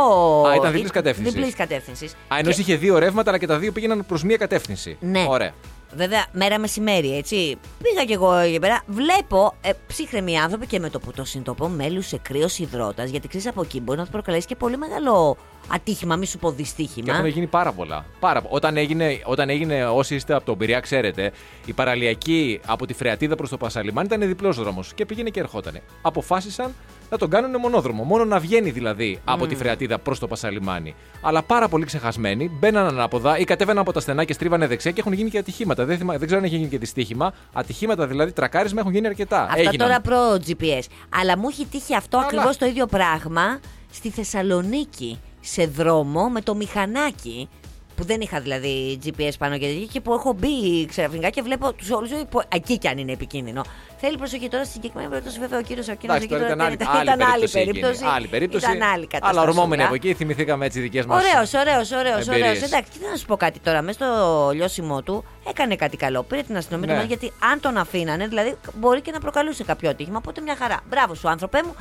Α, 0.48 0.56
ήταν 0.56 0.72
διπλής 0.72 0.92
κατεύθυνσης. 0.92 1.34
Διπλής 1.34 1.56
κατεύθυνσης. 1.56 2.12
Α, 2.28 2.38
ενώ 2.38 2.50
είχε 2.50 2.76
δύο 2.76 2.98
ρεύματα, 2.98 3.30
αλλά 3.30 3.40
και 3.40 3.48
τα 3.48 3.58
δύο 3.58 3.72
πήγαιναν 3.72 4.06
προς 4.06 4.24
μία 4.24 4.38
κατεύθυνση. 4.38 4.98
Ναι. 5.00 5.26
Ωραία. 5.30 5.52
Βέβαια, 5.96 6.26
μέρα 6.32 6.60
μεσημέρι, 6.60 7.18
έτσι. 7.18 7.56
Πήγα 7.84 8.06
κι 8.06 8.14
εγώ 8.14 8.34
εκεί 8.34 8.60
πέρα. 8.60 8.82
Βλέπω 8.88 9.54
ε, 9.62 9.72
ψύχρεμοι 9.88 10.40
άνθρωποι 10.40 10.66
και 10.68 10.80
με 10.80 10.90
το 10.90 11.00
που 11.00 11.12
το 11.12 11.24
συνειδητοποιώ 11.26 11.68
μέλουσε 11.68 12.18
κρύος 12.22 12.60
υδρότας. 12.60 13.10
Γιατί 13.10 13.28
ξέρεις 13.28 13.48
από 13.48 13.62
εκεί 13.62 13.80
μπορεί 13.82 13.98
να 13.98 14.04
τους 14.04 14.12
προκαλέσει 14.14 14.48
και 14.48 14.56
πολύ 14.56 14.78
μεγάλο 14.78 15.38
ατύχημα, 15.68 16.16
μη 16.16 16.26
σου 16.26 16.38
πω 16.38 16.50
Και 16.50 16.56
δυστύχημα. 16.56 17.14
έχουν 17.16 17.26
γίνει 17.28 17.48
πάρα 17.48 17.72
πολλά. 17.72 18.06
Πάρα... 18.20 18.42
πο- 18.42 18.50
Όταν, 18.52 18.78
έγινε, 18.78 19.20
όταν 19.24 19.50
έγινε, 19.50 19.86
όσοι 19.86 20.16
είστε 20.16 20.34
από 20.34 20.46
τον 20.46 20.58
Πειραιά, 20.58 20.80
ξέρετε, 20.80 21.32
η 21.66 21.74
παραλιακή 21.74 22.60
από 22.66 22.86
τη 22.86 22.94
Φρεατίδα 22.94 23.36
προς 23.36 23.50
το 23.50 23.58
Πασαλιμάν 23.58 24.06
ήταν 24.06 24.20
διπλός 24.20 24.56
δρόμος 24.58 24.94
και 24.94 25.06
πήγαινε 25.06 25.30
και 25.30 25.40
ερχόταν. 25.40 25.80
Αποφάσισαν 26.02 26.74
θα 27.10 27.18
τον 27.18 27.30
κάνουν 27.30 27.60
μονόδρομο. 27.60 28.04
Μόνο 28.04 28.26
να 28.26 28.40
βγαίνει 28.40 28.70
δηλαδή 28.72 29.20
από 29.26 29.44
Mm. 29.44 29.48
τη 29.48 29.56
Φρεατίδα 29.56 30.00
προς 30.00 30.20
το 30.20 30.28
Πασαλιμάνι. 30.28 30.96
Αλλά 31.22 31.42
πάρα 31.44 31.68
πολύ 31.68 31.86
ξεχασμένοι, 31.86 32.52
μπαίναν 32.60 32.86
ανάποδα 32.88 33.38
ή 33.38 33.44
κατέβαιναν 33.44 33.82
από 33.82 33.92
τα 33.94 34.00
στενά 34.00 34.24
και 34.24 34.34
στρίβανε 34.34 34.68
δεξιά 34.68 34.92
και 34.92 35.00
έχουν 35.00 35.14
γίνει 35.14 35.30
και 35.30 35.38
ατυχήματα. 35.38 35.86
Δεν, 35.86 35.98
θυμά- 35.98 36.18
δεν 36.18 36.26
ξέρω 36.26 36.40
αν 36.42 36.46
έχει 36.48 36.56
γίνει 36.56 36.68
και 36.70 36.78
δυστύχημα. 36.78 37.34
Ατυχήματα 37.54 38.08
δηλαδή, 38.08 38.32
τρακάρισμα 38.32 38.80
έχουν 38.80 38.94
γίνει 38.94 39.08
αρκετά. 39.08 39.42
Αυτά 39.44 39.58
Έγιναν. 39.58 39.78
τώρα 39.78 40.02
προ 40.02 40.18
GPS. 40.48 40.82
Αλλά 41.22 41.38
μου 41.38 41.48
έχει 41.50 41.66
τύχει 41.66 41.96
αυτό 41.96 42.18
Αλλά. 42.18 42.26
ακριβώς 42.28 42.58
το 42.58 42.66
ίδιο 42.66 42.86
πράγμα 42.86 43.60
στη 43.92 44.10
Θεσσαλονίκη. 44.10 45.20
Σε 45.42 45.66
δρόμο 45.66 46.30
με 46.30 46.42
το 46.42 46.56
μηχανάκι. 46.56 47.50
Που 47.98 48.06
δεν 48.06 48.22
είχα 48.22 48.40
δηλαδή 48.40 49.00
GPS 49.06 49.30
πάνω 49.40 49.58
και 49.58 49.66
τέτοια 49.66 49.86
και 49.86 50.02
που 50.02 50.14
έχω 50.14 50.34
μπει 50.34 50.86
ξαφνικά 50.86 51.30
και 51.30 51.42
βλέπω 51.42 51.74
τους 51.74 51.92
όλους. 51.92 52.10
Εκεί 52.48 52.78
κι 52.78 52.88
αν 52.88 52.98
είναι 52.98 53.12
επικίνδυνο. 53.12 53.62
Θέλει 54.00 54.18
προσοχή 54.18 54.48
τώρα 54.50 54.64
στη 54.64 54.74
συγκεκριμένη 54.74 55.10
περίπτωση, 55.10 55.40
βέβαια 55.40 55.60
ο 55.60 55.62
κύριος 55.62 55.88
Αρκίνο 55.90 56.14
Εντάξει, 56.14 56.30
τώρα 56.34 56.46
ήταν 56.46 56.62
άλλη, 56.62 56.74
ήταν, 56.74 56.88
άλλη, 56.90 57.02
ήταν 57.04 57.22
άλλη 57.22 57.48
περίπτωση. 57.50 57.54
περίπτωση. 57.66 57.94
εκείνη. 57.94 58.12
Άλλη 58.12 58.28
περίπτωση. 58.28 58.66
Ήταν 58.72 58.90
άλλη 58.90 59.08
κατάσταση. 59.08 59.32
Αλλά 59.40 59.50
ορμόμενοι 59.50 59.70
σοβαρά. 59.82 59.86
από 59.86 59.94
εκεί 59.96 60.14
θυμηθήκαμε 60.14 60.66
έτσι 60.66 60.80
δικές 60.80 61.06
μας. 61.06 61.24
Ωραίος, 61.24 61.54
ωραίος, 61.54 61.92
ωραίος. 61.92 62.28
εμπειρίες. 62.28 62.62
Εντάξει, 62.62 62.92
τι 62.92 63.00
να 63.12 63.16
σου 63.16 63.26
πω 63.26 63.38
κάτι 63.38 63.60
τώρα. 63.60 63.82
Μέσα 63.82 63.98
στο 64.06 64.52
λιώσιμό 64.54 65.02
του 65.02 65.24
έκανε 65.50 65.76
κάτι 65.76 65.98
καλό. 65.98 66.24
Πήρε 66.24 66.42
την 66.42 66.58
αστυνομία 66.58 66.94
Ναι. 66.94 67.00
του 67.02 67.06
γιατί 67.08 67.32
αν 67.52 67.60
τον 67.60 67.78
αφήνανε, 67.78 68.28
δηλαδή 68.28 68.56
μπορεί 68.74 69.02
και 69.02 69.12
να 69.12 69.20
προκαλούσε 69.20 69.64
κάποιο 69.64 69.90
ατύχημα. 69.90 70.18
Οπότε 70.18 70.42
μια 70.42 70.56
χαρά. 70.60 70.80
Μπράβο 70.90 71.16
σου, 71.16 71.30
άνθρωπέ 71.30 71.62
μου. 71.66 71.76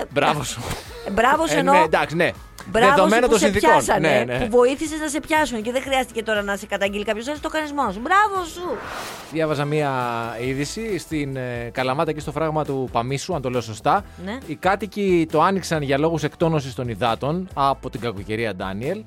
Ε, 0.00 0.02
Μπράβο 0.10 0.42
σου. 0.42 0.60
ε, 1.06 1.10
Μπράβο 1.10 1.46
σου 1.46 1.54
Ε, 1.54 1.58
εννοώ. 1.58 1.74
ναι, 1.74 1.80
εντάξει, 1.84 2.16
ναι. 2.16 2.30
Μπράβο 2.70 2.88
σου 2.88 2.94
Δεδομένο 2.94 3.22
που 3.26 3.30
των 3.30 3.38
σε 3.38 3.44
συνθηκών. 3.44 3.70
πιάσανε, 3.70 4.08
Ναι, 4.26 4.38
ναι. 4.38 4.44
που 4.44 4.56
βοήθησες 4.56 5.00
να 5.00 5.08
σε 5.08 5.20
πιάσουν 5.20 5.62
και 5.62 5.72
δεν 5.72 5.82
χρειάστηκε 5.82 6.22
τώρα 6.22 6.42
να 6.42 6.56
σε 6.56 6.66
καταγγείλει 6.66 7.04
κάποιος 7.04 7.28
άλλο. 7.28 7.36
Το 7.42 7.48
κάνει 7.48 7.72
μόνο 7.72 7.92
σου. 7.92 8.00
Μπράβο 8.00 8.44
σου. 8.46 8.76
Διάβαζα 9.32 9.64
μία 9.64 9.90
είδηση 10.40 10.98
στην 10.98 11.36
ε, 11.36 11.70
Καλαμάτα 11.72 12.12
και 12.12 12.20
στο 12.20 12.32
φράγμα 12.32 12.64
του 12.64 12.88
Παμίσου, 12.92 13.34
αν 13.34 13.42
το 13.42 13.50
λέω 13.50 13.60
σωστά. 13.60 14.04
Ναι. 14.24 14.38
Οι 14.46 14.54
κάτοικοι 14.54 15.26
το 15.32 15.42
άνοιξαν 15.42 15.82
για 15.82 15.98
λόγους 15.98 16.22
εκτόνωσης 16.22 16.74
των 16.74 16.88
υδάτων 16.88 17.48
από 17.54 17.90
την 17.90 18.00
κακοκαιρία 18.00 18.54
Ντάνιελ 18.54 19.02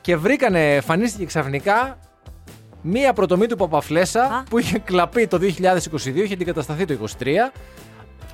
και 0.00 0.16
βρήκανε, 0.16 0.74
εμφανίστηκε 0.74 1.24
ξαφνικά 1.24 1.98
μία 2.82 3.12
πρωτομή 3.12 3.46
του 3.46 3.56
Παπαφλέσα 3.56 4.22
Α. 4.22 4.42
που 4.50 4.58
είχε 4.58 4.78
κλαπεί 4.78 5.26
το 5.26 5.36
2022, 5.36 5.42
είχε 6.14 6.34
αντικατασταθεί 6.34 6.84
το 6.84 6.94
2023. 7.18 7.26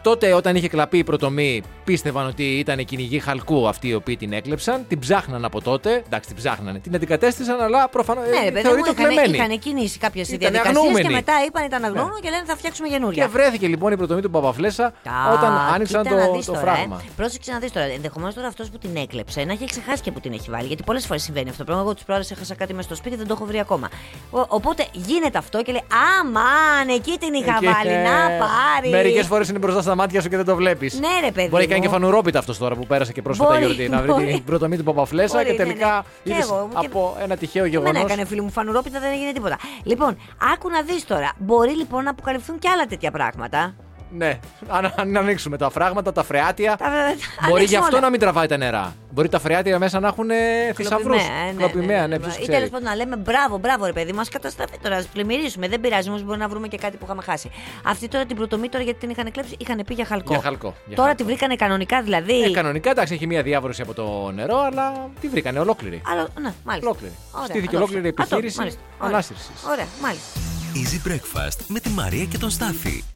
Τότε, 0.07 0.33
όταν 0.33 0.57
είχε 0.57 0.69
κλαπεί 0.69 0.99
η 0.99 1.05
πρωτομή, 1.05 1.63
πίστευαν 1.85 2.27
ότι 2.27 2.43
ήταν 2.59 2.85
κυνηγοί 2.85 3.19
χαλκού 3.19 3.69
αυτοί 3.69 3.89
οι 3.89 3.95
οποίοι 3.95 4.17
την 4.17 4.33
έκλεψαν. 4.33 4.85
Την 4.89 4.99
ψάχναν 4.99 5.45
από 5.45 5.61
τότε. 5.63 6.03
Εντάξει, 6.07 6.29
την 6.29 6.37
ψάχνανε. 6.37 6.79
Την 6.79 6.95
αντικατέστησαν, 6.95 7.61
αλλά 7.61 7.89
προφανώς 7.89 8.25
Ναι, 8.29 8.31
ρε 8.45 8.51
παιδί 8.51 8.55
μου, 8.55 8.61
θεωρείται 8.63 8.91
είχαν, 8.91 9.05
κλεμμένη. 9.13 9.37
είχαν 9.37 9.59
κινήσει 9.59 9.99
κάποιες 9.99 10.27
Ήταν 10.29 10.39
διαδικασίες 10.39 10.73
και 10.75 10.79
αγνοούμενοι. 10.79 11.15
μετά 11.15 11.33
είπαν 11.47 11.65
ήταν 11.65 11.85
αγνώμενο 11.85 12.19
και 12.23 12.31
λένε 12.31 12.43
θα 12.47 12.57
φτιάξουμε 12.57 12.89
καινούρια. 12.89 13.25
Και 13.25 13.31
βρέθηκε 13.31 13.67
λοιπόν 13.67 13.93
η 13.93 13.97
πρωτομή 13.97 14.21
του 14.23 14.31
Παπαφλέσα 14.31 14.85
Α, 14.87 15.33
όταν 15.33 15.53
άνοιξαν 15.75 16.03
κοίτα 16.03 16.15
να 16.17 16.27
το, 16.27 16.33
δεις 16.33 16.45
το 16.47 16.53
τώρα, 16.53 16.65
φράγμα. 16.75 17.01
Ε. 17.05 17.09
Πρόσεξε 17.17 17.53
να 17.53 17.59
δεις 17.59 17.73
τώρα. 17.73 17.87
Ενδεχομένως 17.87 18.35
τώρα 18.35 18.47
αυτός 18.47 18.71
που 18.71 18.79
την 18.79 18.91
έκλεψε 18.97 19.45
να 19.45 19.53
έχει 19.53 19.65
ξεχάσει 19.65 20.03
και 20.03 20.11
που 20.13 20.21
την 20.21 20.33
έχει 20.33 20.51
βάλει. 20.51 20.67
Γιατί 20.67 20.83
πολλές 20.83 21.07
φορές 21.07 21.23
συμβαίνει 21.23 21.47
αυτό 21.49 21.59
το 21.59 21.65
πράγμα. 21.65 21.83
Εγώ 21.83 21.95
τις 21.95 22.05
προάλλες 22.05 22.31
έχασα 22.31 22.55
κάτι 22.55 22.73
μέσα 22.75 22.87
στο 22.87 22.97
σπίτι 22.97 23.17
δεν 23.17 23.27
το 23.27 23.33
έχω 23.37 23.45
βρει 23.45 23.59
ακόμα. 23.61 23.89
Ο- 24.31 24.41
οπότε 24.49 24.87
γίνεται 24.93 25.39
αυτό 25.39 25.63
και 25.63 25.73
λέει 25.73 25.85
Αμάν, 26.21 26.89
εκεί 26.97 27.17
την 27.21 27.35
είχα 27.35 27.55
Εκεί, 27.57 27.67
βάλει. 27.67 27.91
ε, 27.91 28.03
Να 28.03 28.19
πάρεις. 28.45 28.91
Μερικές 28.91 29.27
φορές 29.27 29.49
είναι 29.49 29.59
μπροστά 29.59 29.81
στα 29.83 29.95
μάτια 29.97 30.21
σου 30.21 30.29
και 30.29 30.37
δεν 30.37 30.45
το 30.45 30.57
βλέπεις. 30.57 31.01
Ναι, 31.01 31.09
ρε 31.25 31.31
παιδί. 31.33 31.49
Μπορεί 31.49 31.63
να 31.63 31.69
κάνει 31.69 31.81
μου. 31.81 31.87
και 31.87 31.93
φανουρόπιτα 31.93 32.39
αυτός 32.39 32.59
τώρα 32.59 32.75
που 32.75 32.87
πέρασε 32.87 33.13
και 33.13 33.23
πρόσφατα 33.23 33.51
Μπορεί, 33.53 33.65
γιορτή. 33.65 33.89
Να 33.89 34.01
βρει 34.03 34.11
μπορεί. 34.11 34.27
την 34.27 34.45
πρωτομή 34.45 34.77
του 34.77 34.85
Παπαφλέσα 34.85 35.37
Μπορεί, 35.37 35.45
και 35.47 35.51
ναι, 35.53 35.57
τελικά 35.59 35.87
ναι. 35.87 36.03
Και 36.25 36.31
είδες 36.39 36.45
εγώ, 36.51 36.69
και- 36.81 36.87
από 36.87 37.17
ένα 37.23 37.37
τυχαίο 37.37 37.65
Εμένα 37.65 37.83
γεγονός. 37.85 38.03
έκανε 38.11 38.25
φίλη 38.27 38.41
μου 38.41 38.51
φανουρόπιτα, 38.51 39.01
δεν 39.01 39.13
έγινε 39.13 39.33
τίποτα. 39.33 39.59
Λοιπόν, 39.85 40.17
άκου 40.55 40.69
να 40.71 40.83
δεις 40.83 41.07
τώρα. 41.07 41.33
Μπορεί 41.39 41.77
λοιπόν 41.77 42.05
να 42.05 42.11
αποκαλυφθούν 42.11 42.59
και 42.59 42.69
άλλα 42.69 42.87
τέτοια 42.87 43.11
πράγματα. 43.11 43.75
Ναι, 44.17 44.39
αν, 44.69 44.93
αν 44.97 45.17
ανοίξουμε 45.17 45.57
τα 45.57 45.71
φράγματα, 45.71 46.13
τα 46.13 46.23
φρεάτια. 46.25 46.77
Τα- 46.77 46.85
τα 46.85 46.91
Μπορεί 46.91 47.51
γι' 47.51 47.57
ανοίξουμε 47.57 47.79
αυτό 47.79 47.97
όλα. 47.97 48.05
να 48.05 48.11
μην 48.11 48.21
τραβάει 48.21 48.47
τα 48.47 48.57
νερά. 48.57 48.95
Μπορεί 49.13 49.29
τα 49.29 49.39
φρεάτια 49.39 49.79
μέσα 49.79 50.01
να 50.01 50.09
έχουν 50.09 50.29
θησαυρούς. 50.75 51.23
Κλοπημαία, 51.57 52.07
ναι, 52.07 52.19
ποιος 52.19 52.35
Ή 52.35 52.37
τέλος 52.39 52.49
ξέρει. 52.57 52.71
πάντων 52.71 52.89
να 52.89 52.95
λέμε 52.95 53.17
μπράβο, 53.17 53.59
μπράβο, 53.59 53.85
ρε 53.87 53.93
παιδί, 53.93 54.13
μα 54.13 54.25
καταστραφεί 54.31 54.79
τώρα. 54.83 54.97
Α 54.97 55.03
πλημμυρίσουμε. 55.13 55.69
Δεν 55.69 55.81
πειράζει, 55.81 56.09
όμως 56.09 56.23
μπορεί 56.25 56.39
να 56.39 56.49
βρούμε 56.49 56.69
και 56.69 56.77
κάτι 56.77 56.97
που 56.97 57.05
είχαμε 57.05 57.23
χάσει. 57.23 57.51
Αυτή 57.85 58.09
τώρα 58.09 58.25
την 58.25 58.37
πρωτομή 58.37 58.69
τώρα 58.69 58.85
γιατί 58.85 58.99
την 58.99 59.11
είχαν 59.11 59.31
κλέψει, 59.31 59.55
είχαν 59.59 59.83
πει 59.87 59.95
για 59.95 60.05
χαλκό. 60.05 60.33
Για 60.33 60.43
χαλκό, 60.43 60.75
για 60.87 60.97
τώρα 60.97 61.09
χαλκό. 61.09 61.25
τη 61.25 61.29
βρήκανε 61.31 61.55
κανονικά 61.57 62.03
δηλαδή. 62.03 62.43
Ε, 62.43 62.51
κανονικά 62.51 62.91
εντάξει, 62.91 63.15
έχει 63.15 63.27
μία 63.27 63.43
διάβρωση 63.43 63.83
από 63.83 63.95
το 63.95 64.31
νερό, 64.35 64.59
αλλά 64.61 64.93
τη 65.21 65.29
βρήκανε 65.29 65.59
ολόκληρη. 65.59 66.03
Αλλά, 66.11 66.27
ναι, 66.41 66.53
μάλιστα. 66.65 66.89
Ολόκληρη. 66.89 67.13
Ωραία, 67.33 67.45
Στήθηκε 67.47 67.77
ατόφιο. 67.77 67.79
ολόκληρη 67.79 68.09
Ατόφιο, 68.09 68.25
επιχείρηση 68.37 68.59
μάλιστα. 68.59 68.81
Ωραία. 68.99 69.13
ανάσυρσης. 69.13 69.49
Ωραία, 69.71 69.87
μάλιστα. 70.03 70.41
Easy 70.75 71.09
Breakfast 71.09 71.59
με 71.69 71.81
τη 71.81 71.89
Μαρία 71.89 72.25
και 72.25 72.39
τον 72.39 72.51
Στάφη. 72.51 73.05